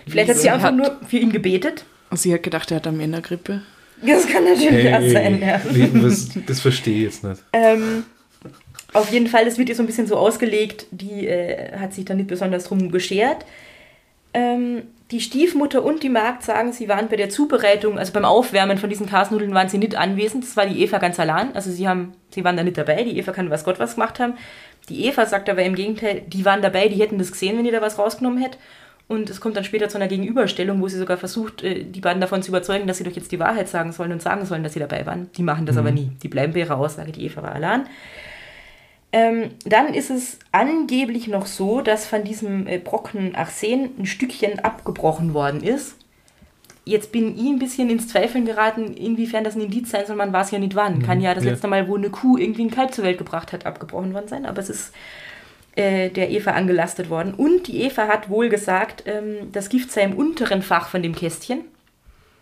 vielleicht 0.08 0.30
hat 0.30 0.38
sie 0.38 0.50
einfach 0.50 0.68
hat- 0.70 0.76
nur 0.76 0.98
für 1.08 1.18
ihn 1.18 1.32
gebetet. 1.32 1.86
Und 2.10 2.18
sie 2.18 2.34
hat 2.34 2.42
gedacht, 2.42 2.72
er 2.72 2.78
hat 2.78 2.88
eine 2.88 2.98
Männergrippe. 2.98 3.62
Das 4.02 4.28
kann 4.28 4.44
natürlich 4.46 4.94
auch 4.94 5.02
sein, 5.02 5.42
ja. 5.42 5.60
was, 6.04 6.30
das 6.46 6.62
verstehe 6.62 6.98
ich 6.98 7.04
jetzt 7.04 7.24
nicht. 7.24 7.42
Ähm, 7.52 8.04
auf 8.94 9.12
jeden 9.12 9.28
Fall, 9.28 9.46
es 9.48 9.58
wird 9.58 9.70
ihr 9.70 9.76
so 9.76 9.84
ein 9.84 9.88
bisschen 9.88 10.08
so 10.08 10.16
ausgelegt, 10.16 10.86
die 10.92 11.28
äh, 11.28 11.78
hat 11.78 11.94
sich 11.94 12.06
da 12.06 12.14
nicht 12.14 12.28
besonders 12.28 12.64
drum 12.66 12.92
geschert. 12.92 13.46
Ähm, 14.34 14.84
die 15.12 15.22
Stiefmutter 15.22 15.84
und 15.84 16.04
die 16.04 16.10
Magd 16.10 16.44
sagen, 16.44 16.74
sie 16.74 16.90
waren 16.90 17.08
bei 17.08 17.16
der 17.16 17.30
Zubereitung, 17.30 17.98
also 17.98 18.12
beim 18.12 18.26
Aufwärmen 18.26 18.78
von 18.78 18.90
diesen 18.90 19.08
Kasnudeln 19.08 19.54
waren 19.54 19.70
sie 19.70 19.78
nicht 19.78 19.96
anwesend. 19.96 20.44
Das 20.44 20.58
war 20.58 20.66
die 20.66 20.82
Eva 20.84 20.98
ganz 20.98 21.18
allein. 21.20 21.56
Also 21.56 21.72
sie, 21.72 21.88
haben, 21.88 22.14
sie 22.30 22.44
waren 22.44 22.58
da 22.58 22.64
nicht 22.64 22.78
dabei. 22.78 23.04
Die 23.04 23.18
Eva 23.18 23.32
kann 23.32 23.50
was 23.50 23.64
Gott 23.64 23.80
was 23.80 23.96
gemacht 23.96 24.20
haben. 24.20 24.34
Die 24.90 25.06
Eva 25.06 25.26
sagt 25.26 25.50
aber 25.50 25.64
im 25.64 25.76
Gegenteil, 25.76 26.24
die 26.28 26.44
waren 26.44 26.62
dabei, 26.62 26.90
die 26.90 27.00
hätten 27.00 27.18
das 27.18 27.32
gesehen, 27.32 27.58
wenn 27.58 27.66
ihr 27.66 27.72
da 27.72 27.82
was 27.82 27.98
rausgenommen 27.98 28.42
hätte. 28.42 28.58
Und 29.08 29.30
es 29.30 29.40
kommt 29.40 29.56
dann 29.56 29.64
später 29.64 29.88
zu 29.88 29.98
einer 29.98 30.10
Gegenüberstellung, 30.10 30.82
wo 30.82 30.90
sie 30.90 30.98
sogar 30.98 31.16
versucht, 31.16 31.64
äh, 31.64 31.86
die 31.86 32.02
beiden 32.02 32.20
davon 32.20 32.44
zu 32.44 32.52
überzeugen, 32.52 32.88
dass 32.88 32.98
sie 32.98 33.06
doch 33.06 33.14
jetzt 33.14 33.32
die 33.32 33.40
Wahrheit 33.40 33.70
sagen 33.70 33.94
sollen 33.94 34.12
und 34.12 34.22
sagen 34.22 34.46
sollen, 34.46 34.64
dass 34.64 34.74
sie 34.74 34.80
dabei 34.80 35.06
waren. 35.06 35.30
Die 35.38 35.44
machen 35.44 35.66
das 35.66 35.78
aber 35.78 35.92
nie. 35.92 36.12
Die 36.22 36.28
bleiben 36.28 36.52
bei 36.52 36.60
ihrer 36.60 36.78
Aussage, 36.78 37.14
die 37.14 37.26
Eva 37.26 37.42
war 37.42 37.56
allein. 37.56 37.88
Ähm, 39.12 39.52
dann 39.66 39.94
ist 39.94 40.10
es 40.10 40.38
angeblich 40.52 41.28
noch 41.28 41.46
so, 41.46 41.82
dass 41.82 42.06
von 42.06 42.24
diesem 42.24 42.68
äh, 42.68 42.78
Brocken 42.78 43.36
Arsen 43.36 43.92
ein 43.98 44.06
Stückchen 44.06 44.60
abgebrochen 44.60 45.34
worden 45.34 45.64
ist. 45.64 45.96
Jetzt 46.84 47.12
bin 47.12 47.38
ich 47.38 47.46
ein 47.46 47.60
bisschen 47.60 47.90
ins 47.90 48.08
Zweifeln 48.08 48.46
geraten, 48.46 48.94
inwiefern 48.94 49.44
das 49.44 49.56
ein 49.56 49.62
Indiz 49.62 49.92
sein 49.92 50.06
soll, 50.06 50.16
man 50.16 50.32
weiß 50.32 50.52
ja 50.52 50.60
nicht 50.60 50.76
wann. 50.76 51.04
Kann 51.04 51.20
ja 51.20 51.34
das 51.34 51.44
ja. 51.44 51.52
letzte 51.52 51.68
Mal, 51.68 51.88
wo 51.88 51.96
eine 51.96 52.10
Kuh 52.10 52.38
irgendwie 52.38 52.64
ein 52.64 52.72
Kalb 52.72 52.94
zur 52.94 53.04
Welt 53.04 53.18
gebracht 53.18 53.52
hat, 53.52 53.66
abgebrochen 53.66 54.14
worden 54.14 54.28
sein, 54.28 54.46
aber 54.46 54.60
es 54.60 54.70
ist 54.70 54.94
äh, 55.76 56.10
der 56.10 56.30
Eva 56.32 56.52
angelastet 56.52 57.10
worden. 57.10 57.34
Und 57.34 57.68
die 57.68 57.84
Eva 57.84 58.08
hat 58.08 58.30
wohl 58.30 58.50
gesagt, 58.50 59.04
ähm, 59.06 59.52
das 59.52 59.70
Gift 59.70 59.92
sei 59.92 60.04
im 60.04 60.14
unteren 60.14 60.62
Fach 60.62 60.90
von 60.90 61.04
dem 61.04 61.14
Kästchen. 61.14 61.62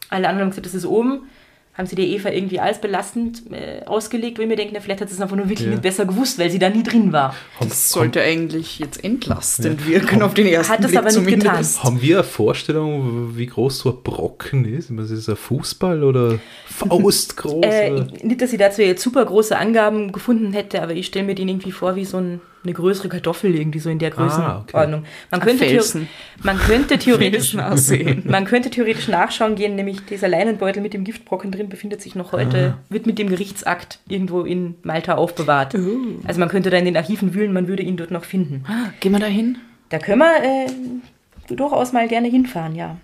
Alle 0.10 0.30
anderen 0.30 0.47
haben 0.47 0.49
gesagt, 0.51 0.67
das 0.67 0.75
ist 0.75 0.86
oben. 0.86 1.30
Haben 1.77 1.88
sie 1.88 1.95
der 1.97 2.05
Eva 2.05 2.29
irgendwie 2.29 2.59
als 2.61 2.79
belastend 2.79 3.43
äh, 3.51 3.83
ausgelegt, 3.85 4.38
wo 4.38 4.41
ich 4.43 4.47
mir 4.47 4.55
denke, 4.55 4.73
na, 4.73 4.79
vielleicht 4.79 5.01
hat 5.01 5.09
sie 5.09 5.15
es 5.15 5.21
einfach 5.21 5.35
nur 5.35 5.49
wirklich 5.49 5.65
Ja. 5.67 5.71
nicht 5.71 5.81
besser 5.81 6.05
gewusst, 6.05 6.39
weil 6.39 6.49
sie 6.49 6.57
da 6.57 6.69
nie 6.69 6.83
drin 6.83 7.11
war. 7.11 7.35
Haben, 7.59 7.67
Das 7.69 7.91
sollte 7.91 8.21
eigentlich 8.21 8.79
jetzt 8.79 9.03
entlastend 9.03 9.85
wirken 9.85 10.21
auf 10.21 10.33
den 10.33 10.47
ersten 10.47 10.71
Hat 10.71 10.79
das 10.83 10.91
Blick 10.91 10.99
aber 10.99 11.11
nicht 11.11 11.25
getan. 11.27 11.65
Haben 11.83 12.01
wir 12.01 12.17
eine 12.19 12.23
Vorstellung, 12.23 13.35
wie 13.38 13.47
groß 13.47 13.79
so 13.79 13.89
ein 13.91 14.03
Brocken 14.03 14.63
ist? 14.65 14.89
Meine, 14.89 15.03
Ist 15.05 15.11
es 15.11 15.27
ein 15.27 15.35
Fußball 15.35 16.03
oder 16.03 16.39
faustgroß? 16.67 17.65
Äh, 17.65 18.05
nicht, 18.23 18.41
dass 18.41 18.53
ich 18.53 18.59
dazu 18.59 18.81
jetzt 18.81 19.01
super 19.03 19.25
große 19.25 19.57
Angaben 19.57 20.11
gefunden 20.11 20.53
hätte, 20.53 20.81
aber 20.81 20.93
ich 20.93 21.07
stelle 21.07 21.25
mir 21.25 21.35
den 21.35 21.49
irgendwie 21.49 21.71
vor 21.71 21.95
wie 21.95 22.05
so 22.05 22.17
ein, 22.17 22.41
eine 22.65 22.73
größere 22.73 23.08
Kartoffel, 23.10 23.56
irgendwie 23.56 23.80
so 23.80 23.89
in 23.89 23.99
der 23.99 24.12
Ah, 24.13 24.15
Größenordnung. 24.15 25.01
Man, 25.01 25.06
Ein 25.32 25.39
könnte 25.39 25.63
theo- 25.65 25.69
Felsen. 25.82 26.08
man 26.43 26.58
könnte 26.58 26.97
theoretisch. 26.97 27.54
Man 28.25 28.45
könnte 28.45 28.69
theoretisch 28.69 29.08
nachschauen 29.08 29.56
gehen, 29.56 29.75
nämlich 29.75 30.04
dieser 30.06 30.28
Leinenbeutel 30.28 30.82
mit 30.82 30.93
dem 30.93 31.04
Giftbrocken 31.04 31.51
drin 31.51 31.69
befindet 31.69 32.01
sich 32.01 32.15
noch 32.15 32.32
heute, 32.34 32.78
wird 32.89 33.06
mit 33.08 33.17
dem 33.19 33.30
Gerichtsakt 33.30 33.99
irgendwo 34.08 34.41
in 34.41 34.75
Malta 34.84 35.15
aufbewahrt. 35.15 35.75
Oh. 35.75 36.19
Also 36.28 36.39
man 36.39 36.49
könnte 36.49 36.69
da 36.69 36.78
in 36.78 36.86
den 36.86 36.97
Archiven 36.97 37.34
wühlen, 37.34 37.54
man 37.54 37.67
würde 37.67 37.84
ihn 37.84 37.97
dort 37.97 38.12
noch 38.12 38.25
finden. 38.25 38.63
Ah, 38.67 38.89
gehen 38.99 39.12
wir 39.13 39.19
da 39.19 39.25
hin? 39.28 39.58
Da 39.89 39.99
können 39.99 40.19
wir 40.19 40.43
äh, 40.43 41.54
durchaus 41.56 41.93
mal 41.93 42.08
gerne 42.08 42.28
hinfahren, 42.28 42.75
ja. 42.75 42.97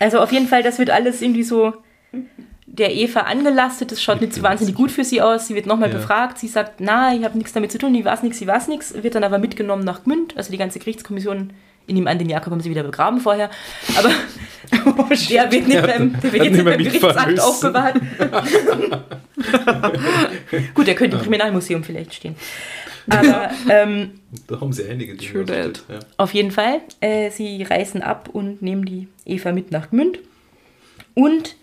Also 0.00 0.20
auf 0.20 0.30
jeden 0.32 0.46
Fall, 0.46 0.62
das 0.62 0.78
wird 0.78 0.90
alles 0.90 1.20
irgendwie 1.22 1.42
so 1.42 1.74
der 2.78 2.94
Eva 2.94 3.20
angelastet. 3.22 3.92
Das 3.92 4.02
schaut 4.02 4.16
Ich 4.16 4.22
nicht 4.22 4.34
so 4.34 4.42
wahnsinnig 4.42 4.74
gut 4.74 4.90
für 4.90 5.04
sie 5.04 5.20
aus. 5.20 5.46
Sie 5.48 5.54
wird 5.54 5.66
nochmal 5.66 5.90
Ja. 5.90 5.96
befragt. 5.96 6.38
Sie 6.38 6.48
sagt, 6.48 6.80
na, 6.80 7.14
ich 7.14 7.24
habe 7.24 7.36
nichts 7.36 7.52
damit 7.52 7.72
zu 7.72 7.78
tun, 7.78 7.94
ich 7.94 8.04
weiß 8.04 8.22
nichts, 8.22 8.40
ich 8.40 8.46
weiß 8.46 8.68
nichts. 8.68 8.94
Wird 9.02 9.14
dann 9.14 9.24
aber 9.24 9.38
mitgenommen 9.38 9.84
nach 9.84 10.04
Gmünd. 10.04 10.36
Also 10.36 10.50
die 10.52 10.58
ganze 10.58 10.78
Gerichtskommission, 10.78 11.52
in 11.86 11.96
ihm 11.96 12.06
an 12.06 12.18
den 12.18 12.28
Jakob 12.28 12.52
haben 12.52 12.60
sie 12.60 12.70
wieder 12.70 12.82
begraben 12.84 13.20
vorher. 13.20 13.50
Aber 13.98 14.10
der 15.30 15.50
wird 15.52 15.68
nicht 15.68 15.82
beim, 15.82 16.12
der 16.20 16.32
wird 16.32 16.42
hat 16.42 16.44
jetzt 16.44 16.52
nicht 16.52 16.64
beim 16.64 16.78
Gerichtsakt 16.78 17.40
aufbewahrt. 17.40 17.96
gut, 20.74 20.88
er 20.88 20.94
könnte 20.94 21.16
im 21.16 21.22
Kriminalmuseum 21.22 21.84
vielleicht 21.84 22.14
stehen. 22.14 22.34
Aber 23.10 23.50
ähm, 23.70 24.20
Da 24.46 24.60
haben 24.60 24.72
sie 24.72 24.86
einige 24.86 25.14
Dinge. 25.14 25.32
True 25.32 25.44
that. 25.46 25.82
Ja. 25.88 25.98
auf 26.18 26.34
jeden 26.34 26.50
Fall, 26.50 26.80
äh, 27.00 27.30
sie 27.30 27.62
reisen 27.62 28.02
ab 28.02 28.28
und 28.32 28.60
nehmen 28.60 28.84
die 28.84 29.08
Eva 29.24 29.52
mit 29.52 29.70
nach 29.70 29.90
Gmünd. 29.90 30.18
Und 31.14 31.56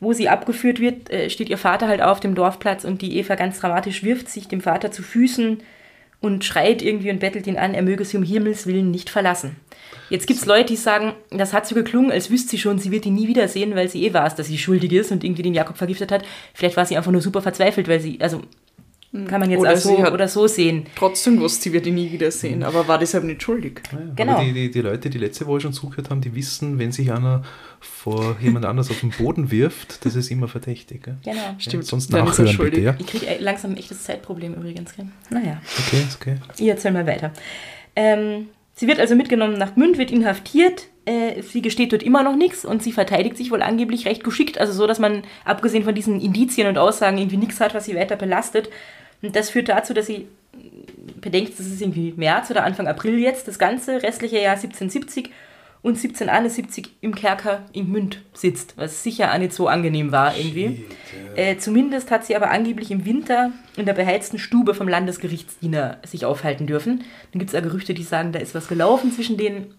wo 0.00 0.12
sie 0.12 0.28
abgeführt 0.28 0.80
wird, 0.80 1.10
äh, 1.10 1.30
steht 1.30 1.48
ihr 1.48 1.58
Vater 1.58 1.88
halt 1.88 2.02
auf 2.02 2.20
dem 2.20 2.34
Dorfplatz 2.34 2.84
und 2.84 3.02
die 3.02 3.16
Eva 3.18 3.34
ganz 3.34 3.60
dramatisch 3.60 4.02
wirft 4.02 4.28
sich 4.28 4.48
dem 4.48 4.60
Vater 4.60 4.90
zu 4.90 5.02
Füßen 5.02 5.58
und 6.20 6.44
schreit 6.44 6.82
irgendwie 6.82 7.10
und 7.10 7.20
bettelt 7.20 7.46
ihn 7.46 7.56
an, 7.56 7.74
er 7.74 7.82
möge 7.82 8.04
sie 8.04 8.16
um 8.16 8.22
Himmels 8.22 8.66
Willen 8.66 8.90
nicht 8.90 9.10
verlassen. 9.10 9.56
Jetzt 10.08 10.26
gibt 10.26 10.38
es 10.40 10.46
Leute, 10.46 10.66
die 10.66 10.76
sagen, 10.76 11.14
das 11.30 11.52
hat 11.52 11.66
so 11.66 11.74
geklungen, 11.74 12.12
als 12.12 12.30
wüsste 12.30 12.50
sie 12.50 12.58
schon, 12.58 12.78
sie 12.78 12.90
wird 12.90 13.06
ihn 13.06 13.14
nie 13.14 13.28
wiedersehen, 13.28 13.74
weil 13.74 13.88
sie 13.88 14.04
eh 14.04 14.14
weiß, 14.14 14.36
dass 14.36 14.46
sie 14.46 14.58
schuldig 14.58 14.92
ist 14.92 15.10
und 15.10 15.24
irgendwie 15.24 15.42
den 15.42 15.54
Jakob 15.54 15.76
vergiftet 15.76 16.12
hat. 16.12 16.24
Vielleicht 16.54 16.76
war 16.76 16.86
sie 16.86 16.96
einfach 16.96 17.10
nur 17.10 17.20
super 17.20 17.42
verzweifelt, 17.42 17.88
weil 17.88 18.00
sie, 18.00 18.20
also 18.20 18.42
kann 19.24 19.40
man 19.40 19.50
jetzt 19.50 19.60
Oder 19.60 19.72
auch 19.72 19.76
so 19.76 19.96
oder 19.96 20.28
so 20.28 20.46
sehen. 20.46 20.86
Trotzdem 20.94 21.40
wusste 21.40 21.64
sie, 21.64 21.72
wird 21.72 21.86
ihn 21.86 21.94
nie 21.94 22.12
wiedersehen, 22.12 22.62
aber 22.62 22.86
war 22.86 22.98
deshalb 22.98 23.24
nicht 23.24 23.42
schuldig. 23.42 23.80
Ja, 23.92 23.98
Genau. 24.14 24.32
Aber 24.34 24.44
die, 24.44 24.52
die, 24.52 24.70
die 24.70 24.80
Leute, 24.80 25.10
die 25.10 25.18
letzte 25.18 25.46
Woche 25.46 25.62
schon 25.62 25.72
zugehört 25.72 26.10
haben, 26.10 26.20
die 26.20 26.34
wissen, 26.34 26.78
wenn 26.78 26.92
sich 26.92 27.10
einer 27.10 27.42
vor 27.80 28.36
jemand 28.40 28.64
anders 28.64 28.90
auf 28.90 29.00
den 29.00 29.10
Boden 29.10 29.50
wirft, 29.50 30.04
das 30.04 30.14
ist 30.14 30.30
immer 30.30 30.48
verdächtig. 30.48 31.02
Gell? 31.04 31.16
Genau. 31.24 31.40
Stimmt, 31.58 31.84
Ja, 31.84 31.88
sonst 31.88 32.12
dann 32.12 32.24
nachhören 32.24 32.52
schuldig. 32.52 32.74
bitte, 32.74 32.84
ja? 32.86 32.96
Ich 32.98 33.06
kriege 33.06 33.26
langsam 33.40 33.72
ein 33.72 33.76
echtes 33.76 34.04
Zeitproblem 34.04 34.54
übrigens. 34.54 34.94
Gell? 34.96 35.06
Naja, 35.30 35.60
Okay, 35.86 36.02
ist 36.06 36.16
okay. 36.20 36.36
ich 36.58 36.66
erzähl 36.68 36.92
mal 36.92 37.06
weiter. 37.06 37.32
Ähm, 37.94 38.48
sie 38.74 38.86
wird 38.88 39.00
also 39.00 39.14
mitgenommen 39.14 39.58
nach 39.58 39.74
Gmünd, 39.74 39.98
wird 39.98 40.10
inhaftiert. 40.10 40.86
Äh, 41.04 41.42
sie 41.42 41.62
gesteht 41.62 41.92
dort 41.92 42.02
immer 42.02 42.22
noch 42.22 42.34
nichts 42.36 42.64
und 42.64 42.82
sie 42.82 42.92
verteidigt 42.92 43.36
sich 43.36 43.50
wohl 43.50 43.62
angeblich 43.62 44.06
recht 44.06 44.24
geschickt. 44.24 44.58
Also 44.58 44.72
so, 44.72 44.86
dass 44.86 44.98
man 44.98 45.22
abgesehen 45.44 45.84
von 45.84 45.94
diesen 45.94 46.20
Indizien 46.20 46.66
und 46.68 46.78
Aussagen 46.78 47.18
irgendwie 47.18 47.36
nichts 47.36 47.60
hat, 47.60 47.74
was 47.74 47.84
sie 47.84 47.94
weiter 47.94 48.16
belastet. 48.16 48.68
Und 49.22 49.34
das 49.36 49.50
führt 49.50 49.68
dazu, 49.68 49.94
dass 49.94 50.06
sie 50.06 50.26
bedenkt, 51.20 51.58
das 51.58 51.66
ist 51.66 51.80
irgendwie 51.80 52.12
März 52.16 52.50
oder 52.50 52.64
Anfang 52.64 52.86
April 52.88 53.18
jetzt, 53.18 53.48
das 53.48 53.58
ganze 53.58 54.02
restliche 54.02 54.36
Jahr 54.36 54.54
1770 54.54 55.30
und 55.82 55.96
1771 55.96 56.96
im 57.00 57.14
Kerker 57.14 57.64
in 57.72 57.86
Gmünd 57.86 58.22
sitzt, 58.32 58.76
was 58.76 59.02
sicher 59.02 59.32
auch 59.32 59.38
nicht 59.38 59.52
so 59.52 59.68
angenehm 59.68 60.10
war 60.10 60.36
irgendwie. 60.36 60.84
Äh, 61.36 61.58
zumindest 61.58 62.10
hat 62.10 62.24
sie 62.24 62.34
aber 62.34 62.50
angeblich 62.50 62.90
im 62.90 63.04
Winter 63.04 63.52
in 63.76 63.86
der 63.86 63.92
beheizten 63.92 64.38
Stube 64.38 64.74
vom 64.74 64.88
Landesgerichtsdiener 64.88 65.98
sich 66.04 66.24
aufhalten 66.24 66.66
dürfen. 66.66 67.04
Dann 67.32 67.38
gibt 67.38 67.52
es 67.52 67.54
auch 67.54 67.62
Gerüchte, 67.62 67.94
die 67.94 68.02
sagen, 68.02 68.32
da 68.32 68.38
ist 68.38 68.54
was 68.54 68.68
gelaufen 68.68 69.12
zwischen 69.12 69.36
denen. 69.36 69.74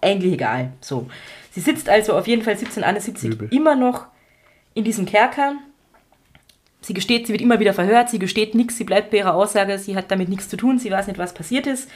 Eigentlich 0.00 0.34
egal. 0.34 0.72
So. 0.80 1.08
Sie 1.50 1.60
sitzt 1.60 1.88
also 1.88 2.14
auf 2.14 2.26
jeden 2.26 2.42
Fall 2.42 2.54
1771 2.54 3.30
Übel. 3.30 3.48
immer 3.50 3.74
noch 3.74 4.06
in 4.74 4.84
diesem 4.84 5.04
Kerker. 5.04 5.54
Sie 6.80 6.94
gesteht, 6.94 7.26
sie 7.26 7.32
wird 7.32 7.42
immer 7.42 7.60
wieder 7.60 7.74
verhört, 7.74 8.08
sie 8.08 8.18
gesteht 8.18 8.54
nichts, 8.54 8.76
sie 8.76 8.84
bleibt 8.84 9.10
bei 9.10 9.18
ihrer 9.18 9.34
Aussage, 9.34 9.78
sie 9.78 9.96
hat 9.96 10.10
damit 10.10 10.28
nichts 10.28 10.48
zu 10.48 10.56
tun, 10.56 10.78
sie 10.78 10.90
weiß 10.90 11.08
nicht, 11.08 11.18
was 11.18 11.34
passiert 11.34 11.66
ist. 11.66 11.90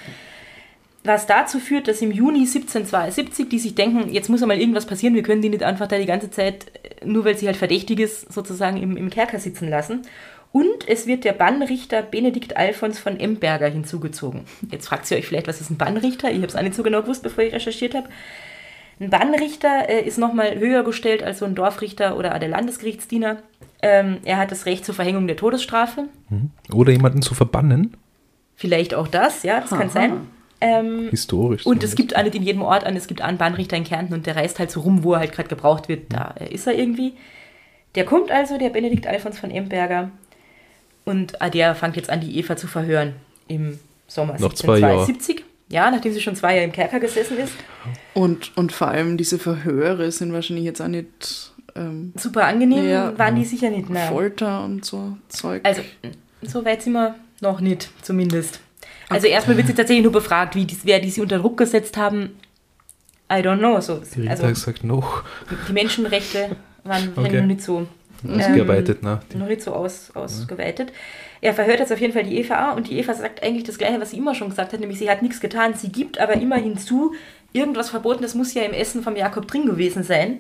Was 1.04 1.26
dazu 1.26 1.60
führt, 1.60 1.86
dass 1.86 2.00
im 2.00 2.10
Juni 2.10 2.40
1772 2.40 3.48
die 3.50 3.58
sich 3.58 3.74
denken, 3.74 4.10
jetzt 4.10 4.30
muss 4.30 4.42
einmal 4.42 4.58
irgendwas 4.58 4.86
passieren, 4.86 5.14
wir 5.14 5.22
können 5.22 5.42
die 5.42 5.50
nicht 5.50 5.62
einfach 5.62 5.86
da 5.86 5.98
die 5.98 6.06
ganze 6.06 6.30
Zeit, 6.30 6.66
äh, 6.82 7.04
nur 7.04 7.24
weil 7.24 7.36
sie 7.36 7.46
halt 7.46 7.58
verdächtig 7.58 8.00
ist, 8.00 8.32
sozusagen 8.32 8.78
im, 8.78 8.96
im 8.96 9.10
Kerker 9.10 9.38
sitzen 9.38 9.68
lassen. 9.68 10.02
Und 10.50 10.88
es 10.88 11.06
wird 11.06 11.24
der 11.24 11.32
Bannrichter 11.32 12.00
Benedikt 12.02 12.56
Alfons 12.56 12.98
von 12.98 13.18
Emberger 13.18 13.68
hinzugezogen. 13.68 14.42
Jetzt 14.70 14.86
fragt 14.86 15.10
ihr 15.10 15.18
euch 15.18 15.26
vielleicht, 15.26 15.48
was 15.48 15.60
ist 15.60 15.70
ein 15.70 15.76
Bannrichter? 15.76 16.30
Ich 16.30 16.36
habe 16.36 16.46
es 16.46 16.56
auch 16.56 16.62
nicht 16.62 16.76
so 16.76 16.82
genau 16.82 17.02
gewusst, 17.02 17.22
bevor 17.22 17.44
ich 17.44 17.52
recherchiert 17.52 17.94
habe. 17.94 18.08
Ein 19.00 19.10
Bannrichter 19.10 19.88
äh, 19.88 20.00
ist 20.00 20.16
nochmal 20.16 20.58
höher 20.58 20.84
gestellt 20.84 21.22
als 21.22 21.40
so 21.40 21.44
ein 21.44 21.54
Dorfrichter 21.54 22.16
oder 22.16 22.38
der 22.38 22.48
Landesgerichtsdiener. 22.48 23.38
Ähm, 23.82 24.18
er 24.24 24.38
hat 24.38 24.52
das 24.52 24.64
Recht 24.64 24.86
zur 24.86 24.94
Verhängung 24.94 25.26
der 25.26 25.36
Todesstrafe. 25.36 26.04
Oder 26.72 26.92
jemanden 26.92 27.20
zu 27.20 27.34
verbannen, 27.34 27.96
Vielleicht 28.56 28.94
auch 28.94 29.08
das, 29.08 29.42
ja, 29.42 29.60
das 29.60 29.70
kann 29.70 29.82
Aha. 29.82 29.90
sein. 29.90 30.12
Ähm, 30.64 31.08
historisch. 31.10 31.66
und 31.66 31.82
es 31.84 31.94
gibt 31.94 32.16
auch 32.16 32.22
nicht 32.22 32.34
in 32.34 32.42
jedem 32.42 32.62
Ort 32.62 32.84
an, 32.84 32.96
es 32.96 33.06
gibt 33.06 33.20
einen 33.20 33.36
Bahnrichter 33.36 33.76
in 33.76 33.84
Kärnten 33.84 34.14
und 34.14 34.26
der 34.26 34.36
reist 34.36 34.58
halt 34.58 34.70
so 34.70 34.80
rum, 34.80 35.04
wo 35.04 35.12
er 35.12 35.20
halt 35.20 35.32
gerade 35.32 35.48
gebraucht 35.48 35.88
wird. 35.88 36.12
Da 36.12 36.34
äh, 36.40 36.52
ist 36.52 36.66
er 36.66 36.74
irgendwie. 36.74 37.12
Der 37.94 38.04
kommt 38.04 38.30
also, 38.30 38.58
der 38.58 38.70
Benedikt 38.70 39.06
Alfons 39.06 39.38
von 39.38 39.50
Emberger. 39.50 40.10
Und 41.04 41.40
ah, 41.42 41.50
der 41.50 41.74
fängt 41.74 41.96
jetzt 41.96 42.08
an, 42.10 42.20
die 42.20 42.38
Eva 42.38 42.56
zu 42.56 42.66
verhören 42.66 43.14
im 43.46 43.78
Sommer 44.06 44.36
Nach 44.38 44.54
zwei 44.54 44.78
Jahren. 44.78 45.00
1772. 45.00 45.44
Ja, 45.68 45.90
nachdem 45.90 46.12
sie 46.12 46.20
schon 46.20 46.36
zwei 46.36 46.54
Jahre 46.54 46.64
im 46.64 46.72
Kerker 46.72 47.00
gesessen 47.00 47.38
ist. 47.38 47.52
Und, 48.14 48.56
und 48.56 48.72
vor 48.72 48.88
allem 48.88 49.16
diese 49.16 49.38
Verhöre 49.38 50.10
sind 50.12 50.32
wahrscheinlich 50.32 50.64
jetzt 50.64 50.80
auch 50.80 50.88
nicht 50.88 51.52
ähm, 51.74 52.12
Super 52.16 52.46
angenehm 52.46 52.88
Ja. 52.88 53.18
waren 53.18 53.36
die 53.36 53.44
sicher 53.44 53.70
nicht. 53.70 53.90
Nein. 53.90 54.08
Folter 54.08 54.64
und 54.64 54.84
so 54.84 55.16
Zeug. 55.28 55.62
Also, 55.64 55.82
so 56.42 56.64
weit 56.64 56.82
sind 56.82 56.92
wir 56.92 57.14
noch 57.40 57.60
nicht, 57.60 57.90
zumindest. 58.02 58.60
Also, 59.08 59.26
erstmal 59.26 59.56
wird 59.56 59.66
sie 59.66 59.74
tatsächlich 59.74 60.02
nur 60.04 60.12
befragt, 60.12 60.54
wie 60.54 60.64
die, 60.64 60.76
wer 60.84 61.00
die 61.00 61.10
sie 61.10 61.20
unter 61.20 61.38
Druck 61.38 61.56
gesetzt 61.58 61.96
haben. 61.96 62.36
I 63.30 63.36
don't 63.36 63.58
know. 63.58 63.80
So, 63.80 64.00
also, 64.28 64.46
gesagt, 64.46 64.84
noch 64.84 65.24
die 65.68 65.72
Menschenrechte 65.72 66.56
waren 66.84 67.12
Okay. 67.16 67.40
noch 67.40 67.46
nicht 67.46 67.62
so, 67.62 67.86
ausgearbeitet. 68.28 68.98
na, 69.02 69.20
die- 69.32 69.36
noch 69.38 69.46
nicht 69.48 69.62
so 69.62 69.72
aus, 69.72 70.10
ausgeweitet. 70.14 70.92
Er 71.40 71.52
verhört 71.54 71.80
jetzt 71.80 71.92
auf 71.92 72.00
jeden 72.00 72.12
Fall 72.14 72.24
die 72.24 72.38
Eva 72.38 72.72
und 72.72 72.88
die 72.88 72.98
Eva 72.98 73.12
sagt 73.14 73.42
eigentlich 73.42 73.64
das 73.64 73.76
Gleiche, 73.78 74.00
was 74.00 74.10
sie 74.12 74.16
immer 74.18 74.34
schon 74.34 74.48
gesagt 74.48 74.72
hat, 74.72 74.80
nämlich 74.80 74.98
sie 74.98 75.10
hat 75.10 75.20
nichts 75.22 75.40
getan. 75.40 75.74
Sie 75.74 75.90
gibt 75.90 76.18
aber 76.18 76.34
immer 76.34 76.56
hinzu, 76.56 77.14
irgendwas 77.52 77.90
Verbotenes 77.90 78.34
muss 78.34 78.54
ja 78.54 78.62
im 78.62 78.72
Essen 78.72 79.02
vom 79.02 79.14
Jakob 79.16 79.46
drin 79.46 79.66
gewesen 79.66 80.02
sein. 80.02 80.38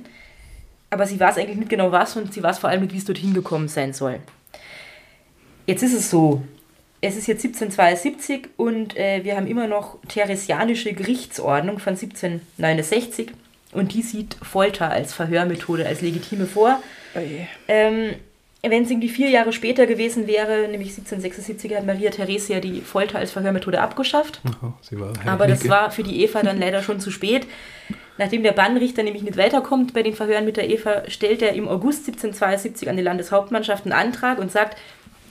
Aber 0.90 1.06
sie 1.06 1.18
weiß 1.20 1.36
eigentlich 1.38 1.58
nicht 1.58 1.68
genau 1.70 1.92
was 1.92 2.16
und 2.16 2.32
sie 2.32 2.42
weiß 2.42 2.58
vor 2.58 2.70
allem 2.70 2.82
nicht, 2.82 2.94
wie 2.94 2.98
es 2.98 3.04
dorthin 3.04 3.34
gekommen 3.34 3.68
sein 3.68 3.92
soll. 3.92 4.20
Jetzt 5.66 5.82
ist 5.82 5.94
es 5.94 6.10
so, 6.10 6.42
es 7.06 7.16
ist 7.16 7.26
jetzt 7.26 7.44
1772 7.44 8.48
und 8.56 8.96
äh, 8.96 9.24
wir 9.24 9.36
haben 9.36 9.46
immer 9.46 9.66
noch 9.66 9.98
theresianische 10.08 10.92
Gerichtsordnung 10.94 11.78
von 11.78 11.92
1769 11.92 13.30
und 13.72 13.92
die 13.92 14.02
sieht 14.02 14.36
Folter 14.42 14.90
als 14.90 15.12
Verhörmethode, 15.12 15.86
als 15.86 16.00
legitime 16.00 16.46
vor. 16.46 16.80
Oje. 17.14 17.46
Ähm, 17.68 18.14
Wenn 18.62 18.84
es 18.84 18.90
irgendwie 18.90 19.10
vier 19.10 19.28
Jahre 19.28 19.52
später 19.52 19.86
gewesen 19.86 20.26
wäre, 20.26 20.68
nämlich 20.68 20.90
1776, 20.90 21.76
hat 21.76 21.84
Maria 21.84 22.10
Theresia 22.10 22.60
die 22.60 22.80
Folter 22.80 23.18
als 23.18 23.32
Verhörmethode 23.32 23.80
abgeschafft. 23.80 24.40
War 24.90 25.12
Aber 25.26 25.46
das 25.46 25.68
war 25.68 25.90
für 25.90 26.02
die 26.02 26.22
Eva 26.22 26.42
dann 26.42 26.58
leider 26.58 26.82
schon 26.82 27.00
zu 27.00 27.10
spät. 27.10 27.46
Nachdem 28.16 28.44
der 28.44 28.52
Bannrichter 28.52 29.02
nämlich 29.02 29.24
nicht 29.24 29.36
weiterkommt 29.36 29.92
bei 29.92 30.02
den 30.02 30.14
Verhören 30.14 30.44
mit 30.44 30.56
der 30.56 30.70
Eva, 30.70 31.02
stellt 31.08 31.42
er 31.42 31.52
im 31.52 31.68
August 31.68 32.06
1772 32.06 32.88
an 32.88 32.96
die 32.96 33.02
Landeshauptmannschaft 33.02 33.84
einen 33.84 33.92
Antrag 33.92 34.38
und 34.38 34.52
sagt, 34.52 34.78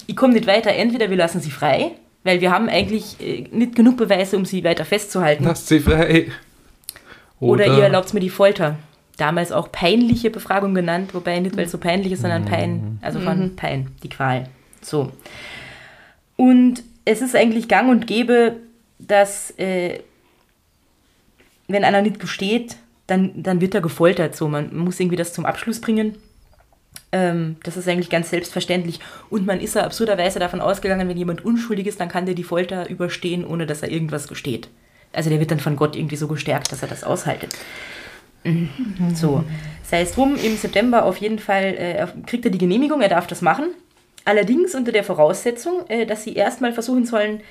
ich 0.08 0.16
komme 0.16 0.34
nicht 0.34 0.48
weiter, 0.48 0.72
entweder 0.72 1.10
wir 1.10 1.18
lassen 1.18 1.42
sie 1.42 1.52
frei, 1.52 1.92
weil 2.24 2.42
wir 2.42 2.52
haben 2.52 2.70
eigentlich 2.70 3.20
äh, 3.22 3.48
nicht 3.52 3.76
genug 3.76 3.98
Beweise, 3.98 4.38
um 4.38 4.46
sie 4.46 4.64
weiter 4.64 4.86
festzuhalten, 4.86 5.44
Lasst 5.44 5.68
sie 5.68 5.80
frei. 5.80 6.32
oder, 7.40 7.66
ihr 7.68 7.84
erlaubt 7.84 8.14
mir 8.14 8.20
die 8.20 8.30
Folter. 8.30 8.78
Damals 9.18 9.52
auch 9.52 9.72
peinliche 9.72 10.32
Befragung 10.32 10.74
genannt, 10.74 11.14
wobei 11.14 11.40
nicht, 11.40 11.56
weil 11.56 11.66
es 11.66 11.72
so 11.72 11.78
peinlich 11.78 12.12
ist, 12.12 12.22
sondern 12.22 12.46
Pein, 12.46 12.98
also 13.02 13.20
von 13.20 13.56
Pein, 13.56 13.92
die 14.02 14.10
Qual. 14.10 14.50
So. 14.82 15.12
Und 16.36 16.82
es 17.06 17.22
ist 17.22 17.36
eigentlich 17.36 17.68
gang 17.68 17.90
und 17.92 18.08
gäbe, 18.08 18.56
dass 18.98 19.52
äh, 19.60 20.00
wenn 21.68 21.84
einer 21.84 22.02
nicht 22.02 22.20
gesteht, 22.20 22.78
dann, 23.08 23.44
dann 23.44 23.62
wird 23.62 23.76
er 23.76 23.82
gefoltert. 23.82 24.36
So, 24.36 24.48
man 24.48 24.76
muss 24.76 25.00
irgendwie 25.00 25.18
das 25.18 25.34
zum 25.34 25.46
Abschluss 25.46 25.80
bringen. 25.80 26.16
Ähm, 27.14 27.58
das 27.64 27.78
ist 27.78 27.88
eigentlich 27.88 28.10
ganz 28.10 28.32
selbstverständlich. 28.32 29.00
Und 29.30 29.46
man 29.46 29.62
ist 29.62 29.76
ja 29.76 29.84
absurderweise 29.84 30.40
davon 30.40 30.60
ausgegangen, 30.60 31.08
wenn 31.08 31.16
jemand 31.16 31.46
unschuldig 31.46 31.86
ist, 31.86 32.00
dann 32.00 32.10
kann 32.10 32.26
der 32.26 32.36
die 32.36 32.44
Folter 32.44 32.90
überstehen, 32.90 33.46
ohne 33.46 33.68
dass 33.68 33.84
er 33.84 33.92
irgendwas 33.92 34.28
gesteht. 34.28 34.68
Also 35.14 35.30
der 35.30 35.40
wird 35.40 35.52
dann 35.52 35.60
von 35.60 35.76
Gott 35.76 35.96
irgendwie 35.96 36.16
so 36.16 36.28
gestärkt, 36.28 36.72
dass 36.72 36.82
er 36.82 36.88
das 36.88 37.04
aushaltet. 37.04 37.56
Mhm. 38.44 38.70
So, 39.14 39.44
sei 39.84 40.02
es 40.02 40.14
drum, 40.14 40.36
im 40.36 40.58
September 40.58 41.06
auf 41.06 41.18
jeden 41.18 41.38
Fall 41.38 41.76
äh, 41.78 42.08
kriegt 42.26 42.46
er 42.46 42.52
die 42.52 42.58
Genehmigung, 42.58 43.02
er 43.02 43.10
darf 43.10 43.28
das 43.28 43.42
machen. 43.42 43.68
Allerdings 44.26 44.74
unter 44.74 44.92
der 44.92 45.04
Voraussetzung, 45.04 45.88
äh, 45.90 46.08
dass 46.08 46.24
sie 46.24 46.34
erstmal 46.34 46.74
versuchen 46.74 47.06
sollen, 47.06 47.42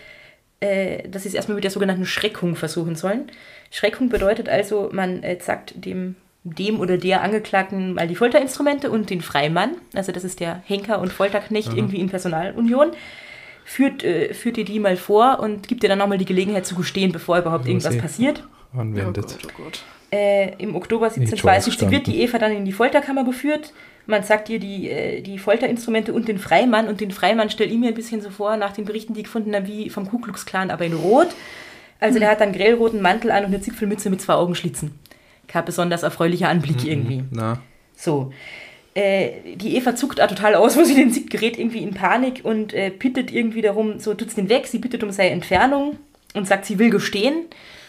äh, 0.59 1.09
dass 1.09 1.23
sie 1.23 1.29
es 1.29 1.35
erstmal 1.35 1.55
mit 1.55 1.65
der 1.65 1.71
sogenannten 1.71 2.05
Schreckung 2.05 2.57
versuchen 2.57 2.97
sollen. 2.97 3.31
Schreckung 3.71 4.09
bedeutet 4.09 4.49
also, 4.49 4.91
man 4.93 5.23
äh, 5.23 5.39
sagt 5.41 5.85
dem, 5.85 6.17
dem 6.45 6.81
oder 6.81 6.99
der 6.99 7.23
Angeklagten 7.23 7.95
mal 7.95 8.09
die 8.09 8.17
Folterinstrumente 8.17 8.91
und 8.91 9.11
den 9.11 9.21
Freimann, 9.21 9.77
also 9.95 10.11
das 10.13 10.25
ist 10.25 10.41
der 10.41 10.63
Henker 10.67 11.01
und 11.01 11.13
Folterknecht 11.13 11.73
mhm. 11.73 11.79
irgendwie 11.79 12.01
in 12.01 12.09
Personalunion, 12.09 12.91
führt, 13.65 14.03
äh, 14.03 14.35
führt 14.35 14.57
dir 14.57 14.65
die 14.65 14.81
mal 14.81 14.97
vor 14.97 15.39
und 15.41 15.69
gibt 15.69 15.83
dir 15.83 15.89
dann 15.89 15.99
nochmal 15.99 16.19
die 16.19 16.25
Gelegenheit 16.25 16.67
zu 16.67 16.75
gestehen, 16.75 17.13
bevor 17.13 17.39
überhaupt 17.39 17.67
irgendwas 17.67 17.97
passiert. 17.97 18.43
Anwendet. 18.77 19.25
Oh 19.27 19.47
Gott, 19.47 19.47
oh 19.47 19.63
Gott. 19.63 19.83
Äh, 20.13 20.55
Im 20.59 20.77
Oktober 20.77 21.07
1772 21.07 21.91
wird 21.91 22.07
die 22.07 22.21
Eva 22.21 22.39
dann 22.39 22.53
in 22.53 22.65
die 22.65 22.73
Folterkammer 22.73 23.25
geführt. 23.25 23.73
Man 24.07 24.23
sagt 24.23 24.51
ihr 24.51 24.59
die, 24.59 24.91
äh, 24.91 25.23
die 25.23 25.39
Folterinstrumente 25.39 26.13
und 26.13 26.29
den 26.29 26.39
Freimann. 26.39 26.89
Und 26.89 27.01
den 27.01 27.13
Freimann 27.13 27.49
stelle 27.49 27.71
ich 27.71 27.79
mir 27.79 27.89
ein 27.89 27.95
bisschen 27.95 28.21
so 28.21 28.29
vor, 28.29 28.57
nach 28.57 28.73
den 28.73 28.85
Berichten, 28.85 29.15
die 29.15 29.21
ich 29.21 29.25
gefunden 29.25 29.55
habe, 29.55 29.67
wie 29.69 29.89
vom 29.89 30.09
Ku 30.09 30.19
Klux 30.19 30.45
Klan, 30.45 30.71
aber 30.71 30.85
in 30.85 30.93
Rot. 30.93 31.29
Also 31.99 32.17
mhm. 32.17 32.21
der 32.21 32.31
hat 32.31 32.41
dann 32.41 32.53
grellroten 32.53 33.01
Mantel 33.01 33.31
an 33.31 33.45
und 33.45 33.55
eine 33.55 33.61
Zipfelmütze 33.63 34.11
mit 34.11 34.21
zwei 34.21 34.35
Augenschlitzen. 34.35 34.99
Kein 35.53 35.65
besonders 35.67 36.03
erfreulicher 36.03 36.49
Anblick 36.49 36.83
mhm. 36.83 36.91
irgendwie. 36.91 37.25
Na. 37.31 37.61
So. 37.95 38.33
Äh, 38.95 39.57
die 39.57 39.77
Eva 39.77 39.95
zuckt 39.95 40.19
da 40.19 40.27
total 40.27 40.55
aus, 40.55 40.77
wo 40.79 40.85
sie 40.85 40.95
den 40.95 41.13
sieht, 41.13 41.31
gerät 41.31 41.59
irgendwie 41.59 41.83
in 41.83 41.93
Panik 41.93 42.41
und 42.43 42.73
äh, 42.73 42.91
bittet 42.91 43.31
irgendwie 43.31 43.63
darum, 43.63 43.99
so 43.99 44.15
tut's 44.15 44.35
den 44.35 44.49
weg, 44.49 44.67
sie 44.67 44.79
bittet 44.79 45.03
um 45.03 45.11
seine 45.11 45.31
Entfernung 45.31 45.97
und 46.35 46.47
sagt, 46.47 46.65
sie 46.65 46.79
will 46.79 46.91
gestehen. 46.91 47.47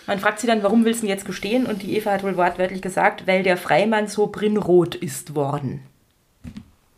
Man 0.07 0.19
fragt 0.19 0.39
sie 0.39 0.47
dann, 0.47 0.63
warum 0.63 0.83
willst 0.83 1.03
du 1.03 1.07
jetzt 1.07 1.25
gestehen? 1.25 1.65
Und 1.65 1.81
die 1.81 1.95
Eva 1.95 2.11
hat 2.11 2.23
wohl 2.23 2.35
wortwörtlich 2.35 2.81
gesagt, 2.81 3.25
weil 3.25 3.43
der 3.43 3.55
Freimann 3.55 4.07
so 4.07 4.27
brinnrot 4.27 4.95
ist 4.95 5.33
worden. 5.33 5.81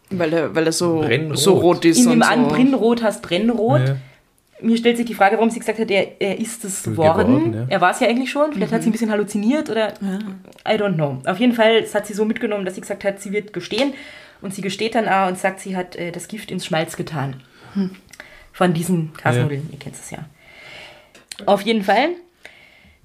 Weil 0.10 0.34
er, 0.34 0.56
weil 0.56 0.66
er 0.66 0.72
so, 0.72 1.06
so 1.34 1.54
rot 1.54 1.86
ist. 1.86 2.00
In 2.00 2.10
dem 2.10 2.24
an, 2.24 2.50
so. 2.50 2.56
Brinnrot 2.56 3.04
heißt 3.04 3.22
Brennrot. 3.22 3.88
Ja. 3.88 3.98
Mir 4.62 4.78
stellt 4.78 4.98
sich 4.98 5.06
die 5.06 5.14
Frage, 5.14 5.36
warum 5.36 5.50
sie 5.50 5.60
gesagt 5.60 5.80
hat, 5.80 5.92
er, 5.92 6.22
er 6.22 6.40
ist 6.40 6.64
es 6.64 6.96
worden. 6.96 7.28
Geworden, 7.28 7.54
ja. 7.54 7.66
Er 7.70 7.82
war 7.82 7.92
es 7.92 8.00
ja 8.00 8.08
eigentlich 8.08 8.32
schon. 8.32 8.54
Vielleicht 8.54 8.72
mhm. 8.72 8.76
hat 8.76 8.84
sie 8.84 8.90
ein 8.90 8.92
bisschen 8.94 9.12
halluziniert 9.12 9.70
oder 9.70 9.94
ja. 10.02 10.20
I 10.68 10.78
don't 10.78 10.96
know. 10.96 11.22
Auf 11.26 11.40
jeden 11.40 11.54
Fall 11.54 11.82
das 11.82 11.94
hat 11.94 12.08
sie 12.08 12.14
so 12.14 12.26
mitgenommen, 12.26 12.66
dass 12.66 12.76
sie 12.76 12.82
gesagt 12.82 13.04
hat, 13.04 13.22
sie 13.22 13.32
wird 13.32 13.54
gestehen. 13.54 13.94
Und 14.42 14.54
sie 14.54 14.62
gesteht 14.62 14.96
dann 14.96 15.08
auch 15.08 15.28
und 15.28 15.38
sagt, 15.38 15.60
sie 15.60 15.76
hat 15.76 15.96
äh, 15.96 16.12
das 16.12 16.28
Gift 16.28 16.52
ins 16.52 16.66
Schmalz 16.66 16.96
getan. 16.96 17.42
Hm. 17.74 17.92
Von 18.54 18.74
diesen 18.74 19.14
Kasnudeln, 19.14 19.70
ihr 19.72 19.80
kennt 19.80 19.96
es 19.96 20.12
ja. 20.12 20.20
Auf 21.46 21.62
jeden 21.62 21.84
Fall 21.84 22.10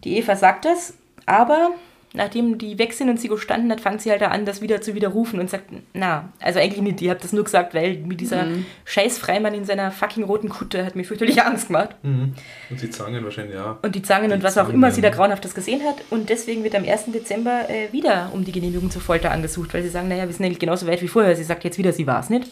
die 0.04 0.16
Eva 0.16 0.36
sagt 0.36 0.64
das, 0.64 0.94
aber 1.26 1.72
nachdem 2.12 2.58
die 2.58 2.78
weg 2.78 2.92
sind 2.92 3.08
und 3.08 3.20
sie 3.20 3.28
gestanden 3.28 3.70
hat, 3.70 3.80
fängt 3.80 4.02
sie 4.02 4.10
halt 4.10 4.22
an, 4.22 4.44
das 4.44 4.60
wieder 4.60 4.80
zu 4.80 4.94
widerrufen 4.94 5.38
und 5.38 5.48
sagt, 5.48 5.66
na, 5.94 6.32
also 6.40 6.58
eigentlich 6.58 6.82
nicht, 6.82 7.00
die 7.00 7.10
hat 7.10 7.22
das 7.22 7.32
nur 7.32 7.44
gesagt, 7.44 7.74
weil 7.74 7.98
mit 7.98 8.20
dieser 8.20 8.44
mhm. 8.44 8.66
scheiß 8.84 9.18
Freimann 9.18 9.54
in 9.54 9.64
seiner 9.64 9.90
fucking 9.90 10.24
roten 10.24 10.48
Kutte 10.48 10.84
hat 10.84 10.96
mir 10.96 11.04
fürchterlich 11.04 11.42
Angst 11.44 11.68
gemacht. 11.68 11.90
Mhm. 12.02 12.34
Und 12.68 12.82
die 12.82 12.90
Zangen 12.90 13.22
wahrscheinlich, 13.24 13.54
ja. 13.54 13.78
Und 13.82 13.94
die 13.94 14.02
Zangen 14.02 14.28
die 14.28 14.34
und 14.34 14.42
was 14.42 14.54
Zangen, 14.54 14.70
auch 14.70 14.74
immer 14.74 14.90
sie 14.90 15.00
da 15.00 15.10
grauenhaftes 15.10 15.54
gesehen 15.54 15.82
hat. 15.84 15.96
Und 16.10 16.28
deswegen 16.28 16.64
wird 16.64 16.74
am 16.74 16.84
1. 16.84 17.06
Dezember 17.12 17.68
äh, 17.68 17.92
wieder 17.92 18.30
um 18.32 18.44
die 18.44 18.52
Genehmigung 18.52 18.90
zur 18.90 19.02
Folter 19.02 19.30
angesucht, 19.30 19.72
weil 19.74 19.82
sie 19.82 19.88
sagen, 19.88 20.08
naja, 20.08 20.26
wir 20.26 20.32
sind 20.32 20.40
nämlich 20.40 20.58
genauso 20.58 20.86
weit 20.86 21.02
wie 21.02 21.08
vorher. 21.08 21.36
Sie 21.36 21.44
sagt 21.44 21.64
jetzt 21.64 21.78
wieder, 21.78 21.92
sie 21.92 22.06
war 22.06 22.20
es 22.20 22.30
nicht. 22.30 22.50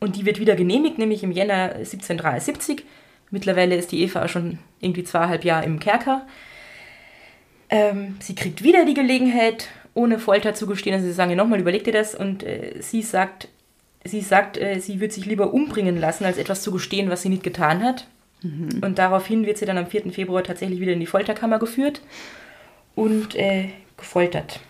Und 0.00 0.16
die 0.16 0.26
wird 0.26 0.40
wieder 0.40 0.56
genehmigt, 0.56 0.98
nämlich 0.98 1.22
im 1.22 1.30
Jänner 1.30 1.74
1773 1.76 2.84
Mittlerweile 3.32 3.76
ist 3.76 3.90
die 3.92 4.02
Eva 4.02 4.24
auch 4.24 4.28
schon 4.28 4.58
irgendwie 4.78 5.04
zweieinhalb 5.04 5.42
Jahre 5.42 5.64
im 5.64 5.80
Kerker. 5.80 6.26
Ähm, 7.72 8.16
sie 8.20 8.34
kriegt 8.34 8.62
wieder 8.62 8.84
die 8.84 8.94
Gelegenheit, 8.94 9.68
ohne 9.94 10.18
Folter 10.18 10.54
zu 10.54 10.66
gestehen. 10.66 10.94
Also 10.94 11.06
sie 11.06 11.12
sagen 11.12 11.30
ihr 11.30 11.36
nochmal, 11.36 11.58
überleg 11.58 11.84
dir 11.84 11.92
das. 11.92 12.14
Und 12.14 12.44
äh, 12.44 12.74
sie 12.80 13.00
sagt, 13.02 13.48
sie 14.04 14.20
sagt, 14.20 14.58
äh, 14.58 14.78
sie 14.78 15.00
wird 15.00 15.12
sich 15.12 15.24
lieber 15.24 15.54
umbringen 15.54 15.98
lassen, 15.98 16.24
als 16.26 16.36
etwas 16.36 16.62
zu 16.62 16.70
gestehen, 16.70 17.08
was 17.08 17.22
sie 17.22 17.30
nicht 17.30 17.42
getan 17.42 17.82
hat. 17.82 18.06
Mhm. 18.42 18.82
Und 18.82 18.98
daraufhin 18.98 19.46
wird 19.46 19.56
sie 19.56 19.64
dann 19.64 19.78
am 19.78 19.86
4. 19.86 20.12
Februar 20.12 20.44
tatsächlich 20.44 20.80
wieder 20.80 20.92
in 20.92 21.00
die 21.00 21.06
Folterkammer 21.06 21.58
geführt 21.58 22.02
und 22.94 23.34
äh, 23.36 23.70
gefoltert. 23.96 24.60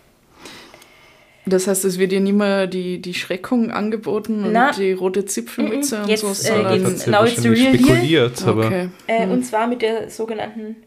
Das 1.45 1.67
heißt, 1.67 1.83
es 1.83 1.99
wird 1.99 2.13
ihr 2.13 2.21
nicht 2.21 2.37
mehr 2.37 2.67
die, 2.67 3.01
die 3.01 3.13
Schreckung 3.13 3.69
angeboten 3.69 4.45
und 4.45 4.53
Na, 4.53 4.71
die 4.71 4.93
rote 4.93 5.25
Zipfelmütze 5.25 6.03
und 6.03 6.17
so. 6.17 6.27
Jetzt 6.27 6.49
äh, 6.49 6.77
geht's 6.77 7.05
now 7.05 7.25
it's 7.25 7.41
the 7.41 7.49
real 7.49 7.73
spekuliert, 7.73 8.47
aber 8.47 8.67
okay. 8.67 8.89
äh, 9.07 9.27
Und 9.27 9.43
zwar 9.43 9.67
mit 9.67 9.81
der 9.81 10.09
sogenannten 10.09 10.77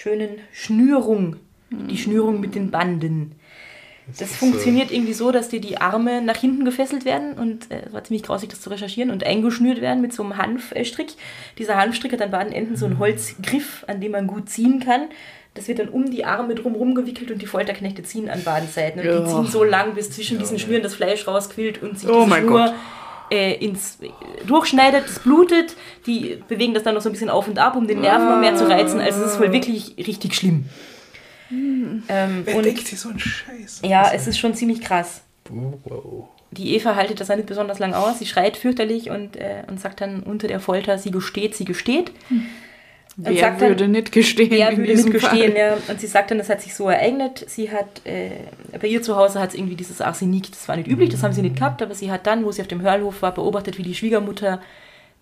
schönen 0.00 0.38
Schnürung. 0.52 1.36
Die 1.70 1.96
hm. 1.96 1.96
Schnürung 1.96 2.40
mit 2.40 2.54
den 2.54 2.70
Banden. 2.70 3.32
Das, 4.06 4.18
das 4.18 4.36
funktioniert 4.36 4.92
irgendwie 4.92 5.14
so, 5.14 5.32
dass 5.32 5.48
dir 5.48 5.60
die 5.60 5.78
Arme 5.78 6.22
nach 6.22 6.36
hinten 6.36 6.64
gefesselt 6.64 7.04
werden 7.04 7.32
und 7.32 7.72
äh, 7.72 7.86
es 7.86 7.92
war 7.92 8.04
ziemlich 8.04 8.22
grausig, 8.22 8.50
das 8.50 8.60
zu 8.60 8.70
recherchieren 8.70 9.10
und 9.10 9.26
eingeschnürt 9.26 9.80
werden 9.80 10.00
mit 10.00 10.12
so 10.12 10.22
einem 10.22 10.36
Hanfstrick. 10.36 11.14
Dieser 11.58 11.76
Hanfstrick 11.76 12.12
hat 12.12 12.22
an 12.22 12.30
beiden 12.30 12.52
Enden 12.52 12.76
so 12.76 12.84
einen 12.84 12.94
hm. 12.94 13.00
Holzgriff, 13.00 13.84
an 13.88 14.00
dem 14.00 14.12
man 14.12 14.28
gut 14.28 14.48
ziehen 14.48 14.78
kann. 14.80 15.08
Das 15.54 15.66
wird 15.66 15.78
dann 15.78 15.88
um 15.88 16.10
die 16.10 16.24
Arme 16.24 16.54
drumherum 16.54 16.94
gewickelt 16.94 17.30
und 17.30 17.40
die 17.40 17.46
Folterknechte 17.46 18.02
ziehen 18.02 18.28
an 18.28 18.44
beiden 18.44 18.68
Seiten. 18.68 19.00
Und 19.00 19.06
ja. 19.06 19.20
die 19.20 19.26
ziehen 19.26 19.46
so 19.46 19.64
lang, 19.64 19.94
bis 19.94 20.10
zwischen 20.10 20.34
ja, 20.34 20.42
diesen 20.42 20.58
Schnüren 20.58 20.82
das 20.82 20.94
Fleisch 20.94 21.26
rausquillt 21.26 21.82
und 21.82 21.98
sich 21.98 22.10
oh 22.10 22.26
diese 22.26 22.36
Schnur 22.36 22.74
äh, 23.30 23.54
ins, 23.54 23.98
durchschneidet, 24.46 25.08
das 25.08 25.18
blutet. 25.20 25.76
Die 26.06 26.42
bewegen 26.48 26.74
das 26.74 26.82
dann 26.82 26.94
noch 26.94 27.02
so 27.02 27.08
ein 27.08 27.12
bisschen 27.12 27.30
auf 27.30 27.48
und 27.48 27.58
ab, 27.58 27.76
um 27.76 27.86
den 27.86 28.00
Nerven 28.00 28.28
noch 28.28 28.38
mehr 28.38 28.56
zu 28.56 28.68
reizen. 28.68 29.00
Also 29.00 29.22
es 29.22 29.32
ist 29.32 29.40
wohl 29.40 29.52
wirklich 29.52 29.94
richtig 29.98 30.34
schlimm. 30.34 30.66
Hm. 31.48 32.02
Ähm, 32.08 32.42
Wer 32.44 32.56
und, 32.56 32.64
denkt 32.64 32.86
sich 32.86 32.98
so 32.98 33.08
einen 33.08 33.18
Scheiß? 33.18 33.82
Ja, 33.84 34.10
es 34.12 34.26
ist 34.26 34.38
schon 34.38 34.54
ziemlich 34.54 34.80
krass. 34.80 35.22
Wow. 35.48 36.28
Die 36.50 36.74
Eva 36.74 36.94
haltet 36.94 37.20
das 37.20 37.28
nicht 37.28 37.46
besonders 37.46 37.78
lang 37.78 37.94
aus. 37.94 38.18
Sie 38.18 38.26
schreit 38.26 38.56
fürchterlich 38.56 39.10
und, 39.10 39.36
äh, 39.36 39.62
und 39.68 39.80
sagt 39.80 40.00
dann 40.00 40.22
unter 40.22 40.48
der 40.48 40.60
Folter, 40.60 40.98
sie 40.98 41.10
gesteht, 41.10 41.54
sie 41.54 41.64
gesteht. 41.64 42.12
Hm. 42.28 42.46
Wer 43.18 43.60
würde 43.60 43.76
dann, 43.76 43.92
nicht 43.92 44.12
gestehen? 44.12 44.50
Wer 44.50 44.76
würde 44.76 44.82
nicht 44.82 45.10
gestehen, 45.10 45.52
Fall. 45.52 45.58
ja. 45.58 45.78
Und 45.88 46.00
sie 46.00 46.06
sagt 46.06 46.30
dann, 46.30 46.38
das 46.38 46.50
hat 46.50 46.60
sich 46.60 46.74
so 46.74 46.88
ereignet. 46.90 47.44
Sie 47.48 47.70
hat, 47.70 48.04
äh, 48.04 48.30
bei 48.78 48.88
ihr 48.88 49.02
zu 49.02 49.16
Hause 49.16 49.40
hat 49.40 49.50
es 49.50 49.54
irgendwie 49.54 49.74
dieses 49.74 50.02
Arsenik, 50.02 50.50
das 50.50 50.68
war 50.68 50.76
nicht 50.76 50.88
üblich, 50.88 51.08
das 51.08 51.22
haben 51.22 51.32
sie 51.32 51.40
nicht 51.40 51.56
gehabt, 51.56 51.80
aber 51.80 51.94
sie 51.94 52.10
hat 52.10 52.26
dann, 52.26 52.44
wo 52.44 52.52
sie 52.52 52.60
auf 52.60 52.68
dem 52.68 52.82
Hörlhof 52.82 53.22
war, 53.22 53.32
beobachtet, 53.32 53.78
wie 53.78 53.82
die 53.82 53.94
Schwiegermutter 53.94 54.60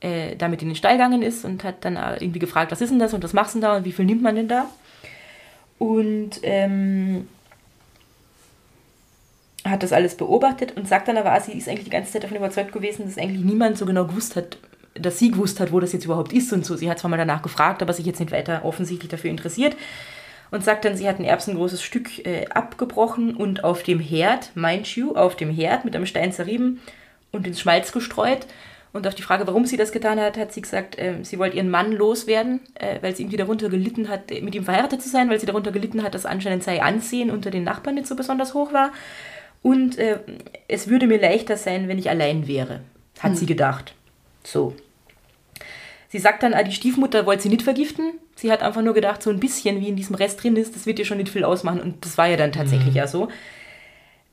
äh, 0.01 0.35
damit 0.35 0.61
in 0.63 0.69
den 0.69 0.75
Stall 0.75 0.95
gegangen 0.95 1.23
ist 1.23 1.45
und 1.45 1.63
hat 1.63 1.85
dann 1.85 1.97
irgendwie 2.21 2.41
gefragt, 2.41 2.73
was 2.73 2.81
ist 2.81 2.91
denn 2.91 2.99
das 2.99 3.15
und 3.15 3.23
was 3.23 3.33
machst 3.33 3.55
du 3.55 3.61
denn 3.61 3.69
da 3.69 3.77
und 3.77 3.85
wie 3.85 3.93
viel 3.93 4.05
nimmt 4.05 4.23
man 4.23 4.35
denn 4.35 4.49
da? 4.49 4.67
Und 5.79 6.41
ähm, 6.43 7.29
hat 9.65 9.83
das 9.83 9.93
alles 9.93 10.17
beobachtet 10.17 10.77
und 10.77 10.89
sagt 10.89 11.09
dann 11.09 11.17
aber, 11.17 11.39
sie 11.41 11.53
ist 11.53 11.69
eigentlich 11.69 11.85
die 11.85 11.91
ganze 11.91 12.13
Zeit 12.13 12.25
davon 12.25 12.37
überzeugt 12.37 12.73
gewesen, 12.73 13.07
dass 13.07 13.19
eigentlich 13.19 13.45
niemand 13.45 13.79
so 13.79 13.87
genau 13.87 14.05
gewusst 14.05 14.37
hat, 14.37 14.59
dass 14.95 15.19
sie 15.19 15.31
gewusst 15.31 15.61
hat, 15.61 15.73
wo 15.73 15.81
das 15.81 15.93
jetzt 15.93 16.05
überhaupt 16.05 16.33
ist 16.33 16.53
und 16.53 16.65
so. 16.65 16.77
Sie 16.77 16.91
hat 16.91 16.99
zwar 16.99 17.11
mal 17.11 17.17
danach 17.17 17.43
gefragt, 17.43 17.83
aber 17.83 17.93
sich 17.93 18.07
jetzt 18.07 18.21
nicht 18.21 18.33
weiter 18.33 18.65
offensichtlich 18.65 19.11
dafür 19.11 19.31
interessiert 19.31 19.77
und 20.51 20.63
sagt 20.63 20.85
dann, 20.85 20.97
sie 20.97 21.09
hat 21.09 21.19
ein 21.19 21.25
erbsengroßes 21.25 21.83
Stück 21.83 22.25
äh, 22.25 22.47
abgebrochen 22.47 23.35
und 23.35 23.65
auf 23.65 23.83
dem 23.83 23.99
Herd, 23.99 24.55
mind 24.55 24.87
you, 24.87 25.15
auf 25.17 25.37
dem 25.37 25.51
Herd 25.51 25.85
mit 25.85 25.97
einem 25.97 26.07
Stein 26.07 26.33
zerrieben 26.33 26.81
und 27.33 27.47
ins 27.47 27.61
Schmalz 27.61 27.93
gestreut. 27.93 28.47
Und 28.93 29.09
auf 29.09 29.17
die 29.17 29.23
Frage, 29.23 29.49
warum 29.49 29.67
sie 29.67 29.77
das 29.77 29.91
getan 29.91 30.21
hat, 30.21 30.37
hat 30.37 30.53
sie 30.53 30.63
gesagt, 30.63 30.97
äh, 30.97 31.25
sie 31.25 31.41
wollte 31.41 31.57
ihren 31.57 31.71
Mann 31.71 31.91
loswerden, 31.91 32.61
äh, 32.75 32.99
weil 33.01 33.17
sie 33.17 33.25
irgendwie 33.25 33.39
darunter 33.39 33.69
gelitten 33.69 34.09
hat, 34.09 34.31
mit 34.31 34.55
ihm 34.55 34.65
verheiratet 34.65 35.03
zu 35.03 35.09
sein, 35.09 35.29
weil 35.29 35.41
sie 35.41 35.47
darunter 35.47 35.73
gelitten 35.73 36.05
hat, 36.05 36.15
dass 36.15 36.25
anscheinend 36.27 36.63
sein 36.63 36.81
Ansehen 36.81 37.33
unter 37.33 37.51
den 37.51 37.65
Nachbarn 37.65 37.97
nicht 37.97 38.07
so 38.07 38.15
besonders 38.15 38.55
hoch 38.55 38.73
war. 38.73 38.93
Und 39.61 39.99
äh, 39.99 40.21
es 40.69 40.87
würde 40.87 41.09
mir 41.09 41.21
leichter 41.21 41.57
sein, 41.57 41.89
wenn 41.89 41.99
ich 41.99 42.09
allein 42.09 42.47
wäre, 42.47 42.83
hat 43.19 43.33
hm. 43.33 43.37
sie 43.37 43.47
gedacht. 43.47 43.95
So. 44.45 44.77
Sie 46.15 46.21
sagt 46.21 46.45
dann, 46.45 46.55
ah, 46.55 46.63
die 46.63 46.71
Stiefmutter 46.71 47.27
wollte 47.27 47.43
sie 47.43 47.49
nicht 47.49 47.63
vergiften. 47.63 48.13
Sie 48.37 48.53
hat 48.53 48.63
einfach 48.63 48.83
nur 48.83 48.95
gedacht, 48.95 49.21
so 49.21 49.31
ein 49.31 49.41
bisschen 49.41 49.81
wie 49.81 49.89
in 49.89 49.97
diesem 49.97 50.15
Rest 50.15 50.45
drin 50.45 50.55
ist, 50.55 50.77
das 50.77 50.87
wird 50.87 51.01
ihr 51.01 51.05
schon 51.05 51.17
nicht 51.17 51.29
viel 51.29 51.43
ausmachen. 51.43 51.81
Und 51.81 52.05
das 52.05 52.17
war 52.17 52.29
ja 52.29 52.37
dann 52.37 52.53
tatsächlich 52.53 52.91
mhm. 52.91 52.97
ja 52.97 53.09
so. 53.09 53.27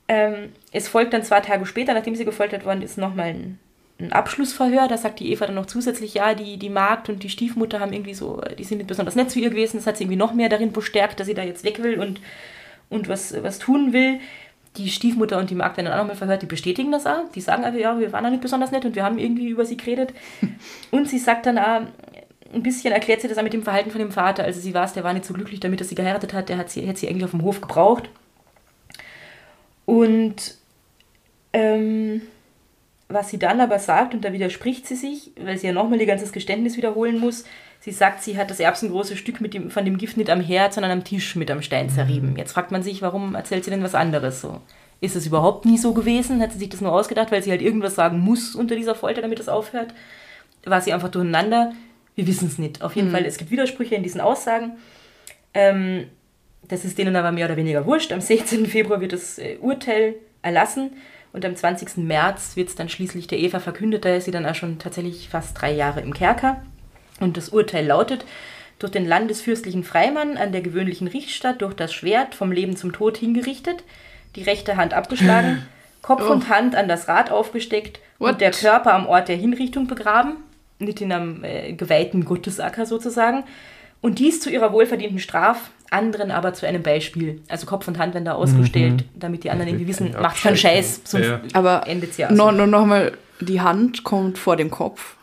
Ähm, 0.06 0.52
es 0.70 0.86
folgt 0.86 1.12
dann 1.12 1.24
zwei 1.24 1.40
Tage 1.40 1.66
später, 1.66 1.92
nachdem 1.92 2.14
sie 2.14 2.24
gefoltert 2.24 2.64
worden 2.64 2.82
ist, 2.82 2.98
nochmal 2.98 3.30
ein, 3.30 3.58
ein 3.98 4.12
Abschlussverhör. 4.12 4.86
Da 4.86 4.96
sagt 4.96 5.18
die 5.18 5.32
Eva 5.32 5.46
dann 5.46 5.56
noch 5.56 5.66
zusätzlich, 5.66 6.14
ja, 6.14 6.34
die, 6.34 6.56
die 6.56 6.70
Magd 6.70 7.08
und 7.08 7.24
die 7.24 7.28
Stiefmutter 7.28 7.80
haben 7.80 7.92
irgendwie 7.92 8.14
so, 8.14 8.40
die 8.56 8.62
sind 8.62 8.78
nicht 8.78 8.86
besonders 8.86 9.16
nett 9.16 9.32
zu 9.32 9.40
ihr 9.40 9.50
gewesen. 9.50 9.78
Das 9.78 9.88
hat 9.88 9.96
sie 9.96 10.04
irgendwie 10.04 10.18
noch 10.18 10.34
mehr 10.34 10.48
darin 10.48 10.70
bestärkt, 10.70 11.18
dass 11.18 11.26
sie 11.26 11.34
da 11.34 11.42
jetzt 11.42 11.64
weg 11.64 11.82
will 11.82 11.98
und, 11.98 12.20
und 12.90 13.08
was, 13.08 13.42
was 13.42 13.58
tun 13.58 13.92
will 13.92 14.20
die 14.76 14.90
Stiefmutter 14.90 15.38
und 15.38 15.50
die 15.50 15.54
Magd 15.54 15.76
werden 15.76 15.86
dann 15.86 15.94
auch 15.94 16.02
nochmal 16.02 16.16
verhört, 16.16 16.42
die 16.42 16.46
bestätigen 16.46 16.92
das 16.92 17.06
auch. 17.06 17.30
Die 17.34 17.40
sagen 17.40 17.64
aber, 17.64 17.78
ja, 17.78 17.98
wir 17.98 18.12
waren 18.12 18.24
auch 18.24 18.30
nicht 18.30 18.42
besonders 18.42 18.70
nett 18.70 18.84
und 18.84 18.94
wir 18.94 19.04
haben 19.04 19.18
irgendwie 19.18 19.48
über 19.48 19.64
sie 19.64 19.76
geredet. 19.76 20.14
und 20.90 21.08
sie 21.08 21.18
sagt 21.18 21.46
dann 21.46 21.58
auch, 21.58 21.82
ein 22.54 22.62
bisschen 22.62 22.92
erklärt 22.92 23.20
sie 23.22 23.28
das 23.28 23.38
auch 23.38 23.42
mit 23.42 23.52
dem 23.52 23.62
Verhalten 23.62 23.90
von 23.90 24.00
dem 24.00 24.12
Vater. 24.12 24.44
Also 24.44 24.60
sie 24.60 24.74
war 24.74 24.84
es, 24.84 24.92
der 24.92 25.04
war 25.04 25.12
nicht 25.12 25.24
so 25.24 25.34
glücklich 25.34 25.60
damit, 25.60 25.80
dass 25.80 25.88
sie 25.88 25.94
geheiratet 25.94 26.32
hat. 26.32 26.48
Der 26.48 26.58
hat 26.58 26.70
sie, 26.70 26.82
hätte 26.82 27.00
sie 27.00 27.08
eigentlich 27.08 27.24
auf 27.24 27.30
dem 27.30 27.42
Hof 27.42 27.60
gebraucht. 27.60 28.08
Und 29.84 30.56
Ähm, 31.52 32.22
was 33.12 33.30
sie 33.30 33.38
dann 33.38 33.60
aber 33.60 33.78
sagt, 33.78 34.14
und 34.14 34.24
da 34.24 34.32
widerspricht 34.32 34.86
sie 34.86 34.96
sich, 34.96 35.32
weil 35.40 35.58
sie 35.58 35.66
ja 35.66 35.72
nochmal 35.72 36.00
ihr 36.00 36.06
ganzes 36.06 36.32
Geständnis 36.32 36.76
wiederholen 36.76 37.18
muss, 37.18 37.44
sie 37.80 37.90
sagt, 37.90 38.22
sie 38.22 38.36
hat 38.36 38.50
das 38.50 38.60
erbsengroße 38.60 39.16
Stück 39.16 39.40
mit 39.40 39.54
dem, 39.54 39.70
von 39.70 39.84
dem 39.84 39.98
Gift 39.98 40.16
nicht 40.16 40.30
am 40.30 40.40
Herd, 40.40 40.72
sondern 40.72 40.92
am 40.92 41.04
Tisch 41.04 41.36
mit 41.36 41.50
am 41.50 41.62
Stein 41.62 41.90
zerrieben. 41.90 42.36
Jetzt 42.36 42.52
fragt 42.52 42.70
man 42.70 42.82
sich, 42.82 43.02
warum 43.02 43.34
erzählt 43.34 43.64
sie 43.64 43.70
denn 43.70 43.82
was 43.82 43.94
anderes 43.94 44.40
so? 44.40 44.60
Ist 45.00 45.16
es 45.16 45.26
überhaupt 45.26 45.64
nie 45.64 45.78
so 45.78 45.94
gewesen? 45.94 46.40
Hat 46.40 46.52
sie 46.52 46.58
sich 46.58 46.68
das 46.68 46.80
nur 46.80 46.92
ausgedacht, 46.92 47.32
weil 47.32 47.42
sie 47.42 47.50
halt 47.50 47.62
irgendwas 47.62 47.96
sagen 47.96 48.20
muss 48.20 48.54
unter 48.54 48.76
dieser 48.76 48.94
Folter, 48.94 49.22
damit 49.22 49.40
es 49.40 49.48
aufhört? 49.48 49.92
War 50.64 50.80
sie 50.80 50.92
einfach 50.92 51.08
durcheinander? 51.08 51.72
Wir 52.14 52.26
wissen 52.26 52.46
es 52.46 52.58
nicht. 52.58 52.82
Auf 52.82 52.94
jeden 52.94 53.10
Fall, 53.10 53.24
es 53.24 53.36
gibt 53.36 53.50
Widersprüche 53.50 53.96
in 53.96 54.04
diesen 54.04 54.20
Aussagen. 54.20 54.76
Ähm, 55.54 56.06
das 56.68 56.84
ist 56.84 56.98
denen 56.98 57.16
aber 57.16 57.32
mehr 57.32 57.46
oder 57.46 57.56
weniger 57.56 57.84
wurscht. 57.84 58.12
Am 58.12 58.20
16. 58.20 58.66
Februar 58.66 59.00
wird 59.00 59.12
das 59.12 59.38
äh, 59.38 59.56
Urteil 59.60 60.14
erlassen 60.42 60.92
und 61.32 61.44
am 61.44 61.56
20. 61.56 61.96
März 61.98 62.56
wird 62.56 62.68
es 62.68 62.74
dann 62.74 62.88
schließlich 62.88 63.26
der 63.26 63.38
Eva 63.38 63.58
verkündet. 63.58 64.04
Da 64.04 64.14
ist 64.14 64.24
sie 64.24 64.30
dann 64.30 64.46
auch 64.46 64.54
schon 64.54 64.78
tatsächlich 64.78 65.28
fast 65.28 65.60
drei 65.60 65.72
Jahre 65.72 66.00
im 66.00 66.12
Kerker. 66.12 66.62
Und 67.20 67.36
das 67.36 67.48
Urteil 67.48 67.86
lautet, 67.86 68.24
durch 68.78 68.92
den 68.92 69.06
landesfürstlichen 69.06 69.84
Freimann 69.84 70.36
an 70.36 70.52
der 70.52 70.60
gewöhnlichen 70.60 71.06
Richtstatt 71.08 71.62
durch 71.62 71.74
das 71.74 71.92
Schwert 71.92 72.34
vom 72.34 72.52
Leben 72.52 72.76
zum 72.76 72.92
Tod 72.92 73.16
hingerichtet, 73.16 73.84
die 74.34 74.42
rechte 74.42 74.76
Hand 74.76 74.92
abgeschlagen, 74.92 75.66
Kopf 76.02 76.28
und 76.28 76.48
Hand 76.48 76.74
an 76.74 76.88
das 76.88 77.06
Rad 77.06 77.30
aufgesteckt 77.30 78.00
What? 78.18 78.32
und 78.32 78.40
der 78.40 78.50
Körper 78.50 78.92
am 78.94 79.06
Ort 79.06 79.28
der 79.28 79.36
Hinrichtung 79.36 79.86
begraben, 79.86 80.36
nicht 80.80 81.00
in 81.00 81.12
einem 81.12 81.44
äh, 81.44 81.72
geweihten 81.74 82.24
Gottesacker 82.24 82.84
sozusagen. 82.84 83.44
Und 84.00 84.18
dies 84.18 84.40
zu 84.40 84.50
ihrer 84.50 84.72
wohlverdienten 84.72 85.20
Straf, 85.20 85.70
anderen 85.92 86.30
aber 86.30 86.54
zu 86.54 86.66
einem 86.66 86.82
Beispiel. 86.82 87.40
Also 87.48 87.66
Kopf 87.66 87.86
und 87.88 87.98
Hand 87.98 88.14
werden 88.14 88.24
da 88.24 88.32
ausgestellt, 88.34 89.04
damit 89.14 89.44
die 89.44 89.50
anderen 89.50 89.68
irgendwie 89.70 89.88
wissen, 89.88 90.12
macht 90.20 90.42
keinen 90.42 90.56
Scheiß, 90.56 91.02
sonst 91.04 91.26
Ja. 91.26 91.40
Aber 91.54 91.86
endet 91.86 92.16
ja. 92.18 92.30
noch, 92.32 92.52
noch, 92.52 92.66
noch 92.66 92.86
mal, 92.86 93.12
die 93.40 93.60
Hand 93.60 94.02
kommt 94.04 94.38
vor 94.38 94.56
dem 94.56 94.70
Kopf. 94.70 95.16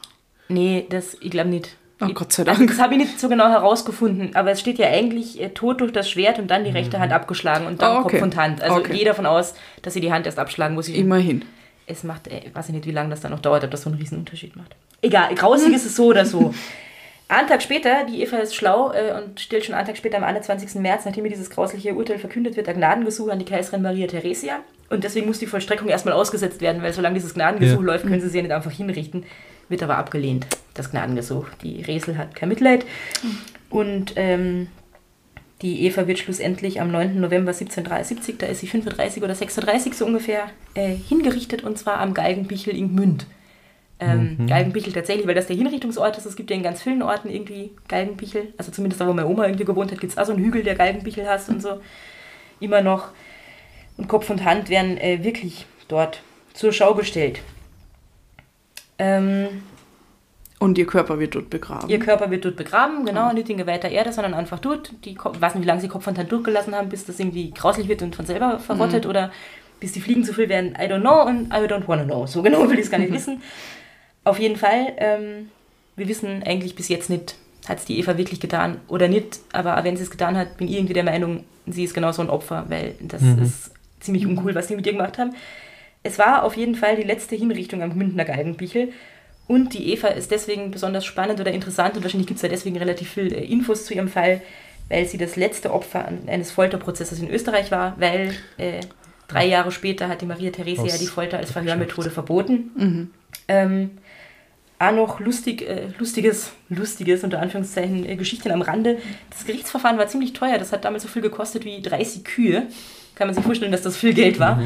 Nee, 0.47 0.85
das, 0.89 1.15
ich 1.19 1.31
glaube 1.31 1.49
nicht. 1.49 1.75
Oh, 2.01 2.07
Gott 2.13 2.31
sei 2.31 2.43
Also 2.45 2.59
Dank. 2.59 2.69
das 2.69 2.79
habe 2.79 2.93
ich 2.93 2.99
nicht 3.01 3.19
so 3.19 3.27
genau 3.27 3.49
herausgefunden, 3.49 4.33
aber 4.35 4.51
es 4.51 4.61
steht 4.61 4.79
ja 4.79 4.87
eigentlich 4.87 5.41
äh, 5.41 5.49
tot 5.49 5.81
durch 5.81 5.91
das 5.91 6.09
Schwert 6.09 6.39
und 6.39 6.47
dann 6.47 6.63
die 6.63 6.69
rechte 6.71 6.99
Hand 6.99 7.11
abgeschlagen 7.11 7.65
und 7.67 7.81
dann 7.81 7.97
Ah, 7.97 7.99
okay. 7.99 8.11
Kopf 8.19 8.21
und 8.23 8.37
Hand. 8.37 8.61
Also 8.61 8.77
Okay. 8.77 8.93
gehe 8.93 9.05
davon 9.05 9.25
aus, 9.25 9.53
dass 9.81 9.93
sie 9.95 9.99
die 10.01 10.11
Hand 10.13 10.25
erst 10.25 10.39
abschlagen 10.39 10.75
muss. 10.75 10.87
Ich, 10.87 10.95
Immerhin. 10.97 11.43
es 11.87 12.03
macht, 12.05 12.27
äh, 12.29 12.41
weiß 12.53 12.69
ich 12.69 12.73
nicht, 12.75 12.85
wie 12.87 12.91
lange 12.91 13.09
das 13.09 13.19
dann 13.19 13.31
noch 13.31 13.41
dauert, 13.41 13.65
ob 13.65 13.71
das 13.71 13.81
so 13.81 13.89
einen 13.89 13.99
riesen 13.99 14.17
Unterschied 14.19 14.55
macht. 14.55 14.75
Egal, 15.01 15.35
grausig 15.35 15.73
ist 15.73 15.85
es 15.85 15.95
so 15.97 16.05
oder 16.05 16.25
so. 16.25 16.53
Einen 17.31 17.47
Tag 17.47 17.61
später, 17.61 18.05
die 18.09 18.23
Eva 18.23 18.37
ist 18.37 18.55
schlau 18.55 18.91
äh, 18.91 19.13
und 19.21 19.39
stellt 19.39 19.63
schon 19.63 19.75
einen 19.75 19.85
Tag 19.85 19.95
später 19.95 20.17
am 20.17 20.23
21. 20.23 20.73
März, 20.81 21.05
nachdem 21.05 21.25
ihr 21.25 21.31
dieses 21.31 21.51
grausliche 21.51 21.93
Urteil 21.93 22.17
verkündet 22.17 22.57
wird, 22.57 22.67
ein 22.67 22.75
Gnadengesuch 22.77 23.29
an 23.29 23.37
die 23.37 23.45
Kaiserin 23.45 23.83
Maria 23.83 24.07
Theresia. 24.07 24.59
Und 24.89 25.03
deswegen 25.03 25.27
muss 25.27 25.37
die 25.37 25.45
Vollstreckung 25.45 25.87
erstmal 25.89 26.15
ausgesetzt 26.15 26.59
werden, 26.59 26.81
weil 26.81 26.91
solange 26.91 27.13
dieses 27.13 27.35
Gnadengesuch 27.35 27.79
Ja. 27.81 27.85
läuft, 27.85 28.07
können 28.07 28.19
sie 28.19 28.29
sie 28.29 28.37
ja 28.37 28.43
nicht 28.43 28.51
einfach 28.51 28.71
hinrichten. 28.71 29.25
Wird 29.69 29.83
aber 29.83 29.97
abgelehnt, 29.97 30.47
das 30.73 30.89
Gnadengesuch. 30.89 31.45
Die 31.61 31.83
Resel 31.83 32.17
hat 32.17 32.33
kein 32.33 32.49
Mitleid. 32.49 32.83
Und 33.69 34.13
ähm, 34.15 34.67
die 35.61 35.85
Eva 35.85 36.07
wird 36.07 36.17
schlussendlich 36.17 36.81
am 36.81 36.89
9. 36.91 37.19
November 37.19 37.51
1773, 37.51 38.37
da 38.39 38.47
ist 38.47 38.61
sie 38.61 38.67
35 38.67 39.21
oder 39.21 39.35
36 39.35 39.93
so 39.93 40.05
ungefähr, 40.07 40.45
äh, 40.73 40.95
hingerichtet 40.95 41.63
und 41.63 41.77
zwar 41.77 41.99
am 41.99 42.15
Galgenbichel 42.15 42.75
in 42.75 42.89
Gmünd. 42.95 43.27
Ähm, 44.01 44.47
Galgenbichel 44.47 44.93
tatsächlich, 44.93 45.27
weil 45.27 45.35
das 45.35 45.47
der 45.47 45.57
Hinrichtungsort 45.57 46.17
ist. 46.17 46.25
Es 46.25 46.35
gibt 46.37 46.49
ja 46.49 46.55
in 46.55 46.63
ganz 46.63 46.81
vielen 46.81 47.01
Orten 47.01 47.29
irgendwie 47.29 47.71
Galgenbichel. 47.89 48.53
Also 48.57 48.71
zumindest 48.71 49.01
da, 49.01 49.07
wo 49.07 49.13
meine 49.13 49.27
Oma 49.27 49.45
irgendwie 49.45 49.65
gewohnt 49.65 49.91
hat, 49.91 49.99
gibt 49.99 50.13
es 50.13 50.17
auch 50.17 50.25
so 50.25 50.31
einen 50.33 50.43
Hügel, 50.43 50.63
der 50.63 50.75
Galgenbichel 50.75 51.27
hast 51.27 51.49
und 51.49 51.61
so. 51.61 51.81
Immer 52.61 52.81
noch. 52.81 53.09
Und 53.97 54.07
Kopf 54.07 54.29
und 54.29 54.45
Hand 54.45 54.69
werden 54.69 54.97
äh, 54.97 55.23
wirklich 55.23 55.65
dort 55.89 56.21
zur 56.53 56.71
Schau 56.71 56.93
gestellt. 56.95 57.41
Ähm, 58.97 59.63
Und 60.59 60.77
ihr 60.77 60.85
Körper 60.85 61.19
wird 61.19 61.35
dort 61.35 61.49
begraben. 61.49 61.89
Ihr 61.89 61.99
Körper 61.99 62.31
wird 62.31 62.43
dort 62.45 62.55
begraben, 62.55 63.05
genau, 63.05 63.31
nicht 63.33 63.49
in 63.49 63.57
geweihter 63.57 63.89
Erde, 63.89 64.11
sondern 64.13 64.33
einfach 64.33 64.59
dort. 64.59 64.91
Die, 65.05 65.11
ich 65.11 65.19
weiß 65.23 65.55
nicht, 65.55 65.63
wie 65.63 65.67
lange 65.67 65.81
sie 65.81 65.87
Kopf 65.87 66.07
und 66.07 66.17
Hand 66.17 66.31
durchgelassen 66.31 66.75
haben, 66.75 66.89
bis 66.89 67.05
das 67.05 67.19
irgendwie 67.19 67.51
grauslich 67.51 67.87
wird 67.87 68.01
und 68.01 68.15
von 68.15 68.25
selber 68.25 68.59
verrottet 68.59 69.05
oder 69.05 69.31
bis 69.79 69.93
die 69.93 70.01
Fliegen 70.01 70.23
zu 70.25 70.33
viel 70.33 70.49
werden. 70.49 70.75
I 70.77 70.83
don't 70.83 70.99
know 71.01 71.23
und 71.25 71.47
I 71.53 71.65
don't 71.67 71.87
wanna 71.87 72.03
know. 72.03 72.27
So 72.27 72.41
genau 72.41 72.69
will 72.69 72.77
ich 72.79 72.85
es 72.85 72.91
gar 72.91 72.97
nicht 72.99 73.13
wissen. 73.13 73.41
Auf 74.29 74.37
jeden 74.37 74.57
Fall, 74.57 74.93
ähm, 74.97 75.49
wir 75.95 76.07
wissen 76.07 76.43
eigentlich 76.43 76.75
bis 76.75 76.87
jetzt 76.87 77.09
nicht, 77.09 77.33
hat 77.67 77.79
es 77.79 77.85
die 77.85 77.97
Eva 77.97 78.15
wirklich 78.15 78.39
getan 78.39 78.79
oder 78.87 79.07
nicht, 79.07 79.39
aber 79.51 79.83
wenn 79.83 79.97
sie 79.97 80.03
es 80.03 80.11
getan 80.11 80.37
hat, 80.37 80.57
bin 80.57 80.67
ich 80.67 80.75
irgendwie 80.75 80.93
der 80.93 81.03
Meinung, 81.03 81.45
sie 81.65 81.83
ist 81.83 81.95
genauso 81.95 82.21
ein 82.21 82.29
Opfer, 82.29 82.65
weil 82.67 82.93
das 82.99 83.23
ist 83.23 83.71
ziemlich 83.99 84.27
uncool, 84.27 84.53
was 84.53 84.67
die 84.67 84.75
mit 84.75 84.85
ihr 84.85 84.91
gemacht 84.91 85.17
haben. 85.17 85.35
Es 86.03 86.19
war 86.19 86.43
auf 86.43 86.55
jeden 86.55 86.75
Fall 86.75 86.95
die 86.95 87.03
letzte 87.03 87.35
Hinrichtung 87.35 87.81
am 87.81 87.97
Münchner 87.97 88.23
Galgenbichel. 88.23 88.89
Und 89.47 89.73
die 89.73 89.91
Eva 89.93 90.09
ist 90.09 90.29
deswegen 90.29 90.69
besonders 90.69 91.05
spannend 91.05 91.39
oder 91.39 91.51
interessant 91.51 91.97
und 91.97 92.03
wahrscheinlich 92.03 92.27
gibt 92.27 92.37
es 92.37 92.43
da 92.43 92.47
deswegen 92.49 92.77
relativ 92.77 93.09
viel 93.09 93.33
äh, 93.33 93.43
Infos 93.43 93.85
zu 93.85 93.95
ihrem 93.95 94.09
Fall, 94.09 94.41
weil 94.89 95.07
sie 95.07 95.17
das 95.17 95.37
letzte 95.37 95.73
Opfer 95.73 96.07
eines 96.27 96.51
Folterprozesses 96.51 97.19
in 97.19 97.31
Österreich 97.31 97.71
war, 97.71 97.99
weil 97.99 98.35
äh, 98.57 98.81
drei 99.27 99.47
Jahre 99.47 99.71
später 99.71 100.07
hat 100.07 100.21
die 100.21 100.27
Maria 100.27 100.51
Theresia 100.51 100.83
Aus 100.83 100.99
die 100.99 101.07
Folter 101.07 101.39
als 101.39 101.49
Verhörmethode 101.49 102.11
verboten. 102.11 102.71
Ähm, 103.47 103.89
auch 104.79 104.91
noch 104.93 105.19
lustig, 105.19 105.61
äh, 105.67 105.87
lustiges, 105.99 106.51
lustiges, 106.69 107.23
unter 107.23 107.39
Anführungszeichen, 107.41 108.05
äh, 108.07 108.15
Geschichten 108.15 108.51
am 108.51 108.61
Rande. 108.61 108.97
Das 109.29 109.45
Gerichtsverfahren 109.45 109.97
war 109.97 110.07
ziemlich 110.07 110.33
teuer. 110.33 110.57
Das 110.57 110.71
hat 110.71 110.85
damals 110.85 111.03
so 111.03 111.09
viel 111.09 111.21
gekostet 111.21 111.65
wie 111.65 111.81
30 111.81 112.23
Kühe. 112.23 112.63
Kann 113.15 113.27
man 113.27 113.35
sich 113.35 113.43
vorstellen, 113.43 113.71
dass 113.73 113.81
das 113.81 113.97
viel 113.97 114.13
Geld 114.13 114.39
war. 114.39 114.61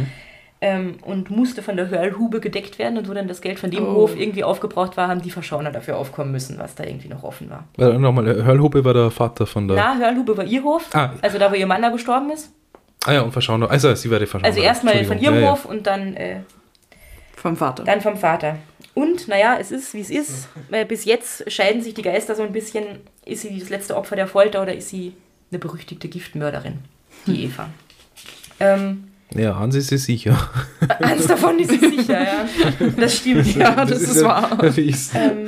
Ähm, 0.61 0.95
und 1.01 1.29
musste 1.29 1.61
von 1.61 1.75
der 1.75 1.89
Hörlhube 1.89 2.39
gedeckt 2.39 2.77
werden. 2.79 2.97
Und 2.97 3.09
wo 3.09 3.13
dann 3.13 3.27
das 3.27 3.41
Geld 3.41 3.59
von 3.59 3.69
dem 3.71 3.83
Oh. 3.85 3.93
Hof 3.95 4.15
irgendwie 4.15 4.43
aufgebraucht 4.43 4.95
war, 4.95 5.07
haben 5.09 5.21
die 5.21 5.31
Verschauner 5.31 5.71
dafür 5.71 5.97
aufkommen 5.97 6.31
müssen, 6.31 6.57
was 6.59 6.75
da 6.75 6.83
irgendwie 6.85 7.09
noch 7.09 7.23
offen 7.23 7.49
war. 7.49 7.65
Weil 7.75 7.97
nochmal, 7.99 8.25
Hörlhupe 8.45 8.85
war 8.85 8.93
der 8.93 9.11
Vater 9.11 9.45
von 9.45 9.67
der. 9.67 9.75
Na, 9.75 9.97
Hörlhube 9.97 10.37
war 10.37 10.45
ihr 10.45 10.63
Hof, 10.63 10.87
Ah. 10.93 11.11
also 11.21 11.37
da, 11.37 11.51
wo 11.51 11.55
ihr 11.55 11.67
Mann 11.67 11.81
da 11.81 11.89
gestorben 11.89 12.29
ist. 12.31 12.53
Ah 13.05 13.11
ja, 13.13 13.21
und 13.21 13.31
Verschauner. 13.33 13.69
Also, 13.69 13.93
sie 13.95 14.09
war 14.09 14.19
die 14.19 14.25
Verschauner. 14.25 14.45
Also 14.47 14.61
erstmal 14.61 15.03
von 15.03 15.19
ihrem 15.19 15.41
ja, 15.41 15.51
Hof 15.51 15.65
und 15.65 15.85
dann 15.85 16.15
äh, 16.15 16.37
Vom 17.35 17.57
Vater. 17.57 17.83
Dann 17.83 17.99
vom 17.99 18.15
Vater. 18.15 18.55
Und, 18.95 19.27
naja, 19.27 19.57
es 19.59 19.71
ist, 19.71 19.93
wie 19.93 20.01
es 20.01 20.09
ist. 20.11 20.47
Äh, 20.71 20.85
Bis 20.85 21.05
jetzt 21.05 21.51
scheiden 21.51 21.81
sich 21.81 21.93
die 21.95 22.03
Geister 22.03 22.35
so 22.35 22.43
ein 22.43 22.51
bisschen. 22.51 22.85
Ist 23.25 23.41
sie 23.41 23.57
das 23.59 23.69
letzte 23.69 23.95
Opfer 23.97 24.15
der 24.15 24.27
Folter 24.27 24.61
oder 24.61 24.75
ist 24.75 24.89
sie 24.89 25.13
eine 25.51 25.59
berüchtigte 25.59 26.07
Giftmörderin? 26.09 26.79
Die 27.25 27.45
Eva. 27.45 27.69
Ähm, 28.59 29.05
Ja, 29.35 29.57
Hans 29.57 29.75
ist 29.75 29.87
sie 29.87 29.97
sicher. 29.97 30.37
eins 30.99 31.25
davon 31.25 31.57
ist 31.59 31.71
sie 31.71 31.79
sicher, 31.79 32.21
ja. 32.23 32.45
Das 32.97 33.17
stimmt, 33.17 33.55
ja. 33.55 33.83
das 33.85 34.01
ist 34.01 34.23
wahr. 34.23 34.57
Wie 34.75 34.89
ist- 34.89 35.15
Ähm, 35.15 35.47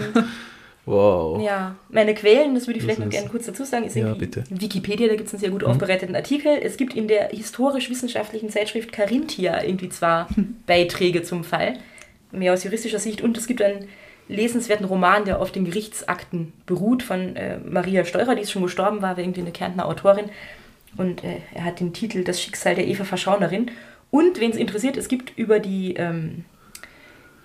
wow. 0.85 1.39
ja, 1.43 1.75
meine 1.89 2.13
Quellen, 2.15 2.55
das 2.55 2.65
würde 2.67 2.77
ich 2.79 2.83
vielleicht 2.83 2.99
Das 2.99 3.05
noch 3.05 3.11
ist- 3.11 3.17
gerne 3.19 3.29
kurz 3.29 3.45
dazu 3.45 3.63
sagen, 3.63 3.85
ist 3.85 3.95
Ja, 3.95 4.07
irgendwie 4.07 4.25
bitte. 4.25 4.43
Wikipedia, 4.49 5.07
da 5.07 5.15
gibt 5.15 5.27
es 5.27 5.33
einen 5.33 5.41
sehr 5.41 5.51
gut 5.51 5.63
aufbereiteten 5.63 6.15
Artikel. 6.15 6.57
Es 6.61 6.77
gibt 6.77 6.95
in 6.95 7.07
der 7.07 7.29
historisch-wissenschaftlichen 7.29 8.49
Zeitschrift 8.49 8.91
Carinthia 8.91 9.63
irgendwie 9.63 9.89
zwar 9.89 10.27
Beiträge 10.65 11.21
zum 11.23 11.43
Fall, 11.43 11.75
mehr 12.35 12.53
aus 12.53 12.63
juristischer 12.63 12.99
Sicht, 12.99 13.21
und 13.21 13.37
es 13.37 13.47
gibt 13.47 13.61
einen 13.61 13.87
lesenswerten 14.27 14.85
Roman, 14.85 15.25
der 15.25 15.39
auf 15.39 15.51
den 15.51 15.65
Gerichtsakten 15.65 16.53
beruht, 16.65 17.03
von 17.03 17.35
äh, 17.35 17.57
Maria 17.59 18.05
Steurer, 18.05 18.35
die 18.35 18.41
ist 18.41 18.51
schon 18.51 18.63
gestorben 18.63 19.01
war, 19.01 19.17
war 19.17 19.23
irgendwie 19.23 19.41
eine 19.41 19.51
Kärntner 19.51 19.85
Autorin. 19.85 20.29
Und 20.97 21.23
äh, 21.23 21.37
er 21.53 21.65
hat 21.65 21.79
den 21.79 21.93
Titel 21.93 22.23
Das 22.23 22.41
Schicksal 22.41 22.75
der 22.75 22.87
Eva 22.87 23.03
Verschaunerin. 23.03 23.71
Und, 24.11 24.39
wen 24.39 24.51
es 24.51 24.57
interessiert, 24.57 24.97
es 24.97 25.09
gibt 25.09 25.37
über 25.37 25.59
die 25.59 25.95
ähm, 25.95 26.45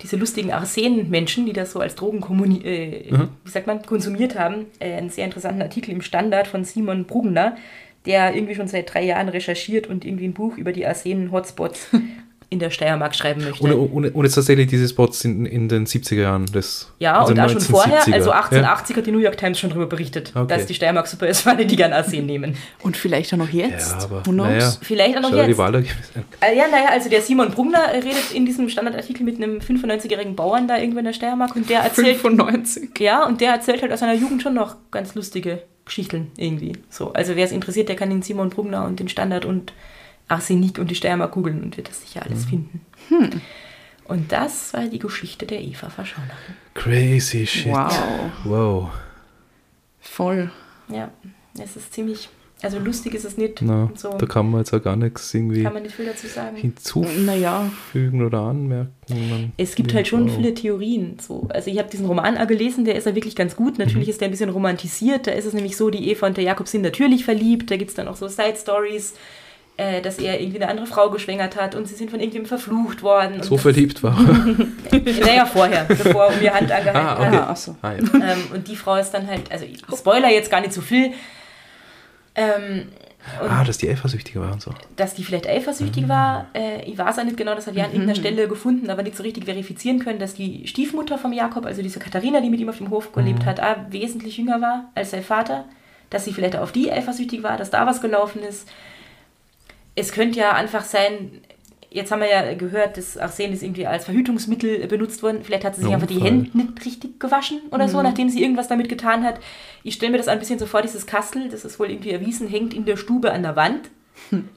diese 0.01 0.15
lustigen 0.15 0.51
Arsen-Menschen, 0.51 1.45
die 1.45 1.53
das 1.53 1.71
so 1.71 1.79
als 1.79 1.95
Drogen 1.95 2.21
äh, 2.63 3.11
wie 3.43 3.49
sagt 3.49 3.67
man, 3.67 3.81
konsumiert 3.83 4.37
haben, 4.37 4.65
äh, 4.79 4.93
einen 4.93 5.09
sehr 5.09 5.25
interessanten 5.25 5.61
Artikel 5.61 5.91
im 5.91 6.01
Standard 6.01 6.47
von 6.47 6.63
Simon 6.63 7.05
Brugner, 7.05 7.55
der 8.05 8.33
irgendwie 8.33 8.55
schon 8.55 8.67
seit 8.67 8.93
drei 8.93 9.03
Jahren 9.03 9.29
recherchiert 9.29 9.87
und 9.87 10.05
irgendwie 10.05 10.27
ein 10.27 10.33
Buch 10.33 10.57
über 10.57 10.71
die 10.71 10.85
Arsen-Hotspots 10.85 11.89
in 12.51 12.59
der 12.59 12.69
Steiermark 12.69 13.15
schreiben 13.15 13.45
möchte. 13.45 13.63
Und, 13.63 13.71
und, 13.93 14.13
und 14.13 14.25
jetzt 14.25 14.35
tatsächlich 14.35 14.67
diese 14.67 14.85
Spots 14.89 15.23
in, 15.23 15.45
in 15.45 15.69
den 15.69 15.85
70er 15.85 16.15
Jahren. 16.19 16.45
Das, 16.51 16.91
ja, 16.99 17.17
also 17.17 17.31
und 17.31 17.39
auch 17.39 17.49
schon 17.49 17.61
vorher, 17.61 18.01
1970er. 18.01 18.13
also 18.13 18.29
Ja. 18.31 18.35
1880 18.41 18.95
hat 18.97 19.05
die 19.07 19.11
New 19.13 19.19
York 19.19 19.37
Times 19.37 19.57
schon 19.57 19.69
darüber 19.69 19.85
berichtet, 19.85 20.33
Okay. 20.35 20.47
dass 20.53 20.65
die 20.65 20.73
Steiermark 20.73 21.07
super 21.07 21.27
ist, 21.27 21.45
weil 21.45 21.65
die 21.65 21.77
gerne 21.77 21.95
Arsen 21.95 22.25
nehmen. 22.25 22.57
Und 22.83 22.97
vielleicht 22.97 23.33
auch 23.33 23.37
noch 23.37 23.47
jetzt. 23.49 23.91
Ja, 24.01 24.03
aber 24.03 24.31
naja. 24.33 24.69
Vielleicht 24.81 25.15
auch 25.17 25.21
noch 25.21 25.31
die 25.31 25.37
jetzt. 25.37 25.57
Wahlergebnisse 25.57 26.11
an. 26.15 26.23
Äh, 26.41 26.57
ja, 26.57 26.65
naja, 26.69 26.89
also 26.91 27.09
der 27.09 27.21
Simon 27.21 27.51
Brugner 27.51 27.85
äh, 27.85 27.99
redet 27.99 28.33
in 28.33 28.45
diesem 28.45 28.67
Standardartikel 28.67 29.23
mit 29.25 29.37
einem 29.37 29.59
95-jährigen 29.59 30.35
Bauern 30.35 30.67
da 30.67 30.77
irgendwo 30.77 30.99
in 30.99 31.05
der 31.05 31.13
Steiermark 31.13 31.55
und 31.55 31.69
der 31.69 31.79
erzählt 31.79 32.17
95. 32.17 32.99
Ja, 32.99 33.25
und 33.25 33.39
der 33.39 33.51
erzählt 33.53 33.81
halt 33.81 33.93
aus 33.93 34.01
seiner 34.01 34.15
Jugend 34.15 34.41
schon 34.41 34.55
noch 34.55 34.75
ganz 34.91 35.15
lustige 35.15 35.61
Geschichten 35.85 36.31
irgendwie. 36.35 36.73
So, 36.89 37.13
also 37.13 37.37
wer 37.37 37.45
es 37.45 37.53
interessiert, 37.53 37.87
der 37.87 37.95
kann 37.95 38.09
den 38.09 38.21
Simon 38.21 38.49
Brugner 38.49 38.83
und 38.85 38.99
den 38.99 39.07
Standard 39.07 39.45
und 39.45 39.71
Arsenik 40.31 40.79
und 40.79 40.89
die 40.89 40.95
Steiermark 40.95 41.31
googeln 41.31 41.61
und 41.61 41.77
wird 41.77 41.89
das 41.89 42.01
sicher 42.01 42.23
alles 42.23 42.45
finden. 42.45 42.81
Und 44.05 44.31
das 44.31 44.73
war 44.73 44.87
die 44.87 44.99
Geschichte 44.99 45.45
der 45.45 45.61
Eva 45.61 45.89
Verschaunerin. 45.89 46.55
Crazy 46.73 47.45
shit. 47.45 47.71
Wow. 47.71 47.93
Wow. 48.43 48.89
Voll. 49.99 50.51
Ja, 50.89 51.11
es 51.57 51.77
ist 51.77 51.93
ziemlich, 51.93 52.27
Also 52.63 52.77
lustig 52.77 53.15
ist 53.15 53.25
es 53.25 53.37
nicht. 53.37 53.61
Na, 53.61 53.85
und 53.85 53.99
so 53.99 54.09
da 54.09 54.25
kann 54.25 54.51
man 54.51 54.61
jetzt 54.61 54.73
auch 54.73 54.83
gar 54.83 54.95
nichts 54.95 55.33
irgendwie 55.33 55.63
kann 55.63 55.73
man 55.73 55.83
nicht 55.83 55.95
viel 55.95 56.05
dazu 56.05 56.27
sagen. 56.27 56.57
hinzufügen 56.57 57.25
Naja, 57.25 57.71
oder 58.25 58.39
anmerken. 58.41 58.91
Man 59.09 59.51
Es 59.57 59.75
gibt 59.75 59.93
halt 59.93 60.07
schon 60.07 60.27
wow. 60.27 60.35
viele 60.35 60.53
Theorien. 60.53 61.17
So. 61.19 61.47
Also 61.49 61.71
ich 61.71 61.79
habe 61.79 61.89
diesen 61.89 62.05
Roman 62.05 62.37
auch 62.37 62.47
gelesen, 62.47 62.85
der 62.85 62.95
ist 62.95 63.07
ja 63.07 63.15
wirklich 63.15 63.35
ganz 63.35 63.55
gut. 63.55 63.79
Natürlich 63.79 64.09
ist 64.09 64.21
der 64.21 64.27
ein 64.27 64.31
bisschen 64.31 64.49
romantisiert. 64.49 65.25
Da 65.25 65.31
ist 65.31 65.45
es 65.45 65.53
nämlich 65.53 65.75
so, 65.75 65.89
die 65.89 66.11
Eva 66.11 66.27
und 66.27 66.37
der 66.37 66.43
Jakob 66.43 66.67
sind 66.67 66.81
natürlich 66.83 67.25
verliebt. 67.25 67.71
Da 67.71 67.77
gibt 67.77 67.89
es 67.89 67.95
dann 67.95 68.07
auch 68.07 68.15
so 68.15 68.27
Side-Stories, 68.27 69.13
äh, 69.81 70.01
dass 70.01 70.19
er 70.19 70.39
irgendwie 70.39 70.61
eine 70.61 70.69
andere 70.69 70.85
Frau 70.85 71.09
geschwängert 71.09 71.55
hat 71.55 71.73
und 71.75 71.87
sie 71.87 71.95
sind 71.95 72.11
von 72.11 72.19
irgendjemandem 72.19 72.57
verflucht 72.57 73.01
worden. 73.01 73.41
So 73.41 73.57
verliebt 73.57 74.03
war. 74.03 74.15
Naja, 75.21 75.45
vorher, 75.45 75.85
bevor 75.85 76.27
um 76.27 76.33
ihr 76.41 76.53
Hand 76.53 76.69
angehalten 76.77 76.97
Ah, 76.99 77.17
hat. 77.17 77.27
okay. 77.27 77.37
ah, 77.37 77.49
achso. 77.49 77.75
ah, 77.81 77.91
ja. 77.93 77.97
Ähm, 78.13 78.43
und 78.53 78.67
die 78.67 78.75
Frau 78.75 78.95
ist 78.97 79.11
dann 79.11 79.25
halt, 79.27 79.51
also 79.51 79.65
ich 79.65 79.81
spoiler 79.97 80.29
jetzt 80.29 80.51
gar 80.51 80.59
nicht 80.61 80.73
zu 80.73 80.81
viel, 80.81 81.11
ähm, 82.35 82.87
und 83.39 83.49
ah, 83.51 83.63
dass 83.63 83.77
die 83.77 83.87
eifersüchtige 83.89 84.41
war 84.41 84.51
und 84.51 84.61
so. 84.63 84.73
dass 84.95 85.13
die 85.13 85.23
vielleicht 85.23 85.47
eifersüchtig 85.47 86.09
war. 86.09 86.47
Äh, 86.55 86.83
ich 86.89 86.97
weiß 86.97 87.19
auch 87.19 87.23
nicht 87.23 87.37
genau, 87.37 87.53
das 87.53 87.67
hat 87.67 87.75
ja 87.75 87.83
an 87.85 87.91
irgendeiner 87.91 88.15
Stelle 88.19 88.47
gefunden, 88.47 88.89
aber 88.89 89.03
nicht 89.03 89.15
so 89.15 89.21
richtig 89.21 89.45
verifizieren 89.45 89.99
können, 89.99 90.17
dass 90.17 90.33
die 90.33 90.65
Stiefmutter 90.67 91.19
vom 91.19 91.31
Jakob, 91.31 91.65
also 91.67 91.83
diese 91.83 91.99
Katharina, 91.99 92.41
die 92.41 92.49
mit 92.49 92.59
ihm 92.59 92.69
auf 92.69 92.77
dem 92.79 92.89
Hof 92.89 93.11
gelebt 93.11 93.45
hat, 93.45 93.59
auch 93.59 93.75
wesentlich 93.89 94.37
jünger 94.37 94.59
war 94.59 94.85
als 94.95 95.11
sein 95.11 95.21
Vater. 95.23 95.65
Dass 96.09 96.25
sie 96.25 96.33
vielleicht 96.33 96.55
auf 96.55 96.71
die 96.71 96.91
eifersüchtig 96.91 97.43
war, 97.43 97.57
dass 97.57 97.69
da 97.69 97.85
was 97.85 98.01
gelaufen 98.01 98.41
ist. 98.41 98.67
Es 99.95 100.11
könnte 100.11 100.39
ja 100.39 100.53
einfach 100.53 100.83
sein, 100.83 101.41
jetzt 101.89 102.11
haben 102.11 102.21
wir 102.21 102.29
ja 102.29 102.53
gehört, 102.53 102.97
dass 102.97 103.17
Arsen 103.17 103.51
ist 103.51 103.61
irgendwie 103.63 103.85
als 103.85 104.05
Verhütungsmittel 104.05 104.87
benutzt 104.87 105.21
worden. 105.21 105.39
Vielleicht 105.43 105.65
hat 105.65 105.75
sie 105.75 105.81
sich 105.81 105.89
Ja, 105.89 105.95
einfach 105.95 106.07
die. 106.07 106.21
Hände 106.21 106.49
nicht 106.57 106.85
richtig 106.85 107.19
gewaschen 107.19 107.59
oder 107.71 107.87
so, 107.87 108.01
nachdem 108.01 108.29
sie 108.29 108.41
irgendwas 108.41 108.67
damit 108.69 108.89
getan 108.89 109.23
hat. 109.23 109.39
Ich 109.83 109.95
stelle 109.95 110.11
mir 110.11 110.17
das 110.17 110.27
ein 110.27 110.39
bisschen 110.39 110.59
so 110.59 110.65
vor, 110.65 110.81
dieses 110.81 111.05
Kastel, 111.05 111.49
das 111.49 111.65
ist 111.65 111.79
wohl 111.79 111.89
irgendwie 111.89 112.11
erwiesen, 112.11 112.47
hängt 112.47 112.73
in 112.73 112.85
der 112.85 112.97
Stube 112.97 113.31
an 113.31 113.43
der 113.43 113.55
Wand. 113.55 113.89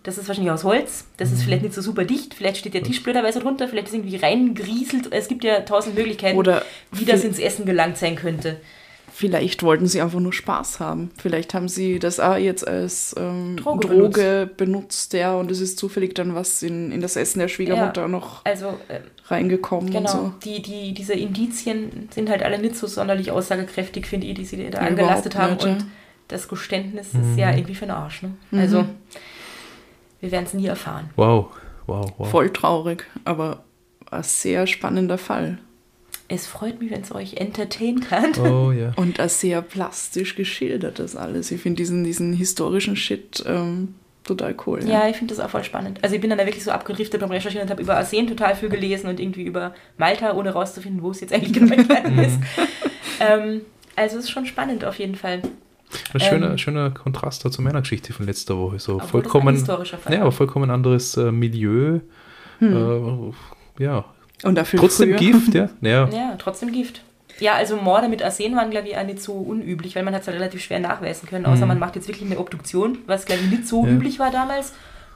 Das 0.03 0.18
ist 0.18 0.28
wahrscheinlich 0.28 0.53
aus 0.53 0.62
Holz. 0.62 1.07
Das 1.16 1.32
ist 1.32 1.43
vielleicht 1.43 1.62
nicht 1.62 1.74
so 1.74 1.80
super 1.80 2.05
dicht. 2.05 2.35
Vielleicht 2.35 2.59
steht 2.59 2.74
der 2.74 2.82
Tisch 2.82 3.03
blöderweise 3.03 3.41
drunter. 3.41 3.66
Vielleicht 3.66 3.89
ist 3.89 3.95
irgendwie 3.95 4.16
reingerieselt. 4.16 5.09
Es 5.11 5.26
gibt 5.26 5.43
ja 5.43 5.61
tausend 5.61 5.97
Möglichkeiten, 5.97 6.37
Oder 6.37 6.62
wie 6.93 7.05
das 7.05 7.24
ins 7.24 7.39
Essen 7.39 7.64
gelangt 7.64 7.97
sein 7.97 8.14
könnte. 8.14 8.61
Vielleicht 9.17 9.62
wollten 9.62 9.87
sie 9.87 10.01
einfach 10.01 10.19
nur 10.19 10.33
Spaß 10.33 10.81
haben. 10.81 11.12
Vielleicht 11.17 11.55
haben 11.55 11.69
sie 11.69 12.01
das 12.01 12.19
auch 12.19 12.35
jetzt 12.37 12.67
als 12.67 13.15
ähm, 13.17 13.57
Droge 13.57 13.87
Droge, 13.87 14.51
benutzt. 14.57 15.12
ja, 15.12 15.37
und 15.37 15.53
es 15.53 15.61
ist 15.61 15.79
zufällig 15.79 16.17
dann 16.17 16.35
was 16.35 16.65
in, 16.65 16.91
in 16.91 17.01
das 17.01 17.15
Essen 17.15 17.39
der 17.39 17.47
Schwiegermutter 17.47 18.09
noch 18.09 18.45
Also, 18.45 18.71
äh, 18.89 18.99
reingekommen 19.27 19.87
und 19.87 19.93
genau. 19.93 20.11
so. 20.11 20.33
Die, 20.45 20.61
die, 20.62 20.95
diese 20.95 21.12
Indizien 21.12 22.09
sind 22.12 22.29
halt 22.29 22.43
alle 22.43 22.59
nicht 22.59 22.75
so 22.75 22.89
sonderlich 22.89 23.31
aussagekräftig, 23.31 24.05
finde 24.07 24.27
ich, 24.27 24.35
die 24.35 24.45
sie 24.45 24.69
da 24.69 24.81
Ja, 24.83 24.89
angelastet 24.89 25.37
haben. 25.37 25.53
nicht, 25.55 25.65
Und 25.65 25.87
das 26.27 26.49
Geständnis 26.49 27.15
ist 27.15 27.39
ja 27.39 27.55
irgendwie 27.55 27.77
für 27.77 27.85
den 27.87 27.93
Arsch. 27.93 28.23
Ne? 28.23 28.33
Also, 28.51 28.85
wir 30.21 30.33
werden 30.33 30.47
es 30.47 30.55
nie 30.55 30.67
erfahren. 30.67 31.11
Wow, 31.15 31.51
wow, 31.87 32.12
wow. 32.19 32.29
Voll 32.29 32.51
traurig, 32.51 33.05
aber 33.25 33.62
ein 34.11 34.25
sehr 34.25 34.67
spannender 34.67 35.19
Fall. 35.19 35.59
Es 36.29 36.47
freut 36.47 36.81
mich, 36.81 36.91
wenn 36.91 37.03
es 37.03 37.14
euch 37.14 37.35
entertaint 37.35 38.11
hat. 38.11 38.39
Oh 38.39 38.72
ja. 38.72 38.93
Und 38.97 39.20
ein 39.20 39.29
sehr 39.29 39.61
plastisch 39.62 40.37
geschildert 40.37 40.99
das 40.99 41.16
alles. 41.16 41.51
Ich 41.51 41.61
finde 41.61 41.77
diesen, 41.77 42.05
diesen 42.05 42.33
historischen 42.33 42.97
Shit 42.97 43.45
ähm, 43.47 43.95
total 44.25 44.55
cool. 44.66 44.81
Ja, 44.85 45.09
ich 45.09 45.16
finde 45.16 45.35
das 45.35 45.45
auch 45.45 45.51
voll 45.51 45.64
spannend. 45.64 45.99
Also 46.03 46.14
ich 46.14 46.20
bin 46.20 46.31
dann 46.31 46.39
da 46.39 46.47
wirklich 46.47 46.64
so 46.64 46.70
abgedriftet 46.70 47.20
beim 47.20 47.31
Recherchieren 47.31 47.66
und 47.66 47.70
habe 47.70 47.83
über 47.83 47.97
Arsen 47.97 48.27
total 48.27 48.57
viel 48.57 48.70
gelesen 48.70 49.09
und 49.09 49.20
irgendwie 49.20 49.45
über 49.45 49.75
Malta, 49.99 50.33
ohne 50.35 50.51
rauszufinden, 50.51 51.03
wo 51.03 51.11
es 51.11 51.20
jetzt 51.20 51.33
eigentlich 51.33 51.53
genau 51.53 51.75
entstanden 51.75 52.18
ist. 52.18 52.39
ähm, 53.20 53.61
also 53.97 54.18
es 54.18 54.25
ist 54.25 54.31
schon 54.31 54.47
spannend 54.47 54.85
auf 54.85 54.99
jeden 54.99 55.14
Fall. 55.14 55.43
Ein 56.12 56.20
schöner, 56.20 56.51
Ähm, 56.53 56.59
schöner 56.59 56.91
Kontrast 56.91 57.43
zu 57.53 57.62
meiner 57.62 57.81
Geschichte 57.81 58.12
von 58.12 58.27
letzter 58.27 58.57
Woche. 58.59 58.79
So 58.79 58.99
das 58.99 59.11
vollkommen, 59.11 59.55
historischer 59.55 59.99
Fall 59.99 60.14
ja, 60.14 60.22
aber 60.22 60.33
vollkommen 60.33 60.70
anderes 60.70 61.16
äh, 61.16 61.31
Milieu. 61.31 62.01
Äh, 62.61 63.83
ja, 63.83 64.05
Und 64.45 64.55
dafür 64.57 64.80
trotzdem 64.80 65.11
früher. 65.11 65.18
Gift, 65.18 65.55
ja. 65.55 65.68
ja. 65.80 66.09
Ja, 66.09 66.34
trotzdem 66.38 66.72
Gift. 66.72 67.03
Ja, 67.40 67.55
also 67.55 67.76
Morde 67.76 68.09
mit 68.09 68.22
Arsen 68.22 68.55
waren, 68.55 68.70
glaube 68.70 68.88
ich, 68.88 68.97
auch 68.97 69.05
nicht 69.05 69.20
so 69.20 69.32
unüblich, 69.32 69.97
weil 69.97 70.05
man 70.05 70.14
hat 70.14 70.22
es 70.22 70.28
halt 70.28 70.36
relativ 70.38 70.62
schwer 70.62 70.78
nachweisen 70.78 71.28
können, 71.28 71.47
außer 71.47 71.66
man 71.66 71.80
macht 71.80 71.97
jetzt 71.97 72.07
wirklich 72.07 72.30
eine 72.30 72.38
Obduktion, 72.38 72.99
was, 73.07 73.24
glaube 73.26 73.42
ich, 73.45 73.51
nicht 73.51 73.66
so 73.66 73.82
Mhm. 73.82 73.88
Ja. 73.88 73.95
üblich 73.95 74.18
war 74.20 74.30
damals 74.30 74.72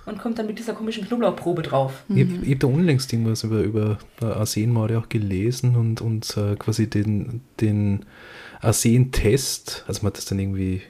und 0.09 0.19
kommt 0.19 0.39
dann 0.39 0.47
mit 0.47 0.59
dieser 0.59 0.73
komischen 0.75 1.07
Knoblauchprobe 1.07 1.63
drauf. 1.63 2.05
Ich, 2.09 2.27
ich 2.43 2.49
habe 2.49 2.57
da 2.57 2.67
unlängst 2.67 3.13
irgendwas 3.13 3.45
über, 3.45 3.61
über 3.61 3.99
Arsenmorde 4.21 4.99
auch 4.99 5.09
gelesen 5.09 5.77
und, 5.77 6.01
und 6.01 6.37
äh, 6.37 6.57
quasi 6.57 6.89
den, 6.89 7.41
den 7.61 8.05
Arsen-Test, 8.61 9.85
also 9.87 10.01
man 10.03 10.09
hat 10.11 10.19
das 10.19 10.25
dann 10.27 10.39
irgendwie, 10.39 10.83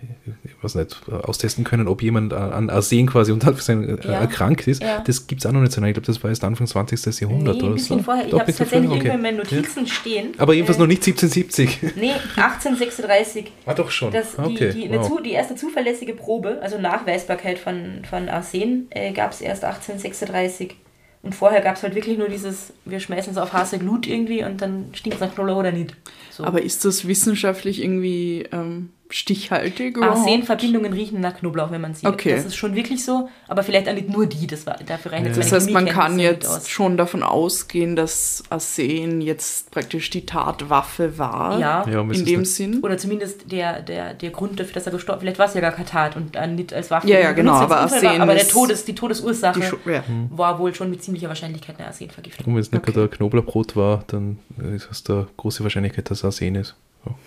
ich 0.44 0.50
weiß 0.62 0.76
nicht, 0.76 1.08
austesten 1.08 1.64
können, 1.64 1.86
ob 1.88 2.02
jemand 2.02 2.32
an- 2.32 2.70
Arsen 2.70 3.06
quasi 3.06 3.32
unter 3.32 3.50
äh, 3.68 3.98
Ja. 4.06 4.12
erkrankt 4.20 4.66
ist. 4.66 4.82
Ja. 4.82 5.02
Das 5.06 5.26
gibt 5.26 5.42
es 5.42 5.46
auch 5.46 5.52
noch 5.52 5.60
nicht 5.60 5.72
so 5.72 5.80
lange. 5.80 5.90
Ich 5.90 5.94
glaube, 5.94 6.06
das 6.06 6.22
war 6.22 6.30
erst 6.30 6.44
Anfang 6.44 6.66
20. 6.66 7.20
Jahrhundert 7.20 7.56
nee, 7.56 7.60
ein 7.60 7.66
oder 7.66 7.74
bisschen 7.74 7.98
so. 7.98 8.02
vorher. 8.04 8.26
Ich 8.26 8.32
habe 8.32 8.50
es 8.50 8.56
tatsächlich 8.56 8.90
irgendwo 8.90 9.04
in 9.06 9.10
okay. 9.12 9.22
meinen 9.22 9.36
Notizen 9.38 9.86
stehen. 9.86 10.28
Aber 10.38 10.54
jedenfalls 10.54 10.78
Äh, 10.78 10.80
noch 10.80 10.86
nicht 10.86 11.06
1770. 11.06 11.96
Nee, 11.96 12.12
1836. 12.36 13.52
Ah, 13.66 13.74
doch 13.74 13.90
schon. 13.90 14.12
Das, 14.12 14.38
okay. 14.38 14.72
die, 14.72 14.88
die, 14.88 14.94
wow. 14.96 15.06
zu, 15.06 15.20
die 15.20 15.32
erste 15.32 15.54
zuverlässige 15.54 16.14
Probe, 16.14 16.58
also 16.62 16.78
Nachweisbarkeit 16.80 17.58
von, 17.58 18.02
von 18.08 18.28
Arsen, 18.28 18.86
äh, 18.90 19.07
gab 19.12 19.32
es 19.32 19.40
erst 19.40 19.64
1836. 19.64 20.76
Und 21.22 21.34
vorher 21.34 21.60
gab 21.60 21.76
es 21.76 21.82
halt 21.82 21.94
wirklich 21.94 22.16
nur 22.16 22.28
dieses, 22.28 22.72
wir 22.84 23.00
schmeißen 23.00 23.32
es 23.32 23.38
auf 23.38 23.52
heiße 23.52 23.78
Glut 23.78 24.06
irgendwie 24.06 24.44
und 24.44 24.62
dann 24.62 24.90
stinkt 24.92 25.16
es 25.16 25.20
nach 25.20 25.34
Knoller 25.34 25.56
oder 25.56 25.72
nicht. 25.72 25.96
So. 26.30 26.44
Aber 26.44 26.62
ist 26.62 26.84
das 26.84 27.08
wissenschaftlich 27.08 27.82
irgendwie 27.82 28.46
ähm, 28.52 28.90
stichhaltig? 29.10 29.96
überhaupt? 29.96 30.18
Arsenverbindungen 30.18 30.92
riechen 30.92 31.20
nach 31.20 31.36
Knoblauch, 31.38 31.70
wenn 31.70 31.80
man 31.80 31.94
sieht. 31.94 32.06
Okay. 32.08 32.34
Das 32.36 32.44
ist 32.44 32.56
schon 32.56 32.74
wirklich 32.74 33.04
so, 33.04 33.28
aber 33.46 33.62
vielleicht 33.62 33.88
auch 33.88 33.94
nicht 33.94 34.08
nur 34.08 34.26
die, 34.26 34.46
das 34.46 34.66
war, 34.66 34.76
dafür 34.86 35.12
reicht 35.12 35.26
jetzt 35.26 35.38
Das 35.38 35.52
heißt, 35.52 35.70
man 35.70 35.86
kann 35.86 36.18
jetzt 36.18 36.46
aus. 36.48 36.68
schon 36.68 36.96
davon 36.96 37.22
ausgehen, 37.22 37.96
dass 37.96 38.42
Arsen 38.50 39.20
jetzt 39.20 39.70
praktisch 39.70 40.10
die 40.10 40.26
Tatwaffe 40.26 41.18
war. 41.18 41.58
Ja. 41.58 41.86
Ja, 41.88 42.00
in 42.02 42.10
ist 42.10 42.26
dem 42.28 42.40
nicht- 42.40 42.52
Sinn. 42.54 42.80
Oder 42.82 42.98
zumindest 42.98 43.50
der, 43.50 43.80
der, 43.82 44.14
der 44.14 44.30
Grund 44.30 44.60
dafür, 44.60 44.74
dass 44.74 44.86
er 44.86 44.92
gestorben 44.92 45.20
Vielleicht 45.20 45.38
war 45.38 45.46
es 45.46 45.54
ja 45.54 45.60
gar 45.60 45.72
kein 45.72 45.86
Tat 45.86 46.14
und 46.16 46.36
äh, 46.36 46.46
nicht 46.46 46.72
als 46.72 46.90
Waffe. 46.90 47.08
Ja, 47.08 47.18
ja, 47.20 47.32
genau, 47.32 47.52
aber 47.54 47.82
Unfall 47.84 48.02
war, 48.02 48.10
Arsen 48.10 48.20
aber 48.22 48.32
der 48.34 48.42
ist- 48.42 48.50
Todes, 48.52 48.84
die 48.84 48.94
Todesursache 48.94 49.60
Die 49.86 49.90
ja. 49.90 50.04
war 50.30 50.58
wohl 50.58 50.74
schon 50.74 50.90
mit 50.90 51.02
ziemlicher 51.02 51.28
Wahrscheinlichkeit 51.28 51.76
eine 51.78 51.88
Arsenvergiftung. 51.88 52.46
Und 52.46 52.54
wenn 52.54 52.60
es 52.60 52.70
nicht 52.72 52.82
Okay. 52.82 52.92
gerade 52.92 53.06
ein 53.08 53.10
Knoblauchbrot 53.10 53.74
war, 53.76 54.04
dann 54.08 54.38
ist 54.74 54.88
es 54.90 55.02
da 55.02 55.26
große 55.36 55.62
Wahrscheinlichkeit, 55.62 56.10
dass 56.10 56.18
es 56.18 56.24
Arsen 56.24 56.54
ist. 56.56 56.74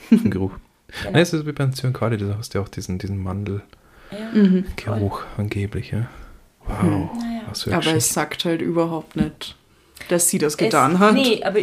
Vom 0.10 0.30
Geruch. 0.30 0.52
Genau. 1.00 1.12
Nein, 1.14 1.22
es 1.22 1.34
ist 1.34 1.46
wie 1.46 1.52
beim 1.52 1.74
Zyankali, 1.74 2.18
da 2.18 2.36
hast 2.38 2.54
du 2.54 2.58
ja 2.60 2.64
auch 2.64 2.70
diesen, 2.70 2.98
diesen 2.98 3.18
Mandelgeruch 3.24 3.64
Ja. 4.12 4.96
Mhm. 4.96 5.14
angeblich. 5.38 5.92
Ja. 5.92 6.08
Wow, 6.66 6.78
Naja. 6.82 7.42
was 7.48 7.64
für 7.64 7.76
Aber 7.76 7.96
es 7.96 8.14
sagt 8.14 8.46
halt 8.46 8.62
überhaupt 8.62 9.16
nicht, 9.16 9.56
dass 10.10 10.30
sie 10.30 10.38
das 10.38 10.54
Es- 10.54 10.58
getan 10.58 11.00
hat. 11.00 11.14
Nee, 11.14 11.42
aber 11.44 11.60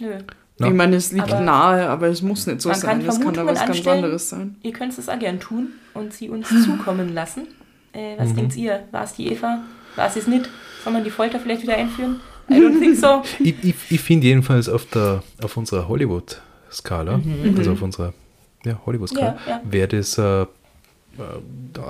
nö. 0.00 0.18
Ich 0.56 0.72
meine, 0.72 0.96
es 0.96 1.10
liegt 1.10 1.32
Aber 1.32 1.40
nahe, 1.40 1.88
aber 1.88 2.06
es 2.06 2.22
muss 2.22 2.46
nicht 2.46 2.60
so 2.60 2.68
man 2.68 2.78
kann 2.80 3.00
sein. 3.00 3.08
Es 3.10 3.20
kann 3.20 3.34
da 3.34 3.44
was 3.44 3.58
ganz 3.66 3.86
anderes 3.88 4.28
sein. 4.28 4.56
Ihr 4.62 4.72
könnt 4.72 4.96
es 4.96 5.08
auch 5.08 5.18
gern 5.18 5.40
tun 5.40 5.70
und 5.94 6.12
sie 6.14 6.28
uns 6.30 6.48
zukommen 6.64 7.12
lassen. 7.12 7.48
Äh, 7.92 8.16
was 8.18 8.30
Mhm. 8.30 8.36
denkt 8.36 8.56
ihr? 8.56 8.84
War 8.92 9.02
es 9.04 9.14
die 9.14 9.32
Eva? 9.32 9.62
War 9.96 10.06
es 10.06 10.16
es 10.16 10.26
nicht? 10.28 10.48
Soll 10.84 10.92
man 10.92 11.02
die 11.04 11.10
Folter 11.10 11.40
vielleicht 11.40 11.62
wieder 11.62 11.74
einführen? 11.76 12.20
I 12.48 12.54
don't 12.54 12.78
think 12.78 12.96
so. 12.96 13.22
Ich, 13.44 13.54
ich, 13.64 13.74
ich 13.90 14.00
finde 14.00 14.26
jedenfalls 14.28 14.68
auf, 14.68 14.86
der, 14.86 15.22
auf 15.42 15.56
unserer 15.56 15.88
Hollywood-Skala, 15.88 17.18
Mhm. 17.18 17.54
also 17.58 17.72
auf 17.72 17.82
unserer 17.82 18.12
ja, 18.64 18.80
Hollywood-Skala, 18.86 19.36
Ja, 19.46 19.52
ja. 19.52 19.60
wäre 19.64 19.88
das 19.88 20.18
äh, 20.18 20.42
äh, 20.42 20.46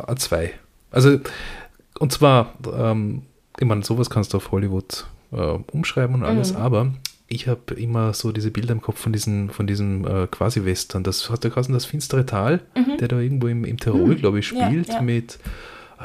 ein 0.07 0.16
2. 0.16 0.53
Also, 0.91 1.18
und 1.99 2.12
zwar, 2.12 2.55
ähm, 2.77 3.22
ich 3.59 3.66
meine, 3.66 3.83
sowas 3.85 4.11
kannst 4.11 4.33
du 4.33 4.37
auf 4.39 4.51
Hollywood 4.53 5.07
äh, 5.33 5.37
umschreiben 5.72 6.14
und 6.16 6.25
alles, 6.25 6.53
Mhm. 6.53 6.59
aber 6.61 6.87
ich 7.29 7.49
habe 7.49 7.75
immer 7.75 8.12
so 8.12 8.33
diese 8.33 8.51
Bilder 8.51 8.72
im 8.72 8.81
Kopf 8.83 8.99
von, 9.01 9.12
diesen, 9.12 9.51
von 9.51 9.66
diesem 9.66 10.07
äh, 10.07 10.27
Quasi-Western. 10.27 11.03
Das 11.05 11.31
hat 11.31 11.43
der 11.43 11.51
Kassen 11.51 11.72
das 11.72 11.85
finstere 11.85 12.27
Tal, 12.27 12.61
der 13.01 13.09
da 13.09 13.18
irgendwo 13.18 13.49
im, 13.49 13.64
im 13.64 13.79
Tirol, 13.79 14.14
glaube 14.16 14.39
ich, 14.41 14.53
Mhm. 14.53 14.57
Spielt 14.61 14.89
ja. 14.89 15.01
mit. 15.03 15.39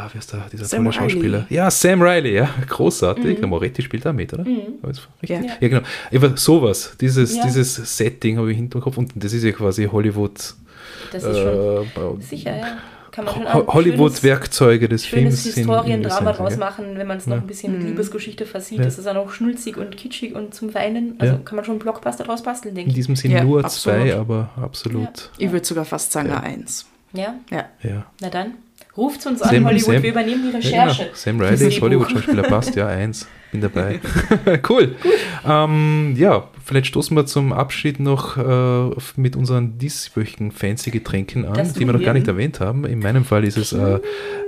Ah, 0.01 0.09
wer 0.13 0.19
ist 0.19 0.33
da, 0.33 0.45
dieser 0.49 0.63
Sam 0.63 0.83
tolle 0.85 0.93
Schauspieler? 0.93 1.39
Riley. 1.49 1.55
Ja, 1.57 1.69
Sam 1.69 2.01
Riley, 2.01 2.35
ja, 2.35 2.49
großartig. 2.69 3.39
Der 3.39 3.47
Moretti 3.47 3.81
spielt 3.81 4.05
da 4.05 4.13
mit, 4.13 4.33
oder? 4.33 4.45
Mhm. 4.45 4.61
Ja. 5.23 5.41
Ja, 5.41 5.67
genau. 5.67 5.81
Einfach 6.09 6.37
sowas, 6.37 6.95
dieses, 7.01 7.35
Ja. 7.35 7.43
dieses 7.43 7.75
Setting 7.97 8.37
habe 8.37 8.49
ich 8.49 8.57
im 8.57 8.63
Hinterkopf 8.63 8.97
und 8.97 9.11
das 9.15 9.33
ist 9.33 9.43
ja 9.43 9.51
quasi 9.51 9.85
Hollywood. 9.91 10.53
Das 11.11 11.23
ist 11.23 11.37
schon 11.37 12.17
äh, 12.19 12.21
sicher, 12.21 12.55
ja. 12.55 12.77
Kann 13.11 13.25
man 13.25 13.33
schon 13.33 13.53
Ho- 13.53 13.61
ein 13.61 13.67
Hollywood-Werkzeuge 13.67 14.87
des 14.87 15.05
schönes, 15.05 15.41
Films. 15.41 15.41
schönes 15.43 15.55
sind 15.55 15.67
Historiendrama 15.67 16.31
draus 16.31 16.57
machen, 16.57 16.85
wenn 16.95 17.07
man 17.07 17.17
es 17.17 17.27
noch 17.27 17.35
Ja. 17.37 17.41
ein 17.41 17.47
bisschen 17.47 17.73
mit 17.73 17.81
Mhm. 17.81 17.87
Liebesgeschichte 17.87 18.45
versieht. 18.45 18.77
Ja. 18.79 18.85
Das 18.85 18.97
ist 18.99 19.07
auch 19.07 19.13
noch 19.15 19.31
schnulzig 19.31 19.75
und 19.77 19.97
kitschig 19.97 20.33
und 20.35 20.53
zum 20.53 20.73
Weinen. 20.73 21.15
Also 21.17 21.33
Ja. 21.33 21.39
kann 21.43 21.55
man 21.57 21.65
schon 21.65 21.73
einen 21.73 21.79
Blockbuster 21.79 22.23
draus 22.23 22.43
basteln, 22.43 22.75
denke 22.75 22.85
In 22.87 22.91
ich. 22.91 22.95
diesem 22.95 23.15
Sinn 23.17 23.31
Ja, 23.31 23.43
nur 23.43 23.65
absolut. 23.65 23.99
zwei, 24.03 24.15
aber 24.15 24.49
absolut. 24.61 25.31
Ich 25.39 25.51
würde 25.51 25.65
sogar 25.65 25.83
fast 25.85 26.11
sagen 26.13 26.29
Ja. 26.29 26.39
Eins. 26.39 26.85
Ja, 27.11 27.33
Ja. 27.51 27.65
Ja. 27.81 28.05
na 28.21 28.29
dann. 28.29 28.53
Ruft 28.97 29.25
uns 29.27 29.41
an, 29.41 29.49
Sam- 29.49 29.65
Hollywood. 29.65 29.93
Sam- 29.93 30.03
Wir 30.03 30.09
übernehmen 30.11 30.41
die 30.43 30.51
Ja, 30.69 30.83
Recherche. 30.83 31.03
genau. 31.03 31.15
Sam 31.15 31.39
Riley. 31.41 31.71
Hollywood-Schauspieler, 31.79 32.43
passt, 32.43 32.75
ja, 32.75 32.87
eins. 32.87 33.27
Bin 33.51 33.61
dabei. 33.61 33.99
cool. 34.69 34.95
Ähm, 35.47 36.13
ja, 36.17 36.49
vielleicht 36.63 36.87
stoßen 36.87 37.15
wir 37.15 37.25
zum 37.25 37.51
Abschied 37.53 37.99
noch 37.99 38.37
äh, 38.37 38.95
mit 39.15 39.35
unseren 39.35 39.77
dieswöchigen 39.77 40.51
fancy 40.51 40.91
Getränken 40.91 41.45
an, 41.45 41.53
Das 41.53 41.73
die 41.73 41.85
wir 41.85 41.93
noch 41.93 42.01
gar 42.03 42.13
nicht 42.13 42.27
erwähnt 42.27 42.59
haben. 42.59 42.85
In 42.85 42.99
meinem 42.99 43.25
Fall 43.25 43.43
ist 43.45 43.57
es 43.57 43.71
äh, 43.73 43.99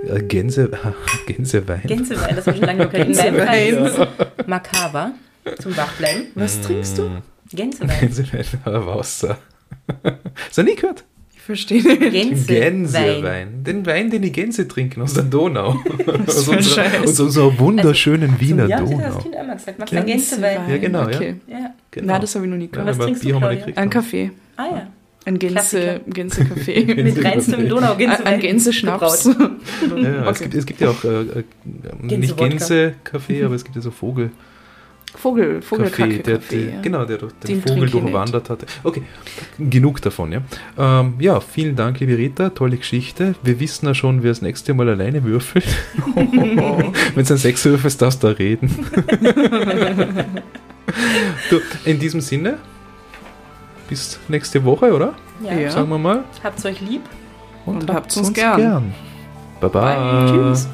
äh, 0.08 0.22
Gänse, 0.24 0.70
Gänsewein. 1.28 1.82
Gänsewein, 1.86 2.36
das 2.36 2.46
habe 2.46 2.58
ich 2.58 2.64
schon 2.64 2.68
lange 2.78 2.88
gehört. 2.90 3.08
In 3.10 3.16
meinem 3.16 3.48
Fall 3.48 3.60
ist 3.68 3.98
es 3.98 4.48
Makava 4.48 5.12
zum 5.60 5.76
Wachbleiben. 5.78 6.24
Was 6.36 6.62
trinkst 6.62 6.98
du? 6.98 7.10
Gänsewein. 7.54 8.00
Gänsewein, 8.02 8.46
äh, 8.66 8.86
Wasser. 8.86 9.38
Hast 10.48 10.58
du 10.58 10.64
nie 10.64 10.76
gehört? 10.76 11.04
Verstehe 11.52 11.82
nicht. 11.82 12.12
Gänsewein. 12.12 12.46
Gänsewein. 12.48 13.64
Den 13.66 13.86
Wein, 13.86 14.10
den 14.10 14.22
die 14.22 14.32
Gänse 14.32 14.68
trinken 14.70 15.02
aus 15.02 15.16
der 15.16 15.24
Donau. 15.24 15.72
aus, 16.28 16.48
unserer, 16.48 16.86
aus 17.04 17.20
unserer 17.20 17.60
wunderschönen 17.60 18.40
Wiener 18.40 18.68
ja, 18.68 18.80
das 18.80 18.90
hat 18.90 18.98
Donau. 19.00 19.14
das 19.16 19.24
Kind 19.24 19.36
einmal 19.36 19.56
gesagt. 19.58 19.92
Du 19.92 19.98
einen 19.98 20.06
Gänsewein? 20.06 20.70
Ja, 20.70 20.78
genau, 20.78 21.10
ja. 21.10 21.16
okay. 21.18 21.36
Ja. 21.48 21.74
Genau. 21.92 22.14
Na, 22.14 22.20
das 22.20 22.36
habe 22.36 22.46
ich 22.46 22.52
noch 22.52 22.58
nie 22.58 22.66
Ja, 22.66 22.72
gehört. 22.72 22.88
Was 22.88 22.98
trinkst 23.06 23.24
du, 23.24 23.28
Bier 23.28 23.36
haben 23.36 23.42
wir 23.42 23.56
Claudia? 23.58 23.76
Ein. 23.82 23.90
Kaffee. 23.90 24.32
Ah 24.56 24.66
ja. 24.72 24.88
Ein 25.26 25.40
Gänse. 25.40 26.02
Gänsekaffee. 26.08 26.86
Mit 26.96 27.24
reinstem 27.24 27.68
Donau-Gänsewein. 27.68 28.26
Ein 28.26 28.40
Gänseschnaps. 28.40 29.26
Ja, 29.26 29.32
es, 29.32 30.28
Okay. 30.28 30.44
gibt, 30.44 30.56
es 30.56 30.66
gibt 30.66 30.82
ja 30.82 30.90
auch 30.90 31.04
äh, 31.04 31.22
äh, 31.42 32.18
nicht. 32.18 32.38
Gänse-Kaffee, 32.38 33.44
aber 33.44 33.56
es 33.56 33.64
gibt 33.66 33.76
ja 33.76 33.82
so 33.82 33.92
Vogel. 33.92 34.32
Vogel, 35.14 35.56
Kaffee, 35.56 35.62
Vogelkacke. 35.62 36.20
der, 36.20 36.38
Kaffee, 36.38 36.66
der, 36.66 36.74
ja. 36.76 36.82
genau, 36.82 37.06
der 37.06 37.18
durch 37.18 37.34
den 37.34 37.48
Den 37.48 37.62
Vogel 37.62 37.90
durchwandert 37.90 38.50
hatte. 38.50 38.66
Okay, 38.84 39.04
genug 39.60 40.02
davon, 40.02 40.32
ja. 40.32 40.42
Ähm, 40.78 41.16
ja, 41.20 41.40
vielen 41.40 41.76
Dank, 41.76 42.00
liebe 42.00 42.18
Rita, 42.18 42.50
tolle 42.50 42.78
Geschichte. 42.78 43.36
Wir 43.44 43.60
wissen 43.60 43.86
ja 43.88 43.94
schon, 43.94 44.24
wer 44.24 44.32
das 44.32 44.42
nächste 44.42 44.74
Mal 44.74 44.90
alleine 44.90 45.24
würfelt. 45.24 45.66
Wenn 46.16 46.94
es 47.24 47.32
ein 47.32 47.38
Sechswürfel 47.38 47.88
ist, 47.88 48.02
darfst 48.02 48.24
du 48.24 48.28
da 48.28 48.34
reden. 48.34 48.70
du, 51.50 51.60
in 51.86 52.00
diesem 52.00 52.22
Sinne, 52.22 52.58
bis 53.90 54.20
nächste 54.30 54.64
Woche, 54.64 54.94
oder? 54.94 55.14
Ja. 55.44 55.54
Ja. 55.54 55.72
Sagen 55.72 55.90
wir 55.90 55.98
mal. 55.98 56.24
Habt's 56.44 56.66
euch 56.66 56.80
lieb. 56.82 57.02
Und 57.66 57.92
habt's 57.92 58.18
uns 58.18 58.34
gern. 58.34 58.94
Bye 59.60 59.70
bye. 59.70 60.26
Tschüss. 60.30 60.68